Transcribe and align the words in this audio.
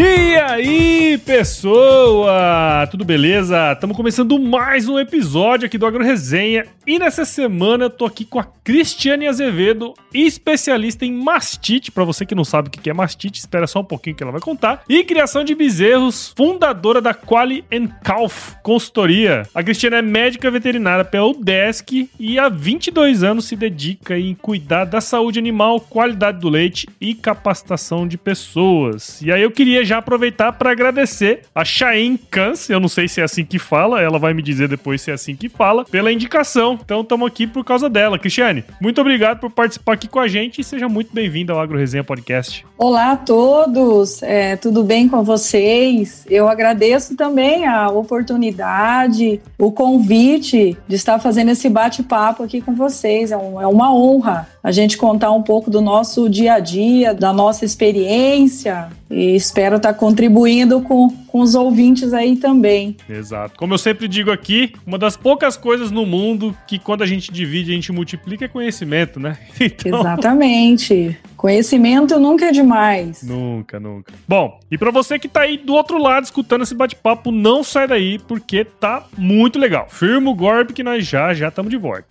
E 0.00 0.36
aí, 0.36 1.18
pessoa? 1.26 2.86
Tudo 2.88 3.04
beleza? 3.04 3.72
Estamos 3.72 3.96
começando 3.96 4.38
mais 4.38 4.88
um 4.88 4.96
episódio 4.96 5.66
aqui 5.66 5.76
do 5.76 5.84
Agro 5.84 6.04
Resenha 6.04 6.66
e 6.86 7.00
nessa 7.00 7.24
semana 7.24 7.86
eu 7.86 7.90
tô 7.90 8.06
aqui 8.06 8.24
com 8.24 8.38
a 8.38 8.44
Cristiane 8.44 9.26
Azevedo, 9.26 9.94
especialista 10.14 11.04
em 11.04 11.12
mastite. 11.12 11.90
Para 11.90 12.04
você 12.04 12.24
que 12.24 12.34
não 12.34 12.44
sabe 12.44 12.68
o 12.68 12.70
que 12.70 12.88
é 12.88 12.94
mastite, 12.94 13.40
espera 13.40 13.66
só 13.66 13.80
um 13.80 13.84
pouquinho 13.84 14.14
que 14.14 14.22
ela 14.22 14.30
vai 14.30 14.40
contar. 14.40 14.84
E 14.88 15.02
criação 15.02 15.42
de 15.42 15.54
bezerros, 15.54 16.32
fundadora 16.36 17.00
da 17.00 17.12
Quali 17.12 17.64
Calf 18.04 18.54
Consultoria. 18.62 19.42
A 19.52 19.64
Cristiane 19.64 19.96
é 19.96 20.02
médica 20.02 20.48
veterinária 20.48 21.04
pela 21.04 21.26
UDESC 21.26 22.08
e 22.20 22.38
há 22.38 22.48
22 22.48 23.24
anos 23.24 23.46
se 23.46 23.56
dedica 23.56 24.16
em 24.16 24.34
cuidar 24.34 24.84
da 24.84 25.00
saúde 25.00 25.40
animal, 25.40 25.80
qualidade 25.80 26.38
do 26.38 26.48
leite 26.48 26.86
e 27.00 27.14
capacitação 27.14 28.06
de 28.06 28.16
pessoas. 28.16 29.20
E 29.20 29.32
aí 29.32 29.42
eu 29.42 29.50
queria 29.50 29.87
já 29.88 29.98
aproveitar 29.98 30.52
para 30.52 30.70
agradecer 30.70 31.42
a 31.54 31.64
Chain 31.64 32.18
Kans, 32.30 32.68
eu 32.68 32.78
não 32.78 32.88
sei 32.88 33.08
se 33.08 33.20
é 33.20 33.24
assim 33.24 33.44
que 33.44 33.58
fala, 33.58 34.00
ela 34.00 34.18
vai 34.18 34.34
me 34.34 34.42
dizer 34.42 34.68
depois 34.68 35.00
se 35.00 35.10
é 35.10 35.14
assim 35.14 35.34
que 35.34 35.48
fala, 35.48 35.84
pela 35.84 36.12
indicação. 36.12 36.78
Então 36.84 37.00
estamos 37.00 37.26
aqui 37.26 37.46
por 37.46 37.64
causa 37.64 37.88
dela. 37.88 38.18
Cristiane, 38.18 38.64
muito 38.80 39.00
obrigado 39.00 39.40
por 39.40 39.50
participar 39.50 39.94
aqui 39.94 40.06
com 40.06 40.20
a 40.20 40.28
gente 40.28 40.60
e 40.60 40.64
seja 40.64 40.88
muito 40.88 41.12
bem-vindo 41.12 41.52
ao 41.52 41.60
Agro 41.60 41.78
Resenha 41.78 42.04
Podcast. 42.04 42.64
Olá 42.76 43.12
a 43.12 43.16
todos, 43.16 44.22
é, 44.22 44.56
tudo 44.56 44.84
bem 44.84 45.08
com 45.08 45.24
vocês? 45.24 46.24
Eu 46.28 46.48
agradeço 46.48 47.16
também 47.16 47.66
a 47.66 47.88
oportunidade, 47.88 49.40
o 49.58 49.72
convite 49.72 50.76
de 50.86 50.94
estar 50.94 51.18
fazendo 51.18 51.50
esse 51.50 51.68
bate-papo 51.68 52.42
aqui 52.42 52.60
com 52.60 52.74
vocês. 52.74 53.32
É, 53.32 53.36
um, 53.36 53.60
é 53.60 53.66
uma 53.66 53.92
honra 53.92 54.46
a 54.62 54.70
gente 54.70 54.98
contar 54.98 55.30
um 55.32 55.42
pouco 55.42 55.70
do 55.70 55.80
nosso 55.80 56.28
dia 56.28 56.54
a 56.54 56.60
dia, 56.60 57.14
da 57.14 57.32
nossa 57.32 57.64
experiência 57.64 58.88
e 59.10 59.34
espero 59.34 59.67
estar 59.76 59.94
contribuindo 59.94 60.80
com, 60.80 61.08
com 61.26 61.40
os 61.40 61.54
ouvintes 61.54 62.12
aí 62.12 62.36
também. 62.36 62.96
Exato. 63.08 63.56
Como 63.58 63.74
eu 63.74 63.78
sempre 63.78 64.08
digo 64.08 64.30
aqui, 64.30 64.72
uma 64.86 64.98
das 64.98 65.16
poucas 65.16 65.56
coisas 65.56 65.90
no 65.90 66.06
mundo 66.06 66.56
que 66.66 66.78
quando 66.78 67.02
a 67.02 67.06
gente 67.06 67.30
divide, 67.30 67.72
a 67.72 67.74
gente 67.74 67.92
multiplica 67.92 68.46
é 68.46 68.48
conhecimento, 68.48 69.20
né? 69.20 69.36
Então... 69.60 70.00
Exatamente. 70.00 71.16
Conhecimento 71.36 72.18
nunca 72.18 72.46
é 72.46 72.52
demais. 72.52 73.22
Nunca, 73.22 73.78
nunca. 73.78 74.12
Bom, 74.26 74.58
e 74.70 74.76
para 74.76 74.90
você 74.90 75.18
que 75.18 75.28
tá 75.28 75.42
aí 75.42 75.56
do 75.56 75.72
outro 75.72 75.96
lado 75.96 76.24
escutando 76.24 76.62
esse 76.62 76.74
bate-papo, 76.74 77.30
não 77.30 77.62
sai 77.62 77.86
daí 77.86 78.18
porque 78.18 78.64
tá 78.64 79.06
muito 79.16 79.58
legal. 79.58 79.86
Firma 79.88 80.30
o 80.30 80.34
golpe 80.34 80.72
que 80.72 80.82
nós 80.82 81.06
já 81.06 81.32
já 81.34 81.48
estamos 81.48 81.70
de 81.70 81.76
volta. 81.76 82.06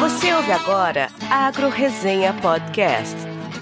Você 0.00 0.32
ouve 0.32 0.52
agora 0.52 1.08
Agro 1.28 1.68
Resenha 1.68 2.32
Podcast. 2.34 3.29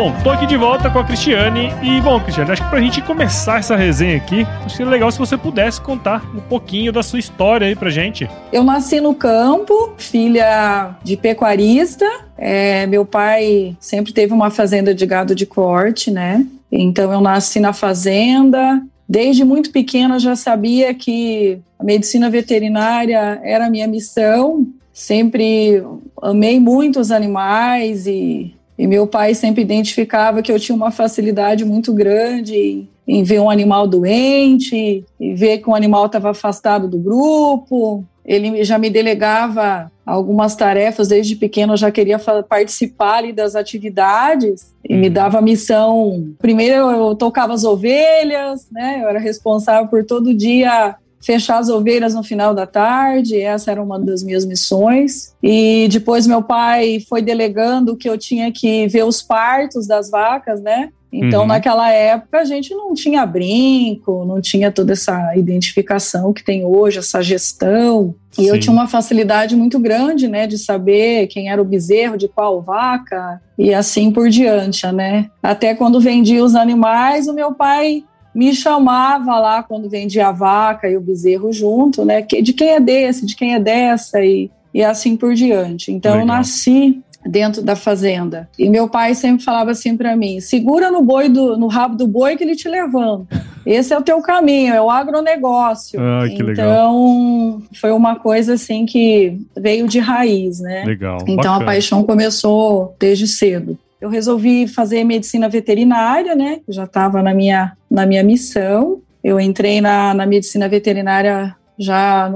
Bom, 0.00 0.14
tô 0.22 0.30
aqui 0.30 0.46
de 0.46 0.56
volta 0.56 0.88
com 0.88 0.98
a 0.98 1.04
Cristiane 1.04 1.68
e, 1.82 2.00
bom, 2.00 2.18
Cristiane, 2.20 2.52
acho 2.52 2.64
que 2.64 2.70
pra 2.70 2.80
gente 2.80 3.02
começar 3.02 3.58
essa 3.58 3.76
resenha 3.76 4.16
aqui, 4.16 4.44
acho 4.44 4.68
que 4.68 4.76
seria 4.78 4.90
legal 4.90 5.12
se 5.12 5.18
você 5.18 5.36
pudesse 5.36 5.78
contar 5.78 6.24
um 6.34 6.40
pouquinho 6.40 6.90
da 6.90 7.02
sua 7.02 7.18
história 7.18 7.66
aí 7.66 7.76
pra 7.76 7.90
gente. 7.90 8.26
Eu 8.50 8.64
nasci 8.64 8.98
no 8.98 9.14
campo, 9.14 9.92
filha 9.98 10.96
de 11.04 11.18
pecuarista, 11.18 12.06
é, 12.38 12.86
meu 12.86 13.04
pai 13.04 13.76
sempre 13.78 14.10
teve 14.14 14.32
uma 14.32 14.48
fazenda 14.48 14.94
de 14.94 15.04
gado 15.04 15.34
de 15.34 15.44
corte, 15.44 16.10
né? 16.10 16.46
Então 16.72 17.12
eu 17.12 17.20
nasci 17.20 17.60
na 17.60 17.74
fazenda, 17.74 18.82
Desde 19.06 19.44
muito 19.44 19.72
pequena 19.72 20.20
já 20.20 20.36
sabia 20.36 20.94
que 20.94 21.58
a 21.76 21.82
medicina 21.82 22.30
veterinária 22.30 23.40
era 23.42 23.66
a 23.66 23.68
minha 23.68 23.88
missão. 23.88 24.64
Sempre 24.92 25.82
amei 26.22 26.60
muito 26.60 27.00
os 27.00 27.10
animais 27.10 28.06
e 28.06 28.54
e 28.80 28.86
meu 28.86 29.06
pai 29.06 29.34
sempre 29.34 29.60
identificava 29.60 30.40
que 30.40 30.50
eu 30.50 30.58
tinha 30.58 30.74
uma 30.74 30.90
facilidade 30.90 31.66
muito 31.66 31.92
grande 31.92 32.88
em 33.06 33.22
ver 33.22 33.38
um 33.38 33.50
animal 33.50 33.86
doente, 33.86 35.04
e 35.20 35.34
ver 35.34 35.58
que 35.58 35.68
um 35.68 35.74
animal 35.74 36.06
estava 36.06 36.30
afastado 36.30 36.88
do 36.88 36.96
grupo. 36.96 38.02
Ele 38.24 38.64
já 38.64 38.78
me 38.78 38.88
delegava 38.88 39.92
algumas 40.06 40.56
tarefas 40.56 41.08
desde 41.08 41.36
pequeno, 41.36 41.74
eu 41.74 41.76
já 41.76 41.90
queria 41.90 42.18
participar 42.48 43.18
ali 43.18 43.34
das 43.34 43.54
atividades 43.54 44.74
e 44.88 44.96
me 44.96 45.08
uhum. 45.08 45.12
dava 45.12 45.42
missão. 45.42 46.32
Primeiro 46.38 46.90
eu 46.90 47.14
tocava 47.14 47.52
as 47.52 47.64
ovelhas, 47.64 48.66
né? 48.72 49.00
Eu 49.02 49.10
era 49.10 49.18
responsável 49.18 49.88
por 49.88 50.06
todo 50.06 50.32
dia 50.32 50.96
fechar 51.20 51.58
as 51.58 51.68
ovelhas 51.68 52.14
no 52.14 52.22
final 52.22 52.54
da 52.54 52.66
tarde, 52.66 53.38
essa 53.38 53.70
era 53.70 53.82
uma 53.82 53.98
das 53.98 54.22
minhas 54.22 54.44
missões. 54.44 55.34
E 55.42 55.88
depois 55.90 56.26
meu 56.26 56.42
pai 56.42 57.00
foi 57.08 57.20
delegando 57.22 57.96
que 57.96 58.08
eu 58.08 58.16
tinha 58.16 58.50
que 58.50 58.86
ver 58.88 59.04
os 59.04 59.22
partos 59.22 59.86
das 59.86 60.10
vacas, 60.10 60.60
né? 60.60 60.90
Então, 61.12 61.42
uhum. 61.42 61.48
naquela 61.48 61.90
época, 61.90 62.38
a 62.38 62.44
gente 62.44 62.72
não 62.72 62.94
tinha 62.94 63.26
brinco, 63.26 64.24
não 64.24 64.40
tinha 64.40 64.70
toda 64.70 64.92
essa 64.92 65.36
identificação 65.36 66.32
que 66.32 66.44
tem 66.44 66.64
hoje, 66.64 67.00
essa 67.00 67.20
gestão. 67.20 68.14
E 68.38 68.42
Sim. 68.42 68.48
eu 68.48 68.60
tinha 68.60 68.72
uma 68.72 68.86
facilidade 68.86 69.56
muito 69.56 69.78
grande, 69.80 70.28
né, 70.28 70.46
de 70.46 70.56
saber 70.56 71.26
quem 71.26 71.50
era 71.50 71.60
o 71.60 71.64
bezerro, 71.64 72.16
de 72.16 72.28
qual 72.28 72.62
vaca, 72.62 73.42
e 73.58 73.74
assim 73.74 74.12
por 74.12 74.28
diante, 74.28 74.86
né? 74.92 75.28
Até 75.42 75.74
quando 75.74 76.00
vendia 76.00 76.44
os 76.44 76.54
animais, 76.54 77.26
o 77.26 77.32
meu 77.32 77.52
pai 77.52 78.04
me 78.34 78.54
chamava 78.54 79.38
lá 79.38 79.62
quando 79.62 79.88
vendia 79.88 80.28
a 80.28 80.32
vaca 80.32 80.88
e 80.88 80.96
o 80.96 81.00
bezerro 81.00 81.52
junto, 81.52 82.04
né? 82.04 82.22
De 82.22 82.52
quem 82.52 82.70
é 82.70 82.80
desse, 82.80 83.26
de 83.26 83.34
quem 83.34 83.54
é 83.54 83.60
dessa 83.60 84.24
e, 84.24 84.50
e 84.72 84.82
assim 84.82 85.16
por 85.16 85.34
diante. 85.34 85.92
Então 85.92 86.12
Legal. 86.12 86.26
eu 86.26 86.26
nasci 86.26 87.02
dentro 87.26 87.62
da 87.62 87.76
fazenda. 87.76 88.48
E 88.58 88.68
meu 88.68 88.88
pai 88.88 89.14
sempre 89.14 89.44
falava 89.44 89.70
assim 89.70 89.96
para 89.96 90.16
mim: 90.16 90.40
segura 90.40 90.90
no 90.90 91.02
boi 91.02 91.28
do, 91.28 91.56
no 91.56 91.66
rabo 91.66 91.96
do 91.96 92.06
boi 92.06 92.36
que 92.36 92.44
ele 92.44 92.56
te 92.56 92.68
levanta. 92.68 93.44
Esse 93.66 93.92
é 93.92 93.98
o 93.98 94.02
teu 94.02 94.22
caminho, 94.22 94.72
é 94.72 94.80
o 94.80 94.90
agronegócio. 94.90 96.00
Ah, 96.00 96.26
que 96.26 96.34
então, 96.34 96.46
legal. 96.46 97.62
foi 97.74 97.92
uma 97.92 98.16
coisa 98.16 98.54
assim 98.54 98.86
que 98.86 99.38
veio 99.56 99.86
de 99.86 99.98
raiz, 99.98 100.60
né? 100.60 100.84
Legal. 100.84 101.18
Então 101.22 101.36
bacana. 101.36 101.62
a 101.62 101.64
paixão 101.64 102.02
começou 102.02 102.94
desde 102.98 103.28
cedo. 103.28 103.78
Eu 104.00 104.08
resolvi 104.08 104.66
fazer 104.66 105.04
medicina 105.04 105.48
veterinária, 105.48 106.34
né? 106.34 106.60
Já 106.68 106.84
estava 106.84 107.22
na 107.22 107.34
minha, 107.34 107.76
na 107.90 108.06
minha 108.06 108.24
missão. 108.24 109.02
Eu 109.22 109.38
entrei 109.38 109.80
na, 109.80 110.14
na 110.14 110.26
medicina 110.26 110.68
veterinária 110.68 111.54
já 111.78 112.28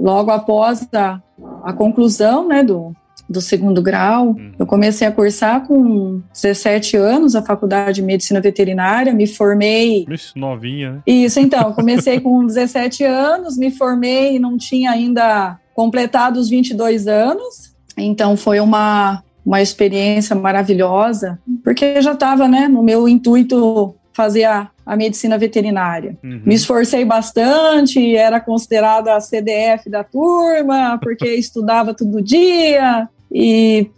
logo 0.00 0.30
após 0.30 0.86
a, 0.92 1.20
a 1.64 1.72
conclusão, 1.72 2.46
né, 2.46 2.62
do, 2.62 2.92
do 3.28 3.40
segundo 3.40 3.82
grau. 3.82 4.28
Uhum. 4.28 4.52
Eu 4.58 4.66
comecei 4.66 5.06
a 5.06 5.12
cursar 5.12 5.66
com 5.66 6.22
17 6.32 6.96
anos 6.96 7.36
a 7.36 7.42
faculdade 7.42 7.96
de 7.96 8.02
medicina 8.02 8.40
veterinária, 8.40 9.12
me 9.12 9.26
formei. 9.26 10.06
Isso, 10.08 10.38
novinha, 10.38 10.92
né? 10.92 11.02
Isso, 11.06 11.38
então, 11.38 11.72
comecei 11.74 12.20
com 12.20 12.46
17 12.46 13.04
anos, 13.04 13.56
me 13.56 13.70
formei 13.70 14.36
e 14.36 14.38
não 14.38 14.56
tinha 14.56 14.90
ainda 14.90 15.58
completado 15.74 16.40
os 16.40 16.48
22 16.48 17.06
anos. 17.06 17.74
Então 17.96 18.36
foi 18.36 18.60
uma, 18.60 19.22
uma 19.48 19.62
experiência 19.62 20.36
maravilhosa, 20.36 21.38
porque 21.64 22.02
já 22.02 22.12
estava 22.12 22.46
né, 22.46 22.68
no 22.68 22.82
meu 22.82 23.08
intuito 23.08 23.94
fazer 24.12 24.44
a, 24.44 24.68
a 24.84 24.94
medicina 24.94 25.38
veterinária. 25.38 26.18
Uhum. 26.22 26.42
Me 26.44 26.54
esforcei 26.54 27.02
bastante, 27.02 28.14
era 28.14 28.40
considerada 28.40 29.16
a 29.16 29.20
CDF 29.22 29.88
da 29.88 30.04
turma, 30.04 30.98
porque 31.02 31.24
estudava 31.34 31.94
todo 31.94 32.20
dia, 32.20 33.08
e 33.32 33.90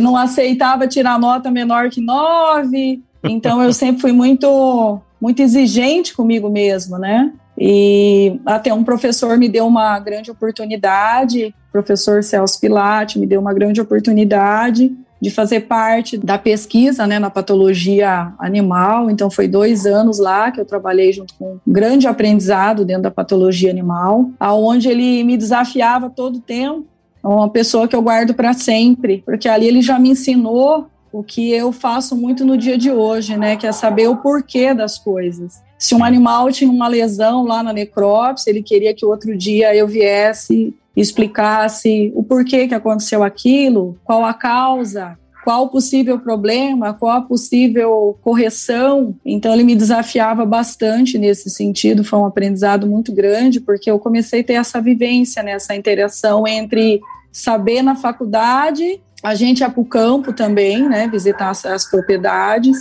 não 0.00 0.16
aceitava 0.16 0.88
tirar 0.88 1.18
nota 1.18 1.50
menor 1.50 1.90
que 1.90 2.00
nove, 2.00 3.02
então 3.22 3.62
eu 3.62 3.70
sempre 3.70 4.00
fui 4.00 4.12
muito, 4.12 4.98
muito 5.20 5.42
exigente 5.42 6.14
comigo 6.14 6.48
mesmo, 6.48 6.96
né? 6.96 7.30
E 7.58 8.40
até 8.44 8.72
um 8.74 8.84
professor 8.84 9.36
me 9.38 9.48
deu 9.48 9.66
uma 9.66 9.98
grande 9.98 10.30
oportunidade, 10.30 11.54
professor 11.72 12.22
Celso 12.22 12.60
Pilate 12.60 13.18
me 13.18 13.26
deu 13.26 13.40
uma 13.40 13.54
grande 13.54 13.80
oportunidade 13.80 14.92
de 15.20 15.30
fazer 15.30 15.60
parte 15.60 16.18
da 16.18 16.36
pesquisa 16.36 17.06
né, 17.06 17.18
na 17.18 17.30
patologia 17.30 18.32
animal. 18.38 19.10
Então, 19.10 19.30
foi 19.30 19.48
dois 19.48 19.86
anos 19.86 20.18
lá 20.18 20.50
que 20.50 20.60
eu 20.60 20.66
trabalhei 20.66 21.12
junto 21.12 21.34
com 21.34 21.54
um 21.54 21.72
grande 21.72 22.06
aprendizado 22.06 22.84
dentro 22.84 23.04
da 23.04 23.10
patologia 23.10 23.70
animal, 23.70 24.28
aonde 24.38 24.88
ele 24.88 25.24
me 25.24 25.36
desafiava 25.36 26.10
todo 26.10 26.36
o 26.36 26.40
tempo 26.40 26.86
é 27.24 27.26
uma 27.26 27.48
pessoa 27.48 27.88
que 27.88 27.96
eu 27.96 28.02
guardo 28.02 28.34
para 28.34 28.52
sempre, 28.52 29.22
porque 29.24 29.48
ali 29.48 29.66
ele 29.66 29.80
já 29.80 29.98
me 29.98 30.10
ensinou 30.10 30.86
o 31.14 31.22
que 31.22 31.52
eu 31.52 31.70
faço 31.70 32.16
muito 32.16 32.44
no 32.44 32.58
dia 32.58 32.76
de 32.76 32.90
hoje, 32.90 33.36
né, 33.36 33.54
que 33.54 33.64
é 33.64 33.70
saber 33.70 34.08
o 34.08 34.16
porquê 34.16 34.74
das 34.74 34.98
coisas. 34.98 35.62
Se 35.78 35.94
um 35.94 36.02
animal 36.02 36.50
tinha 36.50 36.68
uma 36.68 36.88
lesão 36.88 37.44
lá 37.44 37.62
na 37.62 37.72
necrópsia, 37.72 38.50
ele 38.50 38.64
queria 38.64 38.92
que 38.92 39.06
outro 39.06 39.36
dia 39.38 39.74
eu 39.76 39.86
viesse 39.86 40.74
explicasse 40.96 42.12
o 42.14 42.22
porquê 42.22 42.66
que 42.66 42.74
aconteceu 42.74 43.22
aquilo, 43.22 43.96
qual 44.04 44.24
a 44.24 44.34
causa, 44.34 45.16
qual 45.44 45.64
o 45.64 45.68
possível 45.68 46.18
problema, 46.18 46.94
qual 46.94 47.16
a 47.16 47.20
possível 47.20 48.18
correção. 48.22 49.14
Então, 49.24 49.52
ele 49.52 49.64
me 49.64 49.76
desafiava 49.76 50.46
bastante 50.46 51.18
nesse 51.18 51.50
sentido. 51.50 52.04
Foi 52.04 52.18
um 52.18 52.26
aprendizado 52.26 52.86
muito 52.86 53.12
grande, 53.12 53.60
porque 53.60 53.90
eu 53.90 53.98
comecei 53.98 54.40
a 54.40 54.44
ter 54.44 54.54
essa 54.54 54.80
vivência, 54.80 55.42
né, 55.42 55.52
essa 55.52 55.74
interação 55.76 56.46
entre 56.46 57.00
saber 57.30 57.82
na 57.82 57.96
faculdade, 57.96 59.00
a 59.24 59.34
gente 59.34 59.60
ia 59.60 59.70
para 59.70 59.80
o 59.80 59.84
campo 59.84 60.32
também, 60.32 60.86
né, 60.86 61.08
visitar 61.08 61.48
as, 61.48 61.64
as 61.64 61.90
propriedades, 61.90 62.76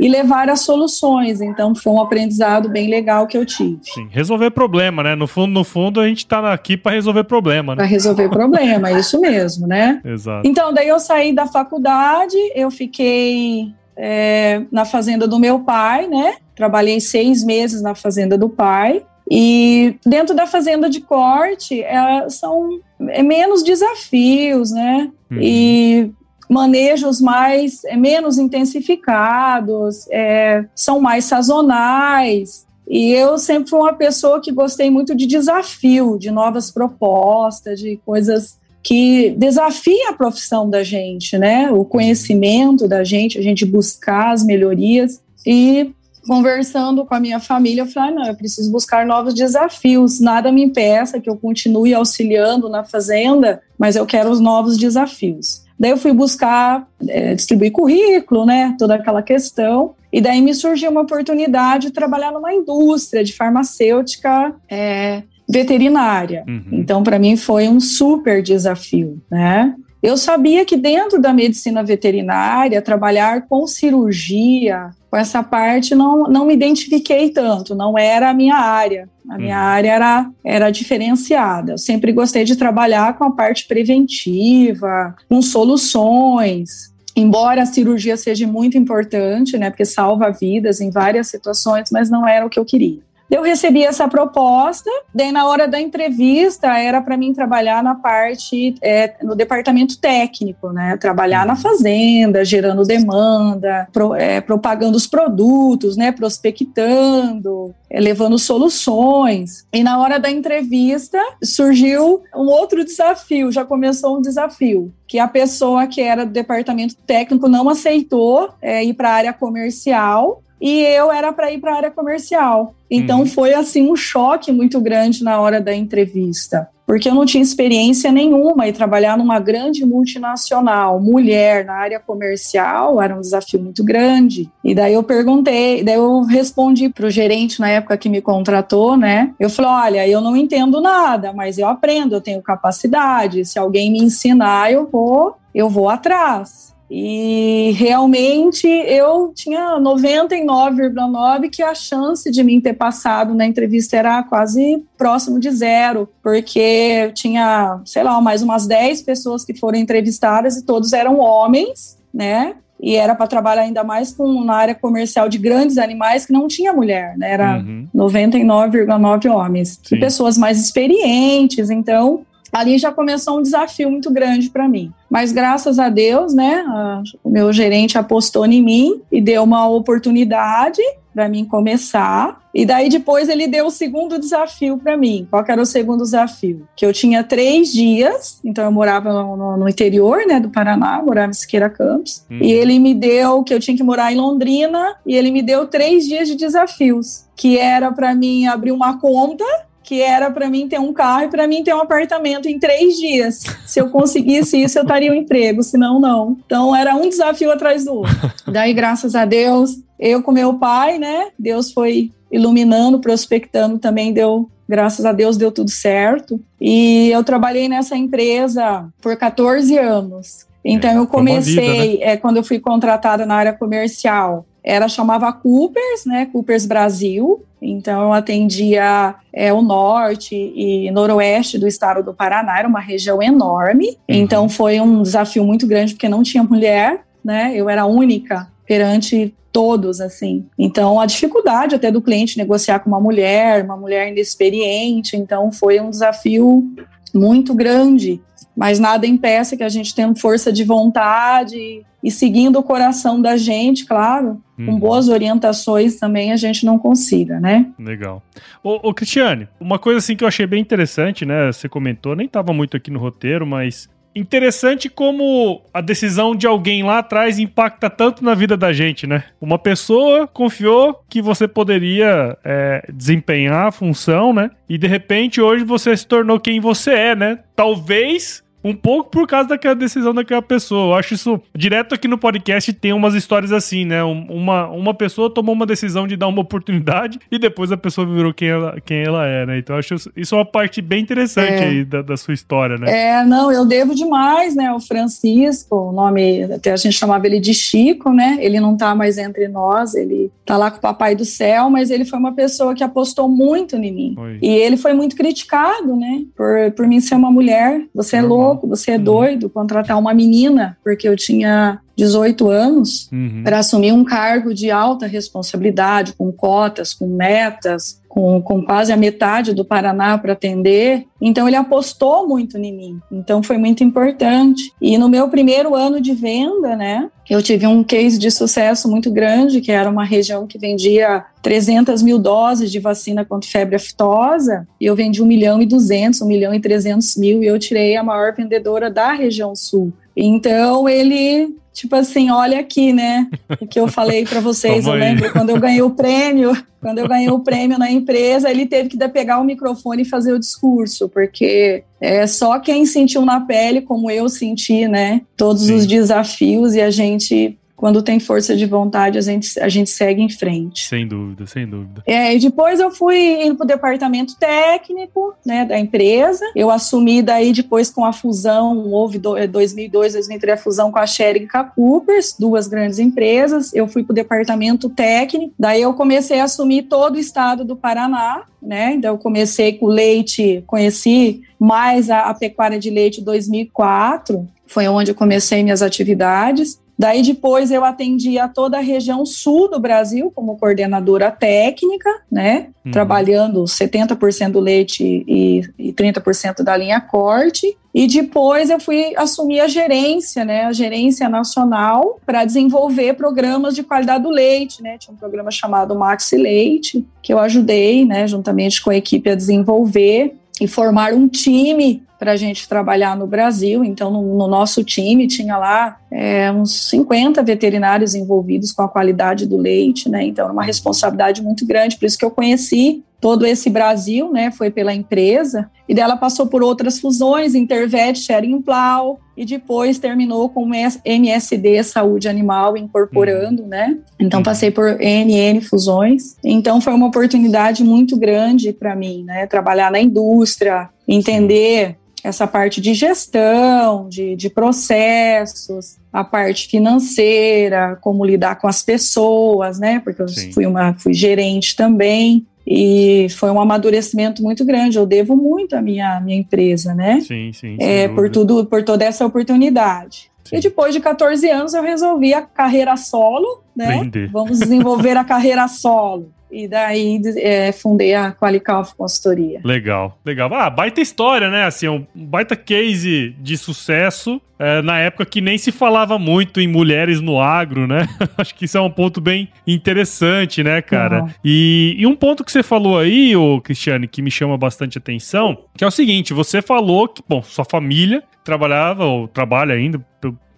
e 0.00 0.08
levar 0.08 0.48
as 0.48 0.60
soluções. 0.60 1.42
Então 1.42 1.74
foi 1.74 1.92
um 1.92 2.00
aprendizado 2.00 2.70
bem 2.70 2.88
legal 2.88 3.26
que 3.26 3.36
eu 3.36 3.44
tive. 3.44 3.78
Sim, 3.82 4.08
resolver 4.10 4.50
problema, 4.50 5.02
né? 5.02 5.14
No 5.14 5.26
fundo, 5.26 5.52
no 5.52 5.62
fundo 5.62 6.00
a 6.00 6.08
gente 6.08 6.18
está 6.18 6.52
aqui 6.52 6.74
para 6.74 6.92
resolver 6.92 7.24
problema, 7.24 7.74
né? 7.74 7.76
Para 7.76 7.86
resolver 7.86 8.30
problema, 8.30 8.88
é 8.88 8.98
isso 8.98 9.20
mesmo, 9.20 9.66
né? 9.66 10.00
Exato. 10.06 10.48
Então 10.48 10.72
daí 10.72 10.88
eu 10.88 10.98
saí 10.98 11.34
da 11.34 11.46
faculdade, 11.46 12.36
eu 12.54 12.70
fiquei 12.70 13.74
é, 13.94 14.62
na 14.72 14.86
fazenda 14.86 15.28
do 15.28 15.38
meu 15.38 15.60
pai, 15.60 16.06
né? 16.06 16.36
Trabalhei 16.56 16.98
seis 16.98 17.44
meses 17.44 17.82
na 17.82 17.94
fazenda 17.94 18.38
do 18.38 18.48
pai. 18.48 19.02
E 19.30 19.96
dentro 20.04 20.34
da 20.34 20.46
fazenda 20.46 20.90
de 20.90 21.00
corte 21.00 21.80
é, 21.82 22.28
são 22.28 22.80
é 23.08 23.22
menos 23.22 23.62
desafios, 23.62 24.72
né? 24.72 25.10
Uhum. 25.30 25.38
E 25.40 26.10
manejos 26.48 27.20
mais 27.20 27.84
é, 27.84 27.96
menos 27.96 28.38
intensificados, 28.38 30.08
é, 30.10 30.64
são 30.74 31.00
mais 31.00 31.26
sazonais. 31.26 32.66
E 32.88 33.12
eu 33.12 33.38
sempre 33.38 33.70
fui 33.70 33.78
uma 33.78 33.92
pessoa 33.92 34.40
que 34.40 34.50
gostei 34.50 34.90
muito 34.90 35.14
de 35.14 35.26
desafio, 35.26 36.18
de 36.18 36.32
novas 36.32 36.72
propostas, 36.72 37.78
de 37.78 38.00
coisas 38.04 38.58
que 38.82 39.30
desafiam 39.38 40.10
a 40.10 40.14
profissão 40.14 40.68
da 40.68 40.82
gente, 40.82 41.38
né? 41.38 41.70
O 41.70 41.84
conhecimento 41.84 42.88
da 42.88 43.04
gente, 43.04 43.38
a 43.38 43.42
gente 43.42 43.64
buscar 43.64 44.32
as 44.32 44.44
melhorias. 44.44 45.22
E 45.46 45.92
conversando 46.26 47.04
com 47.04 47.14
a 47.14 47.20
minha 47.20 47.40
família, 47.40 47.82
eu 47.82 47.86
falei: 47.86 48.10
ah, 48.10 48.14
não, 48.14 48.26
eu 48.26 48.34
preciso 48.34 48.70
buscar 48.70 49.06
novos 49.06 49.34
desafios. 49.34 50.20
Nada 50.20 50.52
me 50.52 50.64
impeça 50.64 51.20
que 51.20 51.28
eu 51.28 51.36
continue 51.36 51.94
auxiliando 51.94 52.68
na 52.68 52.84
fazenda, 52.84 53.60
mas 53.78 53.96
eu 53.96 54.06
quero 54.06 54.30
os 54.30 54.40
novos 54.40 54.76
desafios. 54.76 55.64
Daí 55.78 55.90
eu 55.90 55.96
fui 55.96 56.12
buscar 56.12 56.86
é, 57.08 57.34
distribuir 57.34 57.72
currículo, 57.72 58.44
né, 58.44 58.76
toda 58.78 58.96
aquela 58.96 59.22
questão. 59.22 59.94
E 60.12 60.20
daí 60.20 60.42
me 60.42 60.52
surgiu 60.52 60.90
uma 60.90 61.02
oportunidade 61.02 61.86
de 61.86 61.92
trabalhar 61.92 62.32
numa 62.32 62.52
indústria 62.52 63.24
de 63.24 63.32
farmacêutica 63.32 64.54
é, 64.68 65.22
veterinária. 65.48 66.44
Uhum. 66.46 66.64
Então, 66.72 67.02
para 67.02 67.18
mim, 67.18 67.36
foi 67.36 67.68
um 67.68 67.80
super 67.80 68.42
desafio, 68.42 69.22
né? 69.30 69.74
Eu 70.02 70.16
sabia 70.16 70.64
que 70.64 70.76
dentro 70.76 71.20
da 71.20 71.32
medicina 71.32 71.82
veterinária, 71.82 72.80
trabalhar 72.80 73.46
com 73.46 73.66
cirurgia, 73.66 74.90
com 75.10 75.16
essa 75.16 75.42
parte, 75.42 75.94
não, 75.94 76.22
não 76.22 76.46
me 76.46 76.54
identifiquei 76.54 77.30
tanto, 77.30 77.74
não 77.74 77.98
era 77.98 78.30
a 78.30 78.34
minha 78.34 78.56
área. 78.56 79.08
A 79.28 79.36
minha 79.36 79.56
uhum. 79.56 79.62
área 79.62 79.90
era, 79.90 80.30
era 80.44 80.70
diferenciada. 80.70 81.72
Eu 81.72 81.78
sempre 81.78 82.12
gostei 82.12 82.44
de 82.44 82.56
trabalhar 82.56 83.16
com 83.18 83.24
a 83.24 83.30
parte 83.30 83.66
preventiva, 83.66 85.14
com 85.28 85.42
soluções. 85.42 86.90
Embora 87.14 87.62
a 87.62 87.66
cirurgia 87.66 88.16
seja 88.16 88.46
muito 88.46 88.78
importante, 88.78 89.58
né, 89.58 89.68
porque 89.68 89.84
salva 89.84 90.30
vidas 90.30 90.80
em 90.80 90.90
várias 90.90 91.26
situações, 91.26 91.90
mas 91.92 92.08
não 92.08 92.26
era 92.26 92.46
o 92.46 92.50
que 92.50 92.58
eu 92.58 92.64
queria. 92.64 93.00
Eu 93.30 93.42
recebi 93.42 93.84
essa 93.84 94.08
proposta, 94.08 94.90
daí 95.14 95.30
na 95.30 95.46
hora 95.46 95.68
da 95.68 95.80
entrevista 95.80 96.76
era 96.76 97.00
para 97.00 97.16
mim 97.16 97.32
trabalhar 97.32 97.80
na 97.80 97.94
parte, 97.94 98.74
é, 98.82 99.14
no 99.22 99.36
departamento 99.36 99.98
técnico, 99.98 100.72
né? 100.72 100.96
Trabalhar 100.96 101.46
na 101.46 101.54
fazenda, 101.54 102.44
gerando 102.44 102.82
demanda, 102.82 103.86
pro, 103.92 104.16
é, 104.16 104.40
propagando 104.40 104.96
os 104.96 105.06
produtos, 105.06 105.96
né? 105.96 106.10
Prospectando, 106.10 107.72
é, 107.88 108.00
levando 108.00 108.36
soluções. 108.36 109.64
E 109.72 109.84
na 109.84 110.00
hora 110.00 110.18
da 110.18 110.28
entrevista 110.28 111.18
surgiu 111.42 112.22
um 112.34 112.46
outro 112.46 112.84
desafio, 112.84 113.52
já 113.52 113.64
começou 113.64 114.18
um 114.18 114.22
desafio, 114.22 114.92
que 115.06 115.20
a 115.20 115.28
pessoa 115.28 115.86
que 115.86 116.00
era 116.00 116.26
do 116.26 116.32
departamento 116.32 116.96
técnico 117.06 117.48
não 117.48 117.68
aceitou 117.68 118.50
é, 118.60 118.84
ir 118.84 118.94
para 118.94 119.10
a 119.10 119.14
área 119.14 119.32
comercial 119.32 120.42
e 120.60 120.80
eu 120.82 121.10
era 121.10 121.32
para 121.32 121.50
ir 121.50 121.58
para 121.58 121.72
a 121.72 121.76
área 121.76 121.90
comercial. 121.90 122.74
Então 122.90 123.20
uhum. 123.20 123.26
foi 123.26 123.54
assim 123.54 123.90
um 123.90 123.96
choque 123.96 124.50
muito 124.50 124.80
grande 124.80 125.22
na 125.22 125.40
hora 125.40 125.60
da 125.60 125.72
entrevista, 125.72 126.68
porque 126.84 127.08
eu 127.08 127.14
não 127.14 127.24
tinha 127.24 127.40
experiência 127.40 128.10
nenhuma 128.10 128.66
e 128.66 128.72
trabalhar 128.72 129.16
numa 129.16 129.38
grande 129.38 129.86
multinacional, 129.86 131.00
mulher 131.00 131.64
na 131.64 131.74
área 131.74 132.00
comercial, 132.00 133.00
era 133.00 133.16
um 133.16 133.20
desafio 133.20 133.62
muito 133.62 133.84
grande. 133.84 134.50
E 134.64 134.74
daí 134.74 134.92
eu 134.92 135.04
perguntei, 135.04 135.84
daí 135.84 135.94
eu 135.94 136.22
respondi 136.22 136.88
para 136.88 137.06
o 137.06 137.10
gerente 137.10 137.60
na 137.60 137.68
época 137.68 137.96
que 137.96 138.08
me 138.08 138.20
contratou, 138.20 138.96
né? 138.96 139.32
Eu 139.38 139.48
falei: 139.48 139.70
olha, 139.70 140.08
eu 140.08 140.20
não 140.20 140.36
entendo 140.36 140.80
nada, 140.80 141.32
mas 141.32 141.58
eu 141.58 141.68
aprendo, 141.68 142.16
eu 142.16 142.20
tenho 142.20 142.42
capacidade. 142.42 143.44
Se 143.44 143.56
alguém 143.56 143.92
me 143.92 144.02
ensinar, 144.02 144.72
eu 144.72 144.88
vou, 144.90 145.36
eu 145.54 145.68
vou 145.68 145.88
atrás. 145.88 146.74
E 146.90 147.70
realmente 147.76 148.66
eu 148.66 149.32
tinha 149.32 149.78
99,9% 149.78 151.48
que 151.48 151.62
a 151.62 151.72
chance 151.72 152.28
de 152.28 152.42
mim 152.42 152.60
ter 152.60 152.74
passado 152.74 153.32
na 153.32 153.46
entrevista 153.46 153.96
era 153.96 154.20
quase 154.24 154.84
próximo 154.98 155.38
de 155.38 155.52
zero, 155.52 156.08
porque 156.20 157.12
tinha, 157.14 157.80
sei 157.84 158.02
lá, 158.02 158.20
mais 158.20 158.42
umas 158.42 158.66
10 158.66 159.02
pessoas 159.02 159.44
que 159.44 159.54
foram 159.54 159.78
entrevistadas 159.78 160.56
e 160.56 160.66
todos 160.66 160.92
eram 160.92 161.20
homens, 161.20 161.96
né? 162.12 162.54
E 162.82 162.96
era 162.96 163.14
para 163.14 163.26
trabalhar 163.26 163.62
ainda 163.62 163.84
mais 163.84 164.12
com, 164.12 164.42
na 164.42 164.54
área 164.54 164.74
comercial 164.74 165.28
de 165.28 165.38
grandes 165.38 165.78
animais 165.78 166.26
que 166.26 166.32
não 166.32 166.48
tinha 166.48 166.72
mulher, 166.72 167.16
né? 167.16 167.30
Era 167.30 167.58
uhum. 167.58 167.86
99,9 167.94 169.32
homens. 169.32 169.78
Sim. 169.84 169.96
E 169.96 170.00
pessoas 170.00 170.36
mais 170.38 170.58
experientes, 170.58 171.70
então 171.70 172.24
ali 172.52 172.78
já 172.78 172.92
começou 172.92 173.38
um 173.38 173.42
desafio 173.42 173.90
muito 173.90 174.10
grande 174.10 174.50
para 174.50 174.68
mim. 174.68 174.92
Mas 175.08 175.32
graças 175.32 175.78
a 175.78 175.88
Deus, 175.88 176.34
né, 176.34 176.64
a, 176.66 177.02
o 177.22 177.30
meu 177.30 177.52
gerente 177.52 177.98
apostou 177.98 178.46
em 178.46 178.62
mim 178.62 179.00
e 179.10 179.20
deu 179.20 179.42
uma 179.42 179.68
oportunidade 179.68 180.80
para 181.12 181.28
mim 181.28 181.44
começar. 181.44 182.40
E 182.52 182.64
daí 182.64 182.88
depois 182.88 183.28
ele 183.28 183.46
deu 183.46 183.66
o 183.66 183.70
segundo 183.70 184.18
desafio 184.18 184.78
para 184.78 184.96
mim. 184.96 185.26
Qual 185.30 185.44
era 185.46 185.60
o 185.60 185.66
segundo 185.66 186.02
desafio? 186.02 186.66
Que 186.74 186.84
eu 186.84 186.92
tinha 186.92 187.22
três 187.22 187.72
dias, 187.72 188.40
então 188.44 188.64
eu 188.64 188.72
morava 188.72 189.12
no, 189.12 189.56
no 189.56 189.68
interior, 189.68 190.26
né, 190.26 190.40
do 190.40 190.50
Paraná, 190.50 191.02
morava 191.02 191.30
em 191.30 191.34
Siqueira 191.34 191.70
Campos. 191.70 192.24
Hum. 192.30 192.38
E 192.40 192.50
ele 192.52 192.78
me 192.78 192.94
deu 192.94 193.42
que 193.42 193.54
eu 193.54 193.60
tinha 193.60 193.76
que 193.76 193.82
morar 193.82 194.12
em 194.12 194.16
Londrina 194.16 194.96
e 195.06 195.16
ele 195.16 195.30
me 195.30 195.42
deu 195.42 195.66
três 195.66 196.06
dias 196.06 196.28
de 196.28 196.36
desafios, 196.36 197.24
que 197.36 197.58
era 197.58 197.92
para 197.92 198.14
mim 198.14 198.46
abrir 198.46 198.72
uma 198.72 198.98
conta 198.98 199.44
que 199.82 200.00
era 200.00 200.30
para 200.30 200.48
mim 200.48 200.68
ter 200.68 200.78
um 200.78 200.92
carro 200.92 201.24
e 201.24 201.28
para 201.28 201.46
mim 201.46 201.64
ter 201.64 201.74
um 201.74 201.80
apartamento 201.80 202.48
em 202.48 202.58
três 202.58 202.96
dias. 202.96 203.42
Se 203.66 203.80
eu 203.80 203.90
conseguisse 203.90 204.60
isso, 204.60 204.78
eu 204.78 204.82
estaria 204.82 205.10
um 205.10 205.14
emprego, 205.14 205.62
senão 205.62 205.98
não. 205.98 206.36
Então 206.44 206.74
era 206.74 206.94
um 206.94 207.08
desafio 207.08 207.50
atrás 207.50 207.84
do 207.84 207.94
outro. 207.94 208.32
Daí, 208.46 208.72
graças 208.72 209.14
a 209.14 209.24
Deus, 209.24 209.80
eu 209.98 210.22
com 210.22 210.32
meu 210.32 210.54
pai, 210.54 210.98
né? 210.98 211.28
Deus 211.38 211.72
foi 211.72 212.10
iluminando, 212.30 213.00
prospectando 213.00 213.78
também 213.78 214.12
deu 214.12 214.48
graças 214.68 215.04
a 215.04 215.12
Deus 215.12 215.36
deu 215.36 215.50
tudo 215.50 215.68
certo. 215.68 216.40
E 216.60 217.10
eu 217.10 217.24
trabalhei 217.24 217.68
nessa 217.68 217.96
empresa 217.96 218.88
por 219.02 219.16
14 219.16 219.76
anos. 219.76 220.46
Então 220.64 220.92
eu 220.92 221.06
comecei, 221.06 221.54
vida, 221.90 222.04
né? 222.04 222.12
é, 222.12 222.16
quando 222.16 222.36
eu 222.36 222.44
fui 222.44 222.60
contratada 222.60 223.26
na 223.26 223.34
área 223.34 223.52
comercial, 223.52 224.46
era 224.62 224.88
chamava 224.88 225.32
Coopers, 225.32 226.04
né? 226.06 226.26
Coopers 226.26 226.66
Brasil. 226.66 227.44
Então, 227.60 228.02
eu 228.02 228.12
atendia 228.12 229.14
é, 229.32 229.52
o 229.52 229.60
norte 229.60 230.34
e 230.34 230.90
noroeste 230.90 231.58
do 231.58 231.68
estado 231.68 232.02
do 232.02 232.14
Paraná, 232.14 232.58
era 232.58 232.68
uma 232.68 232.80
região 232.80 233.22
enorme. 233.22 233.88
Uhum. 233.88 233.96
Então, 234.08 234.48
foi 234.48 234.80
um 234.80 235.02
desafio 235.02 235.44
muito 235.44 235.66
grande, 235.66 235.94
porque 235.94 236.08
não 236.08 236.22
tinha 236.22 236.42
mulher, 236.42 237.04
né? 237.24 237.52
Eu 237.54 237.68
era 237.68 237.84
única 237.84 238.48
perante 238.66 239.34
todos, 239.52 240.00
assim. 240.00 240.46
Então, 240.58 241.00
a 241.00 241.06
dificuldade 241.06 241.74
até 241.74 241.90
do 241.90 242.00
cliente 242.00 242.38
negociar 242.38 242.78
com 242.80 242.88
uma 242.88 243.00
mulher, 243.00 243.64
uma 243.64 243.76
mulher 243.76 244.08
inexperiente. 244.08 245.16
Então, 245.16 245.50
foi 245.50 245.80
um 245.80 245.90
desafio 245.90 246.64
muito 247.12 247.54
grande 247.54 248.20
mas 248.60 248.78
nada 248.78 249.06
impeça 249.06 249.56
que 249.56 249.62
a 249.62 249.70
gente 249.70 249.94
tenha 249.94 250.14
força 250.14 250.52
de 250.52 250.64
vontade 250.64 251.82
e 252.04 252.10
seguindo 252.10 252.58
o 252.58 252.62
coração 252.62 253.18
da 253.18 253.34
gente, 253.34 253.86
claro, 253.86 254.38
uhum. 254.58 254.66
com 254.66 254.78
boas 254.78 255.08
orientações 255.08 255.96
também 255.96 256.30
a 256.30 256.36
gente 256.36 256.66
não 256.66 256.78
consiga, 256.78 257.40
né? 257.40 257.64
Legal. 257.78 258.22
Ô, 258.62 258.90
ô, 258.90 258.92
Cristiane, 258.92 259.48
uma 259.58 259.78
coisa 259.78 259.96
assim 259.96 260.14
que 260.14 260.22
eu 260.22 260.28
achei 260.28 260.46
bem 260.46 260.60
interessante, 260.60 261.24
né? 261.24 261.50
Você 261.50 261.70
comentou, 261.70 262.14
nem 262.14 262.26
estava 262.26 262.52
muito 262.52 262.76
aqui 262.76 262.90
no 262.90 262.98
roteiro, 262.98 263.46
mas 263.46 263.88
interessante 264.14 264.90
como 264.90 265.62
a 265.72 265.80
decisão 265.80 266.34
de 266.34 266.46
alguém 266.46 266.82
lá 266.82 266.98
atrás 266.98 267.38
impacta 267.38 267.88
tanto 267.88 268.22
na 268.22 268.34
vida 268.34 268.58
da 268.58 268.74
gente, 268.74 269.06
né? 269.06 269.24
Uma 269.40 269.58
pessoa 269.58 270.26
confiou 270.26 271.02
que 271.08 271.22
você 271.22 271.48
poderia 271.48 272.36
é, 272.44 272.86
desempenhar 272.92 273.68
a 273.68 273.72
função, 273.72 274.34
né? 274.34 274.50
E 274.68 274.76
de 274.76 274.86
repente 274.86 275.40
hoje 275.40 275.64
você 275.64 275.96
se 275.96 276.06
tornou 276.06 276.38
quem 276.38 276.60
você 276.60 276.90
é, 276.90 277.16
né? 277.16 277.38
Talvez 277.56 278.42
um 278.62 278.74
pouco 278.74 279.10
por 279.10 279.26
causa 279.26 279.48
daquela 279.48 279.74
decisão 279.74 280.14
daquela 280.14 280.42
pessoa. 280.42 280.94
Eu 280.94 280.98
acho 280.98 281.14
isso. 281.14 281.40
Direto 281.56 281.94
aqui 281.94 282.06
no 282.06 282.18
podcast 282.18 282.72
tem 282.72 282.92
umas 282.92 283.14
histórias 283.14 283.52
assim, 283.52 283.84
né? 283.84 284.02
Uma, 284.02 284.68
uma 284.68 284.94
pessoa 284.94 285.32
tomou 285.32 285.54
uma 285.54 285.66
decisão 285.66 286.06
de 286.06 286.16
dar 286.16 286.28
uma 286.28 286.42
oportunidade 286.42 287.18
e 287.30 287.38
depois 287.38 287.72
a 287.72 287.76
pessoa 287.76 288.06
virou 288.06 288.32
quem 288.32 288.48
ela, 288.48 288.76
quem 288.84 289.02
ela 289.02 289.26
é, 289.26 289.46
né? 289.46 289.58
Então 289.58 289.76
eu 289.76 289.80
acho 289.80 289.94
isso 290.16 290.36
uma 290.36 290.44
parte 290.44 290.82
bem 290.82 291.02
interessante 291.02 291.62
é. 291.62 291.64
aí 291.64 291.84
da, 291.84 292.02
da, 292.02 292.16
sua 292.16 292.34
história, 292.34 292.76
né? 292.76 293.20
É, 293.20 293.24
não, 293.24 293.50
eu 293.50 293.64
devo 293.64 293.94
demais, 293.94 294.54
né? 294.54 294.72
O 294.72 294.80
Francisco, 294.80 295.74
o 295.74 295.92
nome, 295.92 296.44
até 296.44 296.72
a 296.72 296.76
gente 296.76 296.94
chamava 296.94 297.26
ele 297.26 297.40
de 297.40 297.54
Chico, 297.54 298.10
né? 298.12 298.38
Ele 298.40 298.60
não 298.60 298.76
tá 298.76 298.94
mais 298.94 299.18
entre 299.18 299.48
nós, 299.48 299.94
ele 299.94 300.30
tá 300.44 300.56
lá 300.56 300.70
com 300.70 300.78
o 300.78 300.80
Papai 300.80 301.14
do 301.14 301.24
Céu, 301.24 301.70
mas 301.70 301.90
ele 301.90 302.04
foi 302.04 302.18
uma 302.18 302.32
pessoa 302.32 302.74
que 302.74 302.84
apostou 302.84 303.28
muito 303.28 303.76
em 303.76 303.92
mim. 303.92 304.14
Oi. 304.18 304.38
E 304.42 304.48
ele 304.48 304.76
foi 304.76 304.92
muito 304.92 305.16
criticado, 305.16 305.96
né? 305.96 306.24
Por, 306.36 306.72
por 306.76 306.86
mim 306.86 307.00
ser 307.00 307.14
uma 307.14 307.30
mulher. 307.30 307.82
Você 307.94 308.16
é 308.16 308.22
louco 308.22 308.49
louco, 308.50 308.66
você 308.66 308.92
é 308.92 308.96
uhum. 308.96 309.04
doido 309.04 309.50
contratar 309.50 309.98
uma 309.98 310.14
menina, 310.14 310.76
porque 310.82 311.08
eu 311.08 311.16
tinha 311.16 311.80
18 311.96 312.48
anos, 312.48 313.08
uhum. 313.12 313.42
para 313.44 313.58
assumir 313.58 313.92
um 313.92 314.04
cargo 314.04 314.54
de 314.54 314.70
alta 314.70 315.06
responsabilidade, 315.06 316.14
com 316.14 316.32
cotas, 316.32 316.94
com 316.94 317.06
metas, 317.06 317.99
com, 318.10 318.42
com 318.42 318.60
quase 318.60 318.92
a 318.92 318.96
metade 318.96 319.54
do 319.54 319.64
Paraná 319.64 320.18
para 320.18 320.32
atender. 320.32 321.06
Então, 321.22 321.46
ele 321.46 321.56
apostou 321.56 322.26
muito 322.26 322.58
em 322.58 322.76
mim. 322.76 323.00
Então, 323.10 323.40
foi 323.40 323.56
muito 323.56 323.84
importante. 323.84 324.72
E 324.82 324.98
no 324.98 325.08
meu 325.08 325.28
primeiro 325.28 325.76
ano 325.76 326.00
de 326.00 326.12
venda, 326.12 326.74
né, 326.74 327.08
eu 327.30 327.40
tive 327.40 327.68
um 327.68 327.84
case 327.84 328.18
de 328.18 328.28
sucesso 328.28 328.90
muito 328.90 329.12
grande, 329.12 329.60
que 329.60 329.70
era 329.70 329.88
uma 329.88 330.04
região 330.04 330.44
que 330.44 330.58
vendia 330.58 331.24
300 331.40 332.02
mil 332.02 332.18
doses 332.18 332.72
de 332.72 332.80
vacina 332.80 333.24
contra 333.24 333.48
febre 333.48 333.76
aftosa, 333.76 334.66
e 334.80 334.86
eu 334.86 334.96
vendi 334.96 335.22
1 335.22 335.26
milhão 335.26 335.62
e 335.62 335.66
200, 335.66 336.20
1 336.20 336.26
milhão 336.26 336.52
e 336.52 336.58
300 336.58 337.16
mil, 337.16 337.44
e 337.44 337.46
eu 337.46 337.60
tirei 337.60 337.96
a 337.96 338.02
maior 338.02 338.34
vendedora 338.34 338.90
da 338.90 339.12
região 339.12 339.54
sul. 339.54 339.92
Então, 340.16 340.88
ele 340.88 341.54
tipo 341.80 341.96
assim, 341.96 342.30
olha 342.30 342.60
aqui, 342.60 342.92
né? 342.92 343.26
O 343.58 343.66
que 343.66 343.80
eu 343.80 343.88
falei 343.88 344.26
para 344.26 344.38
vocês, 344.38 344.86
eu 344.86 344.92
lembro 344.92 345.32
quando 345.32 345.48
eu 345.48 345.58
ganhei 345.58 345.80
o 345.80 345.88
prêmio, 345.88 346.52
quando 346.78 346.98
eu 346.98 347.08
ganhei 347.08 347.30
o 347.30 347.40
prêmio 347.40 347.78
na 347.78 347.90
empresa, 347.90 348.50
ele 348.50 348.66
teve 348.66 348.90
que 348.90 349.08
pegar 349.08 349.40
o 349.40 349.44
microfone 349.44 350.02
e 350.02 350.04
fazer 350.04 350.34
o 350.34 350.38
discurso, 350.38 351.08
porque 351.08 351.82
é 351.98 352.26
só 352.26 352.58
quem 352.58 352.84
sentiu 352.84 353.24
na 353.24 353.40
pele, 353.40 353.80
como 353.80 354.10
eu 354.10 354.28
senti, 354.28 354.86
né? 354.86 355.22
Todos 355.38 355.68
Sim. 355.68 355.76
os 355.76 355.86
desafios 355.86 356.74
e 356.74 356.82
a 356.82 356.90
gente 356.90 357.58
quando 357.80 358.02
tem 358.02 358.20
força 358.20 358.54
de 358.54 358.66
vontade, 358.66 359.16
a 359.16 359.22
gente, 359.22 359.58
a 359.58 359.66
gente 359.66 359.88
segue 359.88 360.20
em 360.20 360.28
frente. 360.28 360.86
Sem 360.86 361.08
dúvida, 361.08 361.46
sem 361.46 361.66
dúvida. 361.66 362.02
É, 362.04 362.36
e 362.36 362.38
depois 362.38 362.78
eu 362.78 362.90
fui 362.90 363.42
indo 363.42 363.56
para 363.56 363.64
o 363.64 363.66
departamento 363.66 364.36
técnico 364.38 365.34
né, 365.46 365.64
da 365.64 365.78
empresa. 365.78 366.44
Eu 366.54 366.70
assumi 366.70 367.22
daí 367.22 367.54
depois 367.54 367.88
com 367.88 368.04
a 368.04 368.12
fusão, 368.12 368.90
houve 368.90 369.18
do, 369.18 369.34
2002, 369.46 370.12
2003 370.12 370.60
a 370.60 370.62
fusão 370.62 370.92
com 370.92 370.98
a 370.98 371.06
Shering 371.06 371.44
e 371.44 371.56
a 371.56 371.64
Coopers, 371.64 372.36
duas 372.38 372.68
grandes 372.68 372.98
empresas. 372.98 373.72
Eu 373.72 373.88
fui 373.88 374.04
para 374.04 374.12
o 374.12 374.14
departamento 374.14 374.90
técnico. 374.90 375.54
Daí 375.58 375.80
eu 375.80 375.94
comecei 375.94 376.38
a 376.38 376.44
assumir 376.44 376.82
todo 376.82 377.14
o 377.14 377.18
estado 377.18 377.64
do 377.64 377.76
Paraná. 377.76 378.42
Né? 378.60 378.92
Então 378.92 379.14
eu 379.14 379.18
comecei 379.18 379.72
com 379.78 379.86
leite, 379.86 380.62
conheci 380.66 381.40
mais 381.58 382.10
a, 382.10 382.28
a 382.28 382.34
pecuária 382.34 382.78
de 382.78 382.90
leite 382.90 383.24
2004, 383.24 384.46
foi 384.66 384.86
onde 384.86 385.12
eu 385.12 385.14
comecei 385.14 385.62
minhas 385.62 385.80
atividades. 385.80 386.78
Daí 387.00 387.22
depois 387.22 387.70
eu 387.70 387.82
atendi 387.82 388.38
a 388.38 388.46
toda 388.46 388.76
a 388.76 388.82
região 388.82 389.24
sul 389.24 389.70
do 389.70 389.80
Brasil 389.80 390.30
como 390.34 390.58
coordenadora 390.58 391.30
técnica, 391.30 392.10
né? 392.30 392.66
Uhum. 392.84 392.92
Trabalhando 392.92 393.64
70% 393.64 394.50
do 394.50 394.60
leite 394.60 395.24
e, 395.26 395.62
e 395.78 395.94
30% 395.94 396.62
da 396.62 396.76
linha 396.76 397.00
corte. 397.00 397.74
E 397.94 398.06
depois 398.06 398.68
eu 398.68 398.78
fui 398.78 399.14
assumir 399.16 399.60
a 399.60 399.66
gerência, 399.66 400.44
né, 400.44 400.66
a 400.66 400.74
gerência 400.74 401.26
nacional, 401.26 402.20
para 402.26 402.44
desenvolver 402.44 403.14
programas 403.14 403.74
de 403.74 403.82
qualidade 403.82 404.22
do 404.22 404.30
leite, 404.30 404.82
né? 404.82 404.98
Tinha 404.98 405.14
um 405.14 405.16
programa 405.16 405.50
chamado 405.50 405.98
Maxi 405.98 406.36
Leite, 406.36 407.02
que 407.22 407.32
eu 407.32 407.38
ajudei, 407.38 408.04
né, 408.04 408.28
juntamente 408.28 408.82
com 408.82 408.90
a 408.90 408.96
equipe 408.96 409.30
a 409.30 409.34
desenvolver 409.34 410.36
e 410.60 410.68
formar 410.68 411.14
um 411.14 411.26
time 411.26 412.02
para 412.20 412.32
a 412.32 412.36
gente 412.36 412.68
trabalhar 412.68 413.16
no 413.16 413.26
Brasil. 413.26 413.82
Então, 413.82 414.10
no, 414.10 414.36
no 414.36 414.46
nosso 414.46 414.84
time 414.84 415.26
tinha 415.26 415.56
lá 415.56 415.96
é, 416.12 416.52
uns 416.52 416.90
50 416.90 417.42
veterinários 417.42 418.14
envolvidos 418.14 418.72
com 418.72 418.82
a 418.82 418.88
qualidade 418.88 419.46
do 419.46 419.56
leite, 419.56 420.06
né? 420.06 420.22
Então, 420.24 420.44
era 420.44 420.52
uma 420.52 420.62
responsabilidade 420.62 421.42
muito 421.42 421.66
grande. 421.66 421.96
Por 421.96 422.04
isso 422.04 422.18
que 422.18 422.24
eu 422.24 422.30
conheci 422.30 423.02
todo 423.18 423.46
esse 423.46 423.70
Brasil, 423.70 424.30
né? 424.30 424.50
Foi 424.50 424.70
pela 424.70 424.94
empresa 424.94 425.70
e 425.88 425.94
dela 425.94 426.14
passou 426.14 426.46
por 426.46 426.62
outras 426.62 427.00
fusões, 427.00 427.54
Intervet, 427.54 428.18
Sharing 428.18 428.60
Plow 428.60 429.18
e 429.34 429.46
depois 429.46 429.98
terminou 429.98 430.50
com 430.50 430.70
MSD 431.04 431.82
Saúde 431.82 432.28
Animal 432.28 432.76
incorporando, 432.76 433.62
uhum. 433.62 433.68
né? 433.68 433.98
Então 434.18 434.40
uhum. 434.40 434.44
passei 434.44 434.70
por 434.70 434.98
NN 434.98 435.60
fusões. 435.62 436.36
Então 436.44 436.80
foi 436.80 436.92
uma 436.92 437.06
oportunidade 437.06 437.82
muito 437.82 438.16
grande 438.16 438.74
para 438.74 438.94
mim, 438.94 439.24
né? 439.24 439.46
Trabalhar 439.46 439.90
na 439.90 440.00
indústria, 440.00 440.90
entender 441.08 441.96
essa 442.22 442.46
parte 442.46 442.80
de 442.80 442.94
gestão, 442.94 444.08
de, 444.08 444.36
de 444.36 444.50
processos, 444.50 445.96
a 446.12 446.24
parte 446.24 446.68
financeira, 446.68 447.96
como 448.00 448.24
lidar 448.24 448.56
com 448.56 448.66
as 448.66 448.82
pessoas, 448.82 449.78
né? 449.78 450.00
Porque 450.00 450.22
eu 450.22 450.26
fui 450.52 450.66
uma 450.66 450.94
fui 450.94 451.14
gerente 451.14 451.76
também 451.76 452.46
e 452.66 453.26
foi 453.30 453.50
um 453.50 453.60
amadurecimento 453.60 454.42
muito 454.42 454.64
grande. 454.64 454.98
Eu 454.98 455.06
devo 455.06 455.36
muito 455.36 455.74
à 455.74 455.82
minha 455.82 456.20
minha 456.20 456.38
empresa, 456.38 456.94
né? 456.94 457.20
Sim, 457.20 457.52
sim. 457.52 457.76
É, 457.78 458.08
por 458.08 458.30
tudo, 458.30 458.66
por 458.66 458.82
toda 458.82 459.04
essa 459.04 459.24
oportunidade. 459.24 460.30
Sim. 460.44 460.56
E 460.56 460.60
depois 460.60 460.94
de 460.94 461.00
14 461.00 461.48
anos 461.48 461.74
eu 461.74 461.82
resolvi 461.82 462.34
a 462.34 462.42
carreira 462.42 462.96
solo, 462.96 463.62
né? 463.74 464.10
Vamos 464.32 464.58
desenvolver 464.58 465.16
a 465.16 465.24
carreira 465.24 465.68
solo. 465.68 466.32
E 466.50 466.68
daí 466.68 467.20
é, 467.36 467.72
fundei 467.72 468.14
a 468.14 468.32
Qualicalf 468.32 468.92
Consultoria. 468.94 469.60
Legal, 469.64 470.18
legal. 470.24 470.52
Ah, 470.54 470.68
baita 470.68 471.00
história, 471.00 471.50
né? 471.50 471.64
Assim, 471.64 471.88
um 471.88 472.06
baita 472.14 472.56
case 472.56 473.34
de 473.38 473.56
sucesso 473.56 474.40
é, 474.58 474.82
na 474.82 474.98
época 474.98 475.24
que 475.24 475.40
nem 475.40 475.56
se 475.56 475.72
falava 475.72 476.18
muito 476.18 476.60
em 476.60 476.68
mulheres 476.68 477.20
no 477.20 477.40
agro, 477.40 477.86
né? 477.86 478.06
Acho 478.36 478.54
que 478.54 478.66
isso 478.66 478.76
é 478.76 478.80
um 478.80 478.90
ponto 478.90 479.20
bem 479.20 479.48
interessante, 479.66 480.62
né, 480.62 480.82
cara? 480.82 481.22
Uhum. 481.22 481.30
E, 481.42 481.96
e, 481.98 482.06
um 482.06 482.14
ponto 482.14 482.44
que 482.44 482.52
você 482.52 482.62
falou 482.62 482.98
aí, 482.98 483.34
ô 483.34 483.58
Cristiane, 483.60 484.06
que 484.06 484.20
me 484.20 484.30
chama 484.30 484.58
bastante 484.58 484.98
atenção, 484.98 485.64
que 485.74 485.82
é 485.82 485.86
o 485.86 485.90
seguinte: 485.90 486.34
você 486.34 486.60
falou 486.60 487.08
que, 487.08 487.22
bom, 487.26 487.42
sua 487.42 487.64
família 487.64 488.22
trabalhava 488.44 489.04
ou 489.04 489.26
trabalha 489.26 489.74
ainda 489.74 489.98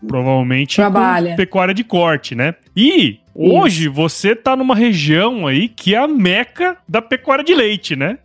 provavelmente 0.06 0.76
Trabalha. 0.76 1.36
pecuária 1.36 1.74
de 1.74 1.84
corte, 1.84 2.34
né? 2.34 2.54
E 2.76 3.20
hoje 3.34 3.84
Isso. 3.84 3.92
você 3.92 4.34
tá 4.34 4.56
numa 4.56 4.74
região 4.74 5.46
aí 5.46 5.68
que 5.68 5.94
é 5.94 5.98
a 5.98 6.08
meca 6.08 6.76
da 6.88 7.00
pecuária 7.00 7.44
de 7.44 7.54
leite, 7.54 7.96
né? 7.96 8.18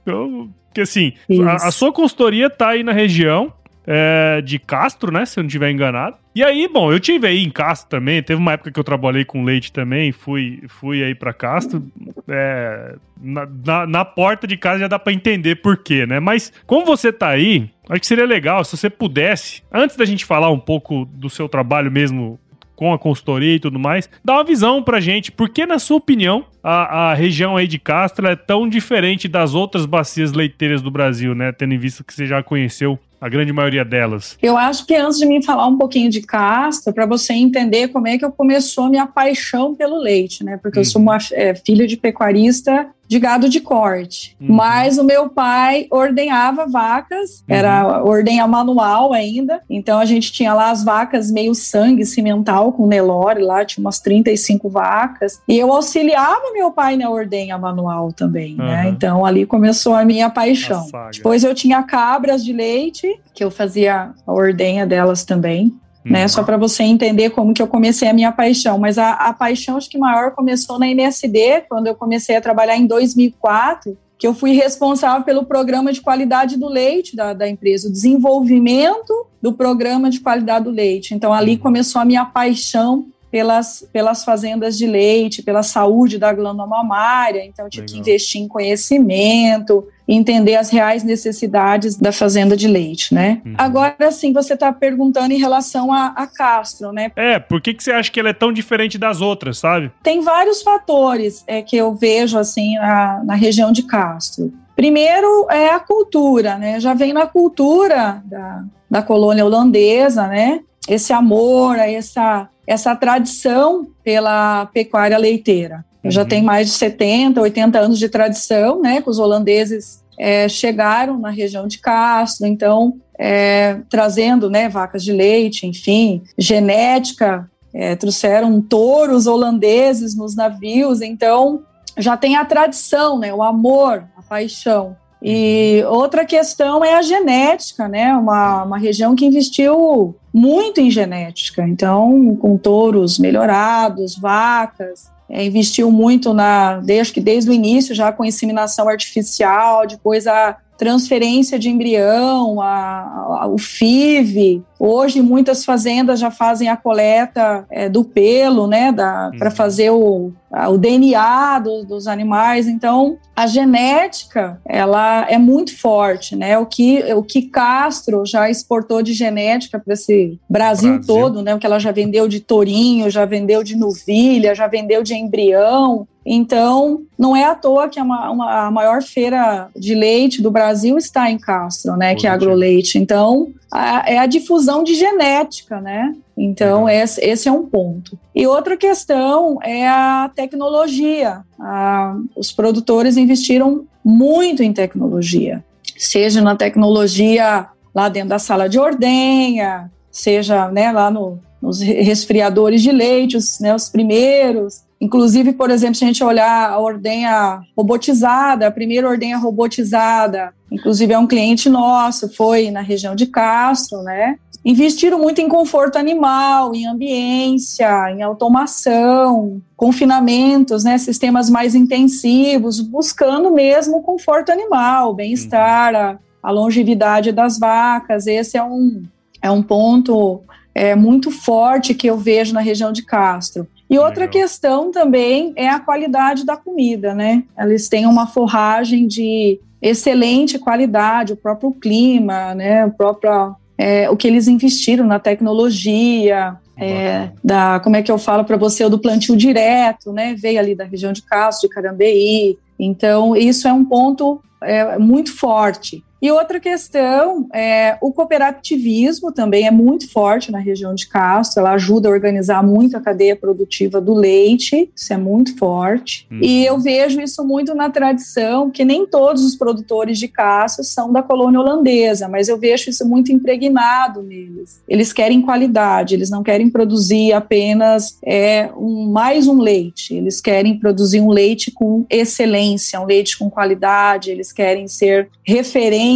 Porque 0.65 0.81
assim, 0.81 1.13
a, 1.45 1.67
a, 1.67 1.71
sua 1.71 1.91
consultoria 1.91 2.49
tá 2.49 2.69
aí 2.69 2.83
na 2.83 2.91
região 2.91 3.51
é, 3.85 4.41
de 4.41 4.59
Castro, 4.59 5.11
né? 5.11 5.25
Se 5.25 5.39
eu 5.39 5.43
não 5.43 5.47
estiver 5.47 5.71
enganado. 5.71 6.17
E 6.37 6.43
aí, 6.43 6.67
bom, 6.71 6.91
eu 6.91 6.99
tive 6.99 7.25
aí 7.25 7.43
em 7.43 7.49
Castro 7.49 7.89
também. 7.89 8.21
Teve 8.21 8.39
uma 8.39 8.51
época 8.51 8.71
que 8.71 8.79
eu 8.79 8.83
trabalhei 8.83 9.25
com 9.25 9.43
leite 9.43 9.73
também. 9.73 10.11
Fui, 10.11 10.61
fui 10.67 11.03
aí 11.03 11.15
para 11.15 11.33
Castro. 11.33 11.83
É, 12.27 12.95
na, 13.19 13.47
na, 13.65 13.87
na, 13.87 14.05
porta 14.05 14.45
de 14.45 14.55
casa 14.55 14.81
já 14.81 14.87
dá 14.87 14.99
para 14.99 15.11
entender 15.11 15.55
por 15.55 15.77
quê, 15.77 16.05
né? 16.05 16.19
Mas 16.19 16.53
como 16.67 16.85
você 16.85 17.11
tá 17.11 17.29
aí, 17.29 17.71
acho 17.89 18.01
que 18.01 18.05
seria 18.05 18.27
legal 18.27 18.63
se 18.63 18.77
você 18.77 18.87
pudesse, 18.87 19.63
antes 19.73 19.97
da 19.97 20.05
gente 20.05 20.25
falar 20.25 20.51
um 20.51 20.59
pouco 20.59 21.05
do 21.05 21.27
seu 21.27 21.49
trabalho 21.49 21.91
mesmo 21.91 22.39
com 22.75 22.93
a 22.93 22.99
consultoria 22.99 23.55
e 23.55 23.59
tudo 23.59 23.79
mais, 23.79 24.07
dá 24.23 24.35
uma 24.35 24.43
visão 24.43 24.83
pra 24.83 24.99
gente. 24.99 25.31
Por 25.31 25.49
que, 25.49 25.65
na 25.65 25.79
sua 25.79 25.97
opinião, 25.97 26.45
a, 26.61 27.09
a 27.09 27.13
região 27.15 27.57
aí 27.57 27.67
de 27.67 27.79
Castro 27.79 28.27
é 28.27 28.35
tão 28.35 28.69
diferente 28.69 29.27
das 29.27 29.55
outras 29.55 29.87
bacias 29.87 30.33
leiteiras 30.33 30.83
do 30.83 30.91
Brasil, 30.91 31.33
né? 31.33 31.51
Tendo 31.51 31.73
em 31.73 31.79
vista 31.79 32.03
que 32.03 32.13
você 32.13 32.27
já 32.27 32.43
conheceu 32.43 32.99
a 33.19 33.29
grande 33.29 33.51
maioria 33.51 33.83
delas? 33.83 34.37
Eu 34.41 34.57
acho 34.57 34.85
que 34.85 34.95
antes 34.95 35.17
de 35.17 35.25
mim 35.25 35.41
falar 35.41 35.67
um 35.67 35.77
pouquinho 35.77 36.09
de 36.09 36.21
Castro, 36.21 36.93
para 36.93 37.05
você 37.05 37.33
entender 37.33 37.89
como 37.89 38.07
é 38.07 38.17
que 38.17 38.25
eu 38.25 38.31
começou 38.31 38.85
a 38.85 38.89
minha 38.89 39.07
paixão 39.07 39.75
pelo 39.75 39.99
leite, 39.99 40.43
né? 40.43 40.57
Porque 40.57 40.79
uhum. 40.79 40.83
eu 40.83 40.85
sou 40.85 41.01
uhum. 41.01 41.07
uma 41.07 41.17
é, 41.31 41.55
filha 41.55 41.87
de 41.87 41.97
pecuarista 41.97 42.87
de 43.07 43.19
gado 43.19 43.47
de 43.47 43.59
corte. 43.59 44.35
Uhum. 44.39 44.55
Mas 44.55 44.97
o 44.97 45.03
meu 45.03 45.29
pai 45.29 45.87
ordenhava 45.89 46.67
vacas, 46.67 47.39
uhum. 47.39 47.55
era 47.55 48.03
ordenha 48.03 48.45
manual 48.47 49.13
ainda. 49.13 49.61
Então 49.69 49.99
a 49.99 50.05
gente 50.05 50.31
tinha 50.31 50.53
lá 50.53 50.71
as 50.71 50.83
vacas 50.83 51.31
meio 51.31 51.55
sangue 51.55 52.05
cimental 52.05 52.71
com 52.71 52.87
Nelore, 52.87 53.41
lá 53.41 53.63
tinha 53.63 53.83
umas 53.83 53.99
35 53.99 54.69
vacas. 54.69 55.41
E 55.47 55.57
eu 55.57 55.71
auxiliava 55.71 56.51
meu 56.53 56.71
pai 56.71 56.97
na 56.97 57.09
ordenha 57.09 57.57
manual 57.57 58.11
também, 58.11 58.57
uhum. 58.59 58.65
né? 58.65 58.89
Então 58.89 59.25
ali 59.25 59.45
começou 59.45 59.93
a 59.95 60.03
minha 60.03 60.29
paixão. 60.29 60.85
Depois 61.13 61.43
eu 61.43 61.53
tinha 61.55 61.81
cabras 61.83 62.43
de 62.43 62.53
leite, 62.53 63.19
que 63.33 63.43
eu 63.43 63.51
fazia 63.51 64.11
a 64.25 64.31
ordenha 64.31 64.85
delas 64.85 65.23
também 65.23 65.73
né? 66.09 66.23
Uhum. 66.23 66.27
Só 66.27 66.43
para 66.43 66.57
você 66.57 66.83
entender 66.83 67.29
como 67.31 67.53
que 67.53 67.61
eu 67.61 67.67
comecei 67.67 68.07
a 68.07 68.13
minha 68.13 68.31
paixão. 68.31 68.77
Mas 68.77 68.97
a, 68.97 69.13
a 69.13 69.33
paixão, 69.33 69.77
acho 69.77 69.89
que 69.89 69.97
maior, 69.97 70.31
começou 70.31 70.79
na 70.79 70.87
MSD, 70.89 71.63
quando 71.69 71.87
eu 71.87 71.95
comecei 71.95 72.35
a 72.35 72.41
trabalhar 72.41 72.77
em 72.77 72.85
2004, 72.85 73.97
que 74.17 74.25
eu 74.25 74.33
fui 74.33 74.51
responsável 74.51 75.23
pelo 75.23 75.45
programa 75.45 75.93
de 75.93 76.01
qualidade 76.01 76.57
do 76.57 76.67
leite 76.67 77.15
da, 77.15 77.33
da 77.33 77.47
empresa, 77.47 77.87
o 77.87 77.91
desenvolvimento 77.91 79.27
do 79.41 79.53
programa 79.53 80.09
de 80.09 80.19
qualidade 80.19 80.65
do 80.65 80.71
leite. 80.71 81.13
Então, 81.13 81.33
ali 81.33 81.53
uhum. 81.53 81.59
começou 81.59 82.01
a 82.01 82.05
minha 82.05 82.25
paixão 82.25 83.05
pelas, 83.31 83.87
pelas 83.91 84.23
fazendas 84.23 84.77
de 84.77 84.87
leite, 84.87 85.43
pela 85.43 85.63
saúde 85.63 86.17
da 86.17 86.31
glândula 86.33 86.67
mamária. 86.67 87.45
Então, 87.45 87.65
eu 87.65 87.69
tive 87.69 87.87
Legal. 87.87 88.03
que 88.03 88.09
investir 88.09 88.41
em 88.41 88.47
conhecimento, 88.47 89.87
entender 90.07 90.55
as 90.55 90.69
reais 90.69 91.03
necessidades 91.03 91.97
da 91.97 92.11
fazenda 92.11 92.55
de 92.55 92.67
leite, 92.67 93.13
né? 93.13 93.41
Uhum. 93.45 93.53
Agora, 93.57 94.11
sim, 94.11 94.31
você 94.31 94.53
está 94.53 94.71
perguntando 94.71 95.33
em 95.33 95.37
relação 95.37 95.91
a, 95.91 96.07
a, 96.15 96.25
Castro, 96.25 96.91
né? 96.93 97.11
É, 97.15 97.37
por 97.37 97.61
que, 97.61 97.73
que 97.73 97.83
você 97.83 97.91
acha 97.91 98.09
que 98.09 98.19
ela 98.19 98.29
é 98.29 98.33
tão 98.33 98.53
diferente 98.53 98.97
das 98.97 99.19
outras, 99.19 99.57
sabe? 99.57 99.91
Tem 100.01 100.21
vários 100.21 100.61
fatores 100.61 101.43
é, 101.45 101.61
que 101.61 101.75
eu 101.75 101.93
vejo, 101.93 102.37
assim, 102.37 102.75
na, 102.75 103.21
na 103.25 103.35
região 103.35 103.71
de 103.71 103.83
Castro. 103.83 104.53
Primeiro 104.75 105.47
é 105.49 105.69
a 105.69 105.79
cultura, 105.79 106.57
né? 106.57 106.79
Já 106.79 106.93
vem 106.93 107.11
na 107.11 107.25
cultura 107.25 108.21
da, 108.23 108.63
da 108.89 109.01
colônia 109.01 109.43
holandesa, 109.43 110.27
né? 110.27 110.61
Esse 110.87 111.13
amor, 111.13 111.77
essa 111.77 112.49
essa 112.67 112.93
tradição 112.93 113.87
pela 114.03 114.65
pecuária 114.67 115.17
leiteira. 115.17 115.85
Eu 116.03 116.11
já 116.11 116.23
uhum. 116.23 116.27
tenho 116.27 116.45
mais 116.45 116.67
de 116.67 116.73
70, 116.73 117.39
80 117.39 117.79
anos 117.79 117.97
de 117.97 118.09
tradição, 118.09 118.81
né? 118.81 119.01
Que 119.01 119.09
os 119.09 119.19
holandeses 119.19 120.03
é, 120.19 120.49
chegaram 120.49 121.17
na 121.17 121.29
região 121.29 121.65
de 121.65 121.79
Castro, 121.79 122.45
então 122.45 122.95
é, 123.17 123.79
trazendo, 123.89 124.49
né, 124.49 124.67
vacas 124.67 125.03
de 125.03 125.11
leite, 125.11 125.65
enfim, 125.65 126.23
genética, 126.37 127.49
é, 127.73 127.95
trouxeram 127.95 128.61
touros 128.61 129.27
holandeses 129.27 130.15
nos 130.15 130.35
navios, 130.35 131.01
então 131.01 131.63
já 131.97 132.15
tem 132.17 132.35
a 132.35 132.45
tradição, 132.45 133.17
né, 133.17 133.33
o 133.33 133.41
amor, 133.41 134.03
a 134.15 134.21
paixão. 134.21 134.95
E 135.21 135.81
uhum. 135.83 135.93
outra 135.93 136.25
questão 136.25 136.83
é 136.83 136.95
a 136.95 137.01
genética, 137.01 137.87
né? 137.87 138.13
Uma, 138.15 138.63
uma 138.63 138.77
região 138.77 139.15
que 139.15 139.25
investiu 139.25 140.15
muito 140.33 140.79
em 140.79 140.91
genética, 140.91 141.67
então 141.67 142.35
com 142.35 142.57
touros 142.57 143.17
melhorados, 143.17 144.15
vacas, 144.15 145.09
é, 145.29 145.43
investiu 145.43 145.91
muito 145.91 146.33
na 146.33 146.77
desde 146.79 147.13
que 147.13 147.21
desde 147.21 147.49
o 147.49 147.53
início 147.53 147.93
já 147.93 148.11
com 148.11 148.23
inseminação 148.23 148.87
artificial, 148.87 149.85
depois 149.87 150.27
a 150.27 150.57
transferência 150.77 151.57
de 151.57 151.69
embrião, 151.69 152.61
a, 152.61 153.39
a, 153.41 153.47
o 153.47 153.57
FIV. 153.57 154.63
Hoje, 154.79 155.21
muitas 155.21 155.65
fazendas 155.65 156.19
já 156.19 156.29
fazem 156.29 156.69
a 156.69 156.77
coleta 156.77 157.65
é, 157.69 157.89
do 157.89 158.03
pelo, 158.03 158.67
né, 158.67 158.93
para 158.93 159.31
uhum. 159.33 159.55
fazer 159.55 159.89
o, 159.89 160.31
a, 160.51 160.69
o 160.69 160.77
DNA 160.77 161.59
do, 161.59 161.83
dos 161.83 162.07
animais. 162.07 162.67
Então, 162.67 163.17
a 163.35 163.47
genética, 163.47 164.61
ela 164.65 165.25
é 165.29 165.37
muito 165.37 165.75
forte, 165.77 166.35
né? 166.35 166.57
O 166.57 166.65
que, 166.65 167.03
o 167.13 167.23
que 167.23 167.43
Castro 167.43 168.23
já 168.25 168.49
exportou 168.49 169.01
de 169.01 169.13
genética 169.13 169.79
para 169.79 169.93
esse 169.93 170.39
Brasil, 170.49 170.93
Brasil, 170.93 171.07
todo, 171.07 171.41
né? 171.41 171.55
O 171.55 171.59
que 171.59 171.65
ela 171.65 171.79
já 171.79 171.91
vendeu 171.91 172.27
de 172.27 172.39
tourinho, 172.39 173.09
já 173.09 173.25
vendeu 173.25 173.63
de 173.63 173.75
novilha, 173.75 174.53
já 174.53 174.67
vendeu 174.67 175.01
de 175.01 175.15
embrião. 175.15 176.07
Então, 176.29 177.03
não 177.17 177.33
é 177.33 177.45
à 177.45 177.55
toa 177.55 177.87
que 177.87 177.97
a, 177.97 178.03
uma, 178.03 178.67
a 178.67 178.69
maior 178.69 179.01
feira 179.01 179.69
de 179.73 179.95
leite 179.95 180.41
do 180.41 180.51
Brasil 180.51 180.97
está 180.97 181.31
em 181.31 181.37
Castro, 181.37 181.95
né? 181.95 182.15
Que 182.15 182.27
é 182.27 182.29
a 182.29 182.33
Agroleite. 182.33 182.97
Então, 182.97 183.53
a, 183.71 184.03
é 184.05 184.17
a 184.17 184.25
difusão 184.25 184.83
de 184.83 184.93
genética, 184.93 185.79
né? 185.79 186.13
Então, 186.37 186.89
esse, 186.89 187.23
esse, 187.23 187.47
é 187.47 187.51
um 187.51 187.65
ponto. 187.65 188.19
E 188.35 188.45
outra 188.45 188.75
questão 188.75 189.57
é 189.63 189.87
a 189.87 190.29
tecnologia. 190.35 191.43
A, 191.57 192.17
os 192.35 192.51
produtores 192.51 193.15
investiram 193.15 193.85
muito 194.03 194.61
em 194.61 194.73
tecnologia, 194.73 195.63
seja 195.97 196.41
na 196.41 196.55
tecnologia 196.55 197.67
lá 197.95 198.09
dentro 198.09 198.29
da 198.29 198.39
sala 198.39 198.67
de 198.67 198.77
ordenha, 198.77 199.89
seja 200.11 200.69
né, 200.69 200.91
lá 200.91 201.09
no, 201.09 201.39
nos 201.61 201.79
resfriadores 201.81 202.81
de 202.81 202.91
leite, 202.91 203.37
os, 203.37 203.59
né, 203.59 203.73
os 203.73 203.89
primeiros, 203.89 204.86
Inclusive, 204.99 205.53
por 205.53 205.69
exemplo, 205.69 205.95
se 205.95 206.03
a 206.03 206.07
gente 206.07 206.23
olhar 206.23 206.71
a 206.71 206.79
ordenha 206.79 207.61
robotizada, 207.75 208.67
a 208.67 208.71
primeira 208.71 209.07
ordenha 209.07 209.37
robotizada, 209.37 210.53
inclusive 210.71 211.13
é 211.13 211.19
um 211.19 211.27
cliente 211.27 211.69
nosso, 211.69 212.33
foi 212.33 212.71
na 212.71 212.81
região 212.81 213.15
de 213.15 213.27
Castro, 213.27 214.01
né? 214.01 214.37
Investiram 214.65 215.19
muito 215.19 215.39
em 215.39 215.47
conforto 215.47 215.97
animal, 215.97 216.75
em 216.75 216.87
ambiência, 216.87 218.11
em 218.11 218.21
automação, 218.21 219.61
confinamentos, 219.77 220.83
né, 220.83 220.97
sistemas 220.97 221.49
mais 221.49 221.73
intensivos, 221.73 222.81
buscando 222.81 223.49
mesmo 223.51 223.97
o 223.97 224.01
conforto 224.01 224.51
animal, 224.51 225.13
bem-estar, 225.13 225.95
a, 225.95 226.19
a 226.43 226.51
longevidade 226.51 227.31
das 227.31 227.57
vacas. 227.57 228.27
Esse 228.27 228.57
é 228.57 228.63
um, 228.63 229.03
é 229.41 229.49
um 229.49 229.63
ponto 229.63 230.41
é, 230.75 230.95
muito 230.95 231.31
forte 231.31 231.93
que 231.93 232.07
eu 232.07 232.17
vejo 232.17 232.53
na 232.53 232.59
região 232.59 232.91
de 232.91 233.03
Castro. 233.03 233.67
E 233.89 233.97
outra 233.97 234.25
Legal. 234.25 234.41
questão 234.41 234.91
também 234.91 235.53
é 235.55 235.69
a 235.69 235.79
qualidade 235.79 236.45
da 236.45 236.57
comida, 236.57 237.13
né? 237.13 237.43
Eles 237.57 237.87
têm 237.87 238.05
uma 238.05 238.27
forragem 238.27 239.07
de 239.07 239.59
excelente 239.81 240.59
qualidade, 240.59 241.33
o 241.33 241.37
próprio 241.37 241.71
clima, 241.71 242.53
né? 242.53 242.85
O 242.85 242.91
próprio 242.91 243.55
é, 243.77 244.09
o 244.09 244.17
que 244.17 244.27
eles 244.27 244.47
investiram 244.47 245.05
na 245.05 245.19
tecnologia, 245.19 246.57
é, 246.75 247.29
da 247.43 247.79
como 247.79 247.95
é 247.95 248.01
que 248.01 248.11
eu 248.11 248.17
falo 248.17 248.43
para 248.43 248.57
você, 248.57 248.83
o 248.83 248.89
do 248.89 248.99
plantio 248.99 249.37
direto, 249.37 250.11
né? 250.11 250.35
Veio 250.35 250.59
ali 250.59 250.75
da 250.75 250.83
região 250.83 251.13
de 251.13 251.21
Castro, 251.21 251.67
de 251.67 251.73
Carambeí. 251.73 252.57
Então, 252.79 253.35
isso 253.35 253.67
é 253.67 253.73
um 253.73 253.85
ponto 253.85 254.41
é 254.61 254.97
muito 254.97 255.35
forte. 255.35 256.03
E 256.21 256.31
outra 256.31 256.59
questão 256.59 257.47
é 257.53 257.97
o 258.01 258.11
cooperativismo 258.11 259.31
também 259.31 259.67
é 259.67 259.71
muito 259.71 260.11
forte 260.11 260.51
na 260.51 260.57
região 260.57 260.95
de 260.95 261.07
Castro, 261.07 261.59
ela 261.59 261.73
ajuda 261.73 262.09
a 262.09 262.11
organizar 262.11 262.63
muito 262.63 262.97
a 262.97 263.01
cadeia 263.01 263.35
produtiva 263.35 264.01
do 264.01 264.13
leite, 264.13 264.89
isso 264.95 265.13
é 265.13 265.17
muito 265.17 265.55
forte. 265.57 266.27
Uhum. 266.31 266.39
E 266.41 266.65
eu 266.65 266.79
vejo 266.79 267.21
isso 267.21 267.45
muito 267.45 267.75
na 267.75 267.89
tradição, 267.89 268.71
que 268.71 268.83
nem 268.83 269.05
todos 269.05 269.43
os 269.43 269.55
produtores 269.55 270.17
de 270.17 270.27
Castro 270.27 270.83
são 270.83 271.11
da 271.11 271.21
colônia 271.21 271.59
holandesa, 271.59 272.27
mas 272.27 272.49
eu 272.49 272.57
vejo 272.57 272.89
isso 272.89 273.07
muito 273.07 273.31
impregnado 273.31 274.23
neles. 274.23 274.81
Eles 274.87 275.13
querem 275.13 275.41
qualidade, 275.41 276.15
eles 276.15 276.29
não 276.29 276.41
querem 276.41 276.69
produzir 276.69 277.33
apenas 277.33 278.17
é, 278.25 278.69
um, 278.75 279.11
mais 279.11 279.47
um 279.47 279.59
leite, 279.59 280.15
eles 280.15 280.41
querem 280.41 280.79
produzir 280.79 281.21
um 281.21 281.29
leite 281.29 281.69
com 281.69 282.05
excelência, 282.09 282.99
um 282.99 283.05
leite 283.05 283.37
com 283.37 283.49
qualidade, 283.49 284.31
eles 284.31 284.51
querem 284.51 284.87
ser 284.87 285.29
referência 285.45 286.06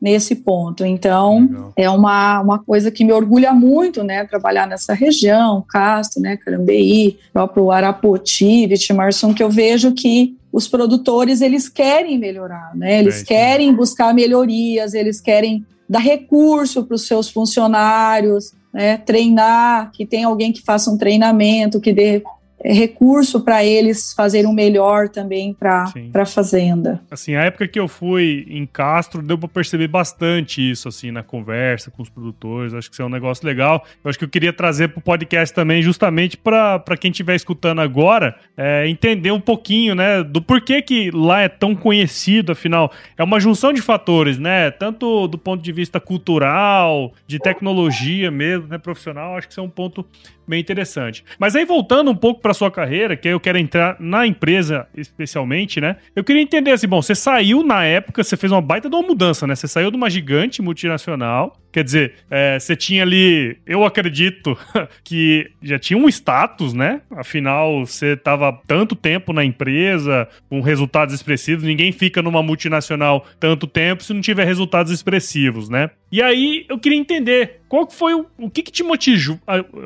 nesse 0.00 0.34
ponto. 0.36 0.84
Então, 0.84 1.40
Legal. 1.40 1.72
é 1.76 1.90
uma, 1.90 2.40
uma 2.40 2.58
coisa 2.58 2.90
que 2.90 3.04
me 3.04 3.12
orgulha 3.12 3.52
muito, 3.52 4.02
né, 4.02 4.24
trabalhar 4.24 4.66
nessa 4.66 4.92
região, 4.94 5.64
Castro, 5.68 6.22
né, 6.22 6.36
Carambeí, 6.36 7.18
próprio 7.32 7.70
Arapoti, 7.70 8.66
Vitimarçom, 8.66 9.34
que 9.34 9.42
eu 9.42 9.50
vejo 9.50 9.92
que 9.92 10.36
os 10.52 10.68
produtores, 10.68 11.40
eles 11.40 11.68
querem 11.68 12.18
melhorar, 12.18 12.72
né, 12.74 13.00
eles 13.00 13.22
é, 13.22 13.24
querem 13.24 13.74
buscar 13.74 14.14
melhorias, 14.14 14.94
eles 14.94 15.20
querem 15.20 15.64
dar 15.88 16.00
recurso 16.00 16.84
para 16.84 16.94
os 16.94 17.06
seus 17.06 17.28
funcionários, 17.28 18.52
né, 18.72 18.96
treinar, 18.96 19.90
que 19.92 20.06
tem 20.06 20.24
alguém 20.24 20.52
que 20.52 20.62
faça 20.62 20.90
um 20.90 20.98
treinamento, 20.98 21.80
que 21.80 21.92
dê 21.92 22.22
recurso 22.64 23.42
para 23.42 23.62
eles 23.64 24.14
fazerem 24.14 24.48
o 24.48 24.52
melhor 24.52 25.08
também 25.08 25.52
para 25.52 25.92
a 26.14 26.26
fazenda. 26.26 27.02
Assim, 27.10 27.34
a 27.34 27.42
época 27.42 27.68
que 27.68 27.78
eu 27.78 27.86
fui 27.86 28.46
em 28.48 28.64
Castro, 28.64 29.20
deu 29.20 29.36
para 29.36 29.48
perceber 29.48 29.88
bastante 29.88 30.70
isso, 30.70 30.88
assim, 30.88 31.10
na 31.10 31.22
conversa 31.22 31.90
com 31.90 32.02
os 32.02 32.08
produtores. 32.08 32.72
Acho 32.72 32.88
que 32.88 32.94
isso 32.94 33.02
é 33.02 33.04
um 33.04 33.10
negócio 33.10 33.46
legal. 33.46 33.84
Eu 34.02 34.08
acho 34.08 34.18
que 34.18 34.24
eu 34.24 34.28
queria 34.28 34.52
trazer 34.52 34.88
para 34.88 34.98
o 34.98 35.02
podcast 35.02 35.54
também, 35.54 35.82
justamente 35.82 36.36
para 36.36 36.96
quem 36.98 37.10
estiver 37.10 37.34
escutando 37.34 37.80
agora, 37.80 38.34
é, 38.56 38.88
entender 38.88 39.30
um 39.30 39.40
pouquinho, 39.40 39.94
né, 39.94 40.22
do 40.22 40.40
porquê 40.40 40.80
que 40.80 41.10
lá 41.10 41.42
é 41.42 41.48
tão 41.48 41.74
conhecido, 41.74 42.52
afinal. 42.52 42.90
É 43.18 43.22
uma 43.22 43.38
junção 43.38 43.72
de 43.72 43.82
fatores, 43.82 44.38
né, 44.38 44.70
tanto 44.70 45.28
do 45.28 45.36
ponto 45.36 45.62
de 45.62 45.72
vista 45.72 46.00
cultural, 46.00 47.12
de 47.26 47.38
tecnologia 47.38 48.30
mesmo, 48.30 48.68
né, 48.68 48.78
profissional. 48.78 49.36
Acho 49.36 49.48
que 49.48 49.52
isso 49.52 49.60
é 49.60 49.62
um 49.62 49.68
ponto 49.68 50.06
bem 50.46 50.60
interessante. 50.60 51.24
Mas 51.38 51.56
aí 51.56 51.64
voltando 51.64 52.10
um 52.10 52.14
pouco 52.16 52.40
para 52.40 52.54
sua 52.54 52.70
carreira, 52.70 53.16
que 53.16 53.28
eu 53.28 53.40
quero 53.40 53.58
entrar 53.58 53.96
na 53.98 54.26
empresa 54.26 54.86
especialmente, 54.96 55.80
né? 55.80 55.96
Eu 56.14 56.24
queria 56.24 56.42
entender 56.42 56.70
assim, 56.72 56.88
bom, 56.88 57.00
você 57.00 57.14
saiu 57.14 57.62
na 57.62 57.84
época, 57.84 58.22
você 58.22 58.36
fez 58.36 58.52
uma 58.52 58.60
baita 58.60 58.88
de 58.88 58.96
uma 58.96 59.06
mudança, 59.06 59.46
né? 59.46 59.54
Você 59.54 59.68
saiu 59.68 59.90
de 59.90 59.96
uma 59.96 60.10
gigante 60.10 60.60
multinacional, 60.62 61.56
quer 61.74 61.82
dizer, 61.82 62.14
é, 62.30 62.56
você 62.56 62.76
tinha 62.76 63.02
ali, 63.02 63.58
eu 63.66 63.84
acredito 63.84 64.56
que 65.02 65.50
já 65.60 65.76
tinha 65.76 65.98
um 65.98 66.08
status, 66.08 66.72
né? 66.72 67.00
Afinal, 67.10 67.84
você 67.84 68.12
estava 68.12 68.56
tanto 68.64 68.94
tempo 68.94 69.32
na 69.32 69.44
empresa, 69.44 70.28
com 70.48 70.60
resultados 70.60 71.12
expressivos, 71.12 71.64
ninguém 71.64 71.90
fica 71.90 72.22
numa 72.22 72.44
multinacional 72.44 73.26
tanto 73.40 73.66
tempo 73.66 74.04
se 74.04 74.14
não 74.14 74.20
tiver 74.20 74.44
resultados 74.44 74.92
expressivos, 74.92 75.68
né? 75.68 75.90
E 76.12 76.22
aí 76.22 76.64
eu 76.68 76.78
queria 76.78 76.96
entender 76.96 77.62
qual 77.68 77.90
foi 77.90 78.14
o, 78.14 78.24
o 78.38 78.48
que, 78.48 78.62
que 78.62 78.70
te 78.70 78.84
motivou, 78.84 79.40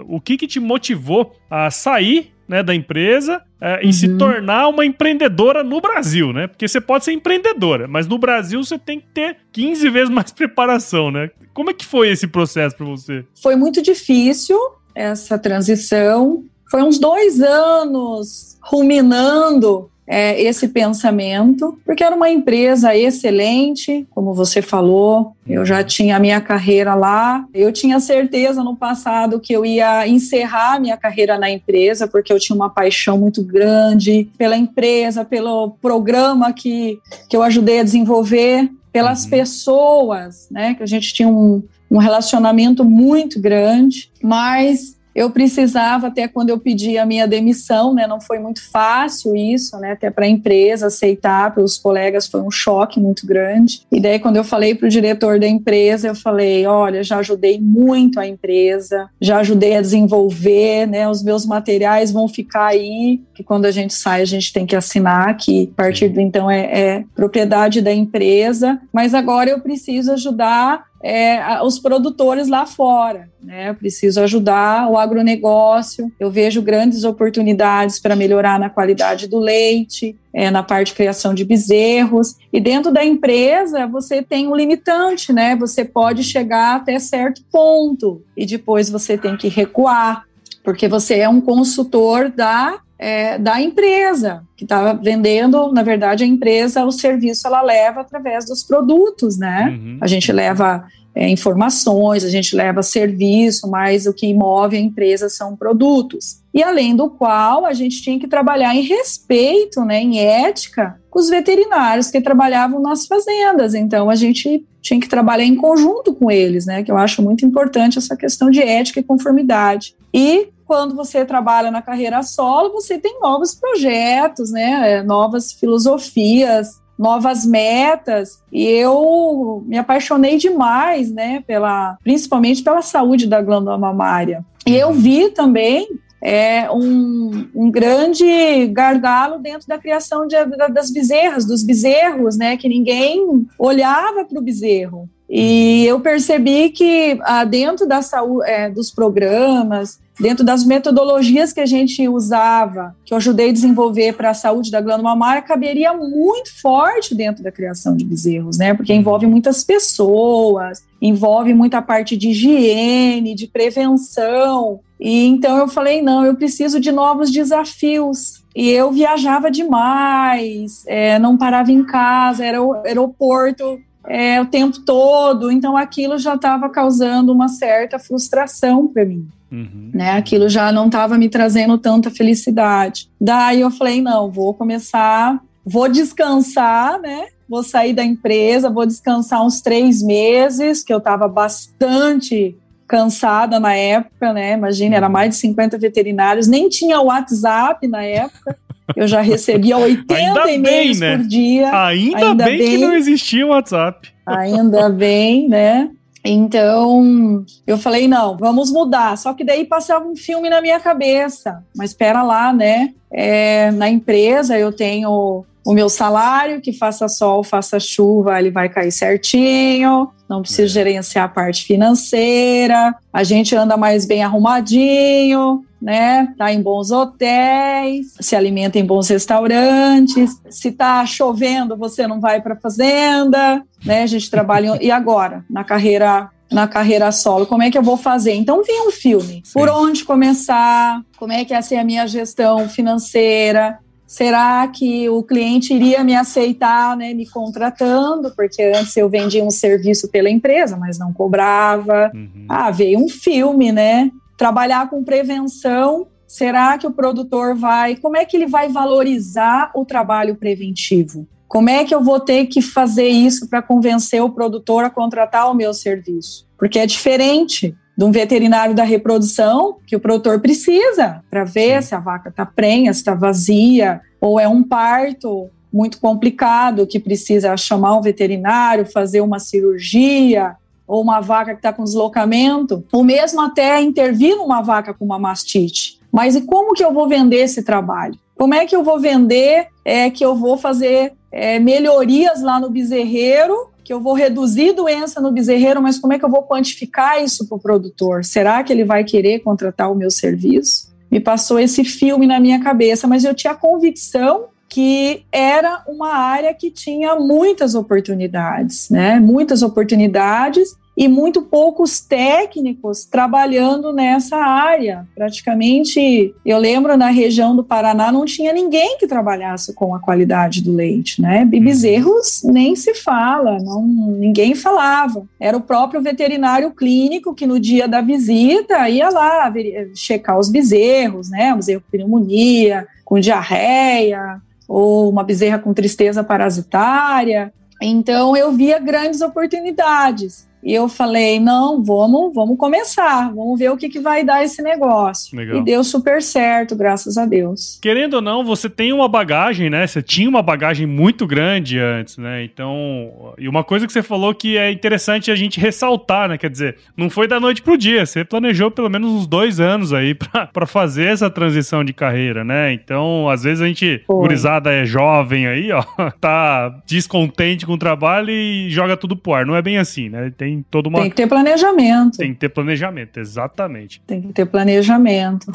o 0.07 0.21
que, 0.21 0.37
que 0.37 0.47
te 0.47 0.61
motivou 0.61 1.35
a 1.51 1.71
sair 1.71 2.35
né, 2.49 2.63
da 2.63 2.75
empresa 2.75 3.43
é, 3.61 3.85
uhum. 3.85 3.93
se 3.93 4.09
uhum. 4.09 4.19
tornar 4.19 4.69
uma 4.69 4.85
empreendedora 4.85 5.63
no 5.63 5.81
Brasil, 5.81 6.33
né? 6.33 6.47
Porque 6.47 6.67
você 6.67 6.81
pode 6.81 7.05
ser 7.05 7.13
empreendedora, 7.13 7.87
mas 7.87 8.07
no 8.07 8.19
Brasil 8.19 8.63
você 8.63 8.79
tem 8.79 9.01
que 9.01 9.07
ter 9.09 9.37
15 9.53 9.91
vezes 9.91 10.11
mais 10.11 10.31
preparação, 10.33 11.11
né? 11.11 11.31
Como 11.53 11.71
é 11.71 11.75
que 11.75 11.85
foi 11.85 12.09
esse 12.09 12.27
processo 12.27 12.77
para 12.77 12.87
você? 12.87 13.25
Foi 13.43 13.57
muito 13.57 13.83
difícil 13.83 14.59
essa 14.95 15.39
transição. 15.39 16.45
Foi 16.71 16.83
uns 16.83 16.99
dois 16.99 17.41
anos 17.41 18.59
ruminando 18.63 19.91
é, 20.09 20.41
esse 20.41 20.69
pensamento, 20.69 21.79
porque 21.85 22.03
era 22.03 22.17
uma 22.17 22.31
empresa 22.31 22.97
excelente, 22.97 24.07
como 24.11 24.33
você 24.33 24.63
falou, 24.63 25.37
eu 25.47 25.67
já 25.67 25.85
tinha 25.85 26.17
a 26.17 26.19
minha 26.19 26.41
carreira 26.41 26.95
lá, 26.95 27.45
eu 27.53 27.71
tinha 27.71 28.01
certeza 28.01 28.65
no 28.65 28.75
passado 28.75 29.39
que 29.39 29.53
eu 29.53 29.67
ia 29.67 30.09
encerrar 30.09 30.77
a 30.77 30.81
minha 30.81 30.97
carreira 30.97 31.39
na 31.39 31.51
empresa, 31.51 32.09
porque 32.09 32.33
eu 32.33 32.41
tinha 32.41 32.57
uma 32.57 32.71
paixão 32.71 33.19
muito 33.19 33.43
grande 33.43 34.31
pela 34.39 34.57
empresa, 34.57 35.27
pelo 35.27 35.73
programa 35.83 36.55
que, 36.55 36.99
que 37.29 37.37
eu 37.37 37.43
ajudei 37.43 37.81
a 37.81 37.85
desenvolver, 37.85 38.71
pelas 38.91 39.25
uhum. 39.25 39.31
pessoas, 39.31 40.49
né, 40.51 40.75
que 40.75 40.83
a 40.83 40.87
gente 40.87 41.13
tinha 41.13 41.29
um, 41.29 41.63
um 41.91 41.99
relacionamento 41.99 42.83
muito 42.83 43.39
grande, 43.39 44.11
mas 44.23 44.98
eu 45.19 45.31
precisava, 45.31 46.07
até 46.07 46.29
quando 46.29 46.51
eu 46.51 46.61
pedi 46.61 46.97
a 46.97 47.05
minha 47.05 47.27
demissão, 47.27 47.93
né, 47.93 48.07
não 48.07 48.21
foi 48.21 48.39
muito 48.39 48.63
fácil 48.71 49.35
isso, 49.35 49.77
né, 49.79 49.91
até 49.91 50.11
para 50.11 50.25
a 50.25 50.29
empresa 50.29 50.87
aceitar, 50.87 51.53
para 51.53 51.63
os 51.63 51.77
colegas 51.77 52.29
foi 52.29 52.41
um 52.41 52.53
choque 52.53 53.01
muito 53.01 53.27
grande. 53.27 53.83
E 53.91 54.01
daí, 54.01 54.21
quando 54.21 54.37
eu 54.37 54.45
falei 54.45 54.77
para 54.77 54.87
o 54.87 54.89
diretor 54.89 55.41
da 55.41 55.49
empresa, 55.49 56.07
eu 56.07 56.15
falei: 56.15 56.65
olha, 56.67 57.03
já 57.03 57.19
ajudei 57.19 57.59
muito 57.61 58.21
a 58.21 58.29
empresa, 58.29 59.09
já 59.21 59.39
ajudei 59.39 59.77
a 59.77 59.81
desenvolver, 59.81 60.87
né, 60.87 61.09
os 61.09 61.21
meus 61.21 61.45
materiais 61.45 62.13
vão 62.13 62.29
ficar 62.29 62.67
aí, 62.67 63.21
que 63.35 63.43
quando 63.43 63.65
a 63.65 63.73
gente 63.73 63.95
sai, 63.95 64.23
a 64.23 64.25
gente 64.25 64.53
tem 64.53 64.67
que 64.67 64.77
assinar, 64.77 65.37
que 65.37 65.69
a 65.73 65.77
partir 65.83 66.11
do 66.11 66.21
então 66.21 66.49
é, 66.49 66.61
é 66.61 67.05
propriedade 67.17 67.83
da 67.83 67.93
empresa, 67.93 68.81
mas 68.93 69.15
agora 69.15 69.51
eu 69.51 69.59
preciso 69.59 70.13
ajudar 70.13 70.85
é, 71.03 71.63
os 71.63 71.79
produtores 71.79 72.49
lá 72.49 72.67
fora. 72.67 73.29
Né? 73.43 73.71
Eu 73.71 73.75
preciso 73.75 74.21
ajudar 74.21 74.89
o 74.91 74.97
agronegócio. 74.97 76.11
Eu 76.19 76.31
vejo 76.31 76.61
grandes 76.61 77.05
oportunidades 77.05 77.99
para 77.99 78.17
melhorar 78.17 78.59
na 78.59 78.69
qualidade 78.69 79.29
do 79.29 79.39
leite, 79.39 80.17
é, 80.33 80.51
na 80.51 80.63
parte 80.63 80.89
de 80.89 80.95
criação 80.95 81.35
de 81.35 81.45
bezerros. 81.45 82.37
E 82.53 82.61
dentro 82.61 82.93
da 82.93 83.05
empresa, 83.05 83.87
você 83.87 84.23
tem 84.23 84.49
um 84.49 84.57
limitante, 84.57 85.33
né? 85.33 85.55
Você 85.57 85.85
pode 85.85 86.25
chegar 86.25 86.77
até 86.77 86.99
certo 86.99 87.43
ponto 87.51 88.23
e 88.37 88.45
depois 88.45 88.91
você 88.91 89.17
tem 89.17 89.37
que 89.37 89.49
recuar, 89.49 90.25
porque 90.65 90.89
você 90.89 91.19
é 91.19 91.29
um 91.29 91.41
consultor 91.41 92.29
da 92.29 92.81
é, 92.99 93.39
da 93.39 93.61
empresa 93.61 94.43
que 94.57 94.65
está 94.65 94.93
vendendo, 94.93 95.73
na 95.73 95.83
verdade, 95.83 96.25
a 96.25 96.27
empresa, 96.27 96.85
o 96.85 96.91
serviço 96.91 97.47
ela 97.47 97.63
leva 97.63 98.01
através 98.01 98.45
dos 98.45 98.65
produtos, 98.65 99.39
né? 99.39 99.79
Uhum. 99.79 99.99
A 100.01 100.07
gente 100.07 100.33
leva 100.33 100.85
é, 101.15 101.29
informações, 101.29 102.25
a 102.25 102.29
gente 102.29 102.55
leva 102.57 102.83
serviço, 102.83 103.69
mas 103.69 104.07
o 104.07 104.13
que 104.13 104.33
move 104.35 104.77
a 104.77 104.81
empresa 104.81 105.29
são 105.29 105.57
produtos. 105.57 106.41
E 106.53 106.63
além 106.63 106.95
do 106.95 107.09
qual, 107.09 107.65
a 107.65 107.73
gente 107.73 108.03
tinha 108.03 108.19
que 108.19 108.27
trabalhar 108.27 108.75
em 108.75 108.83
respeito, 108.83 109.85
né, 109.85 110.01
em 110.01 110.19
ética, 110.19 111.01
com 111.11 111.21
os 111.21 111.29
veterinários 111.29 112.11
que 112.11 112.21
trabalhavam 112.21 112.81
nas 112.81 113.07
fazendas. 113.07 113.75
Então, 113.75 114.11
a 114.11 114.15
gente 114.15 114.65
tinha 114.81 115.01
que 115.01 115.09
trabalhar 115.09 115.45
em 115.45 115.57
conjunto 115.57 116.15
com 116.15 116.31
eles, 116.31 116.67
né, 116.67 116.83
que 116.83 116.91
eu 116.91 116.97
acho 116.97 117.23
muito 117.23 117.45
importante 117.45 117.99
essa 117.99 118.17
questão 118.17 118.51
de 118.51 118.61
ética 118.61 119.01
e 119.01 119.05
conformidade. 119.05 119.95
E 120.13 120.49
quando 120.69 120.95
você 120.95 121.25
trabalha 121.25 121.71
na 121.71 121.81
carreira 121.81 122.23
solo, 122.23 122.71
você 122.71 122.99
tem 122.99 123.19
novos 123.21 123.55
projetos, 123.55 124.53
né, 124.53 124.93
é, 124.93 125.03
novas 125.03 125.51
filosofias, 125.51 126.79
novas 126.99 127.47
metas. 127.47 128.43
E 128.53 128.65
eu 128.65 129.65
me 129.67 129.79
apaixonei 129.79 130.37
demais, 130.37 131.11
né, 131.11 131.43
pela 131.47 131.97
principalmente 132.05 132.63
pela 132.63 132.83
saúde 132.83 133.27
da 133.27 133.41
glândula 133.41 133.79
mamária. 133.79 134.45
E 134.67 134.77
eu 134.77 134.93
vi 134.93 135.31
também 135.31 135.89
é 136.21 136.69
um, 136.71 137.49
um 137.55 137.71
grande 137.71 138.67
gargalo 138.67 139.39
dentro 139.39 139.69
da 139.69 139.79
criação 139.79 140.27
de, 140.27 140.35
das 140.71 140.91
bezerras, 140.91 141.47
dos 141.47 141.63
bezerros, 141.63 142.37
né, 142.37 142.57
que 142.57 142.69
ninguém 142.69 143.47
olhava 143.59 144.25
para 144.25 144.39
o 144.39 144.43
bezerro. 144.43 145.09
E 145.29 145.85
eu 145.85 146.01
percebi 146.01 146.71
que 146.71 147.19
ah, 147.23 147.45
dentro 147.45 147.87
da 147.87 148.01
saúde, 148.01 148.49
é, 148.49 148.71
dos 148.71 148.91
programas, 148.91 149.99
dentro 150.19 150.45
das 150.45 150.65
metodologias 150.65 151.53
que 151.53 151.61
a 151.61 151.67
gente 151.67 152.09
usava, 152.09 152.97
que 153.05 153.13
eu 153.13 153.19
ajudei 153.19 153.51
a 153.51 153.53
desenvolver 153.53 154.15
para 154.15 154.31
a 154.31 154.35
saúde 154.35 154.71
da 154.71 154.81
glândula 154.81 155.11
mamária, 155.11 155.43
caberia 155.43 155.93
muito 155.93 156.61
forte 156.61 157.15
dentro 157.15 157.43
da 157.43 157.53
criação 157.53 157.95
de 157.95 158.05
bezerros, 158.05 158.57
né? 158.57 158.73
Porque 158.73 158.93
envolve 158.93 159.27
muitas 159.27 159.63
pessoas, 159.63 160.83
envolve 161.01 161.53
muita 161.53 161.83
parte 161.83 162.17
de 162.17 162.31
higiene, 162.31 163.35
de 163.35 163.47
prevenção. 163.47 164.81
E 164.99 165.27
então 165.27 165.59
eu 165.59 165.69
falei: 165.69 166.01
não, 166.01 166.25
eu 166.25 166.35
preciso 166.35 166.81
de 166.81 166.91
novos 166.91 167.31
desafios. 167.31 168.43
E 168.57 168.71
eu 168.71 168.91
viajava 168.91 169.53
demais, 169.53 170.83
é, 170.87 171.17
não 171.19 171.37
parava 171.37 171.71
em 171.71 171.85
casa, 171.85 172.45
era 172.45 172.61
o 172.61 172.73
aeroporto 172.73 173.79
é, 174.09 174.41
o 174.41 174.47
tempo 174.47 174.81
todo, 174.81 175.51
então 175.51 175.77
aquilo 175.77 176.19
já 176.19 176.35
estava 176.35 176.69
causando 176.69 177.33
uma 177.33 177.49
certa 177.49 177.99
frustração 177.99 178.89
para 178.89 179.05
mim. 179.05 179.27
Uhum. 179.51 179.91
Né, 179.95 180.13
aquilo 180.13 180.49
já 180.49 180.71
não 180.71 180.87
estava 180.87 181.17
me 181.17 181.29
trazendo 181.29 181.79
tanta 181.79 182.11
felicidade. 182.11 183.09
Daí 183.21 183.61
eu 183.61 183.71
falei: 183.71 184.03
não, 184.03 184.31
vou 184.31 184.53
começar 184.53 185.41
vou 185.69 185.89
descansar, 185.89 186.99
né? 187.01 187.27
Vou 187.49 187.63
sair 187.63 187.93
da 187.93 188.03
empresa, 188.03 188.71
vou 188.71 188.87
descansar 188.87 189.45
uns 189.45 189.61
três 189.61 190.03
meses, 190.03 190.83
que 190.83 190.93
eu 190.93 190.99
estava 190.99 191.29
bastante 191.29 192.57
cansada 192.87 193.61
na 193.61 193.75
época, 193.75 194.33
né? 194.33 194.55
Imagina, 194.55 194.97
era 194.97 195.09
mais 195.09 195.31
de 195.31 195.37
50 195.37 195.77
veterinários, 195.77 196.47
nem 196.47 196.69
tinha 196.69 197.01
WhatsApp 197.01 197.87
na 197.87 198.03
época. 198.03 198.57
Eu 198.97 199.07
já 199.07 199.21
recebia 199.21 199.77
80 199.79 200.51
e-mails 200.51 201.01
né? 201.01 201.17
por 201.17 201.27
dia. 201.27 201.87
Ainda, 201.87 202.19
ainda 202.19 202.45
bem, 202.45 202.59
bem, 202.59 202.71
que 202.71 202.79
não 202.79 202.95
existia 202.95 203.47
o 203.47 203.51
WhatsApp. 203.51 204.09
Ainda 204.27 204.89
bem, 204.91 205.49
né? 205.49 205.91
Então, 206.25 207.45
eu 207.67 207.79
falei, 207.79 208.07
não, 208.09 208.37
vamos 208.37 208.71
mudar. 208.71 209.17
Só 209.17 209.33
que 209.33 209.45
daí 209.45 209.65
passava 209.65 210.07
um 210.07 210.17
filme 210.17 210.51
na 210.51 210.61
minha 210.61 210.79
cabeça. 210.79 211.65
Mas 211.77 211.91
espera 211.91 212.23
lá, 212.23 212.53
né? 212.53 212.93
É, 213.11 213.71
na 213.71 213.89
empresa 213.89 214.59
eu 214.59 214.73
tenho 214.73 215.45
o 215.69 215.75
meu 215.75 215.89
salário, 215.91 216.63
que 216.63 216.73
faça 216.73 217.09
sol, 217.09 217.45
faça 217.45 217.79
chuva, 217.79 218.39
ele 218.39 218.51
vai 218.51 218.71
cair 218.71 218.91
certinho, 218.91 220.09
não 220.27 220.41
precisa 220.41 220.65
é. 220.65 220.69
gerenciar 220.69 221.27
a 221.27 221.29
parte 221.29 221.67
financeira, 221.67 222.95
a 223.13 223.23
gente 223.23 223.55
anda 223.55 223.77
mais 223.77 224.07
bem 224.07 224.23
arrumadinho, 224.23 225.63
né? 225.81 226.33
Tá 226.37 226.53
em 226.53 226.61
bons 226.61 226.91
hotéis, 226.91 228.15
se 228.21 228.35
alimenta 228.35 228.79
em 228.79 228.85
bons 228.85 229.09
restaurantes. 229.09 230.41
Se 230.51 230.73
tá 230.73 231.05
chovendo, 231.07 231.77
você 231.77 232.07
não 232.07 232.21
vai 232.21 232.41
para 232.41 232.57
fazenda, 232.57 233.63
né? 233.85 234.03
A 234.03 234.07
gente 234.07 234.31
trabalha 234.31 234.79
e 234.81 234.91
agora 234.91 235.45
na 235.49 235.65
carreira 235.65 236.31
na 236.51 236.67
carreira 236.67 237.13
solo, 237.13 237.47
como 237.47 237.63
é 237.63 237.71
que 237.71 237.77
eu 237.77 237.83
vou 237.83 237.99
fazer? 237.99 238.33
Então 238.33 238.63
vi 238.63 238.73
um 238.73 238.91
filme. 238.91 239.43
Sim. 239.45 239.53
Por 239.53 239.69
onde 239.69 240.03
começar? 240.03 241.03
Como 241.19 241.31
é 241.31 241.45
que 241.45 241.53
é 241.53 241.61
ser 241.61 241.77
a 241.77 241.85
minha 241.85 242.07
gestão 242.07 242.67
financeira? 242.71 243.79
Será 244.07 244.67
que 244.67 245.07
o 245.11 245.23
cliente 245.23 245.75
iria 245.75 246.03
me 246.03 246.17
aceitar, 246.17 246.97
né, 246.97 247.13
me 247.13 247.29
contratando? 247.29 248.33
Porque 248.35 248.63
antes 248.63 248.97
eu 248.97 249.07
vendia 249.07 249.45
um 249.45 249.51
serviço 249.51 250.09
pela 250.09 250.31
empresa, 250.31 250.79
mas 250.79 250.99
não 250.99 251.13
cobrava. 251.13 252.11
Uhum. 252.15 252.47
Ah, 252.49 252.71
veio 252.71 252.99
um 252.99 253.09
filme, 253.11 253.71
né? 253.71 254.11
Trabalhar 254.39 254.89
com 254.89 255.03
prevenção. 255.03 256.07
Será 256.27 256.79
que 256.79 256.87
o 256.87 256.93
produtor 256.93 257.57
vai? 257.57 257.97
Como 257.97 258.17
é 258.17 258.25
que 258.25 258.37
ele 258.37 258.47
vai 258.47 258.69
valorizar 258.69 259.73
o 259.75 259.85
trabalho 259.85 260.37
preventivo? 260.37 261.27
Como 261.49 261.69
é 261.69 261.85
que 261.85 261.95
eu 261.95 262.05
vou 262.05 262.21
ter 262.21 262.47
que 262.47 262.63
fazer 262.63 263.09
isso 263.09 263.49
para 263.49 263.61
convencer 263.61 264.23
o 264.23 264.31
produtor 264.31 264.85
a 264.85 264.91
contratar 264.91 265.51
o 265.51 265.55
meu 265.55 265.75
serviço? 265.75 266.47
Porque 266.57 266.79
é 266.79 266.87
diferente 266.87 267.75
de 267.97 268.05
um 268.05 268.13
veterinário 268.13 268.77
da 268.77 268.85
reprodução 268.85 269.79
que 269.85 269.97
o 269.97 270.01
produtor 270.01 270.41
precisa 270.41 271.25
para 271.29 271.43
ver 271.43 271.83
Sim. 271.83 271.89
se 271.89 271.95
a 271.97 271.99
vaca 271.99 272.29
está 272.29 272.47
prenha, 272.47 272.93
se 272.93 273.01
está 273.01 273.15
vazia, 273.15 274.01
ou 274.21 274.39
é 274.39 274.47
um 274.47 274.63
parto 274.63 275.51
muito 275.73 276.01
complicado 276.01 276.87
que 276.87 277.01
precisa 277.01 277.57
chamar 277.57 277.99
um 277.99 278.01
veterinário, 278.01 278.87
fazer 278.87 279.21
uma 279.21 279.41
cirurgia, 279.41 280.55
ou 280.89 281.03
uma 281.03 281.21
vaca 281.21 281.53
que 281.53 281.59
está 281.59 281.73
com 281.73 281.85
deslocamento, 281.85 282.83
ou 282.91 283.05
mesmo 283.05 283.41
até 283.41 283.81
intervir 283.81 284.37
numa 284.37 284.63
vaca 284.63 284.95
com 284.95 285.05
uma 285.05 285.19
mastite. 285.19 286.01
Mas 286.11 286.35
e 286.35 286.41
como 286.41 286.73
que 286.73 286.83
eu 286.83 286.93
vou 286.93 287.07
vender 287.07 287.43
esse 287.43 287.63
trabalho? 287.63 288.19
Como 288.35 288.55
é 288.55 288.65
que 288.65 288.75
eu 288.75 288.83
vou 288.83 288.99
vender 288.99 289.69
é, 289.85 290.11
que 290.11 290.25
eu 290.25 290.35
vou 290.35 290.57
fazer 290.57 291.13
é, 291.31 291.59
melhorias 291.59 292.41
lá 292.41 292.59
no 292.59 292.71
bezerreiro 292.71 293.69
que 293.89 293.93
eu 293.95 294.01
vou 294.03 294.13
reduzir 294.13 294.73
doença 294.73 295.19
no 295.19 295.33
bezerreiro, 295.33 295.81
mas 295.81 295.99
como 295.99 296.13
é 296.13 296.19
que 296.19 296.25
eu 296.25 296.29
vou 296.29 296.43
quantificar 296.43 297.25
isso 297.25 297.49
para 297.49 297.57
o 297.57 297.59
produtor? 297.59 298.23
Será 298.23 298.63
que 298.63 298.71
ele 298.71 298.85
vai 298.85 299.03
querer 299.03 299.39
contratar 299.39 299.91
o 299.91 299.95
meu 299.95 300.11
serviço? 300.11 300.93
Me 301.11 301.19
passou 301.19 301.59
esse 301.59 301.83
filme 301.83 302.27
na 302.27 302.39
minha 302.39 302.61
cabeça, 302.61 303.07
mas 303.07 303.25
eu 303.25 303.35
tinha 303.35 303.55
a 303.55 303.57
convicção 303.57 304.49
que 304.69 305.25
era 305.33 305.83
uma 305.89 306.15
área 306.15 306.53
que 306.53 306.71
tinha 306.71 307.17
muitas 307.17 307.75
oportunidades, 307.75 308.91
né? 308.91 309.19
Muitas 309.19 309.63
oportunidades 309.63 310.77
e 310.99 311.07
muito 311.07 311.43
poucos 311.43 312.01
técnicos 312.01 313.05
trabalhando 313.05 313.93
nessa 313.93 314.37
área. 314.37 315.07
Praticamente, 315.15 316.35
eu 316.45 316.59
lembro 316.59 316.97
na 316.97 317.09
região 317.09 317.55
do 317.55 317.63
Paraná 317.63 318.11
não 318.11 318.25
tinha 318.25 318.53
ninguém 318.53 318.99
que 318.99 319.07
trabalhasse 319.07 319.73
com 319.75 319.95
a 319.95 320.01
qualidade 320.01 320.61
do 320.61 320.75
leite, 320.75 321.23
né? 321.23 321.45
Bezerros 321.45 322.43
nem 322.43 322.75
se 322.75 322.95
fala, 322.95 323.59
não 323.61 323.87
ninguém 323.87 324.57
falava. 324.57 325.25
Era 325.39 325.57
o 325.57 325.61
próprio 325.61 326.03
veterinário 326.03 326.73
clínico 326.73 327.33
que 327.33 327.47
no 327.47 327.61
dia 327.61 327.87
da 327.87 328.01
visita 328.01 328.89
ia 328.89 329.09
lá 329.09 329.53
checar 329.95 330.37
os 330.37 330.51
bezerros, 330.51 331.31
né? 331.31 331.55
Um 331.55 331.59
bezerro 331.59 331.81
com 331.81 331.91
pneumonia, 331.93 332.89
com 333.05 333.21
diarreia, 333.21 334.43
ou 334.69 335.09
uma 335.09 335.25
bezerra 335.25 335.59
com 335.59 335.75
tristeza 335.75 336.23
parasitária. 336.23 337.53
Então 337.83 338.37
eu 338.37 338.53
via 338.53 338.79
grandes 338.79 339.21
oportunidades. 339.21 340.48
E 340.63 340.75
eu 340.75 340.89
falei, 340.89 341.39
não, 341.39 341.83
vamos, 341.83 342.35
vamos 342.35 342.59
começar, 342.59 343.33
vamos 343.33 343.59
ver 343.59 343.71
o 343.71 343.77
que, 343.77 343.89
que 343.89 344.01
vai 344.01 344.25
dar 344.25 344.43
esse 344.43 344.63
negócio. 344.63 345.37
Legal. 345.37 345.59
E 345.59 345.65
deu 345.65 345.85
super 345.85 346.23
certo, 346.23 346.75
graças 346.77 347.17
a 347.17 347.25
Deus. 347.25 347.79
Querendo 347.81 348.15
ou 348.15 348.21
não, 348.21 348.45
você 348.45 348.69
tem 348.69 348.93
uma 348.93 349.09
bagagem, 349.09 349.71
né? 349.71 349.87
Você 349.87 350.03
tinha 350.03 350.29
uma 350.29 350.43
bagagem 350.43 350.87
muito 350.87 351.27
grande 351.27 351.79
antes, 351.79 352.17
né? 352.17 352.45
Então, 352.45 353.35
e 353.39 353.49
uma 353.49 353.63
coisa 353.63 353.87
que 353.87 353.93
você 353.93 354.03
falou 354.03 354.35
que 354.35 354.57
é 354.57 354.71
interessante 354.71 355.31
a 355.31 355.37
gente 355.37 355.61
ressaltar, 355.61 356.29
né? 356.29 356.39
Quer 356.39 356.51
dizer, 356.51 356.77
não 356.97 357.09
foi 357.09 357.29
da 357.29 357.39
noite 357.39 357.63
pro 357.63 357.79
dia, 357.79 358.05
você 358.05 358.25
planejou 358.25 358.71
pelo 358.71 358.91
menos 358.91 359.11
uns 359.11 359.27
dois 359.27 359.61
anos 359.61 359.93
aí 359.93 360.15
para 360.53 360.67
fazer 360.67 361.07
essa 361.07 361.31
transição 361.31 361.85
de 361.85 361.93
carreira, 361.93 362.45
né? 362.45 362.73
Então, 362.73 363.29
às 363.29 363.43
vezes 363.43 363.63
a 363.63 363.67
gente, 363.67 364.03
foi. 364.07 364.17
gurizada 364.17 364.73
é 364.73 364.85
jovem 364.85 365.47
aí, 365.47 365.71
ó, 365.73 365.83
tá 366.21 366.83
descontente 366.87 367.65
com 367.67 367.75
o 367.75 367.79
trabalho 367.79 368.31
e 368.31 368.69
joga 368.71 368.97
tudo 368.97 369.17
pro 369.17 369.35
ar. 369.35 369.47
Não 369.47 369.57
é 369.57 369.63
bem 369.63 369.79
assim, 369.79 370.09
né? 370.09 370.33
Tem 370.37 370.48
tem 370.49 370.65
toda 370.71 370.89
uma. 370.89 371.01
Tem 371.01 371.11
que 371.11 371.17
ter 371.17 371.27
planejamento. 371.27 372.17
Tem 372.17 372.33
que 372.33 372.41
ter 372.41 372.49
planejamento, 372.49 373.21
exatamente. 373.21 374.01
Tem 374.07 374.23
que 374.23 374.33
ter 374.33 374.47
planejamento. 374.47 375.53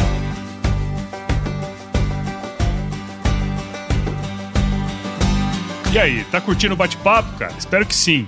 E 5.92 6.00
aí, 6.00 6.24
tá 6.26 6.42
curtindo 6.42 6.74
o 6.74 6.78
bate-papo, 6.78 7.38
cara? 7.38 7.54
Espero 7.58 7.86
que 7.86 7.96
sim. 7.96 8.28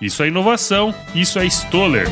Isso 0.00 0.22
é 0.22 0.28
inovação, 0.28 0.94
isso 1.12 1.38
é 1.40 1.46
Stoller. 1.46 2.06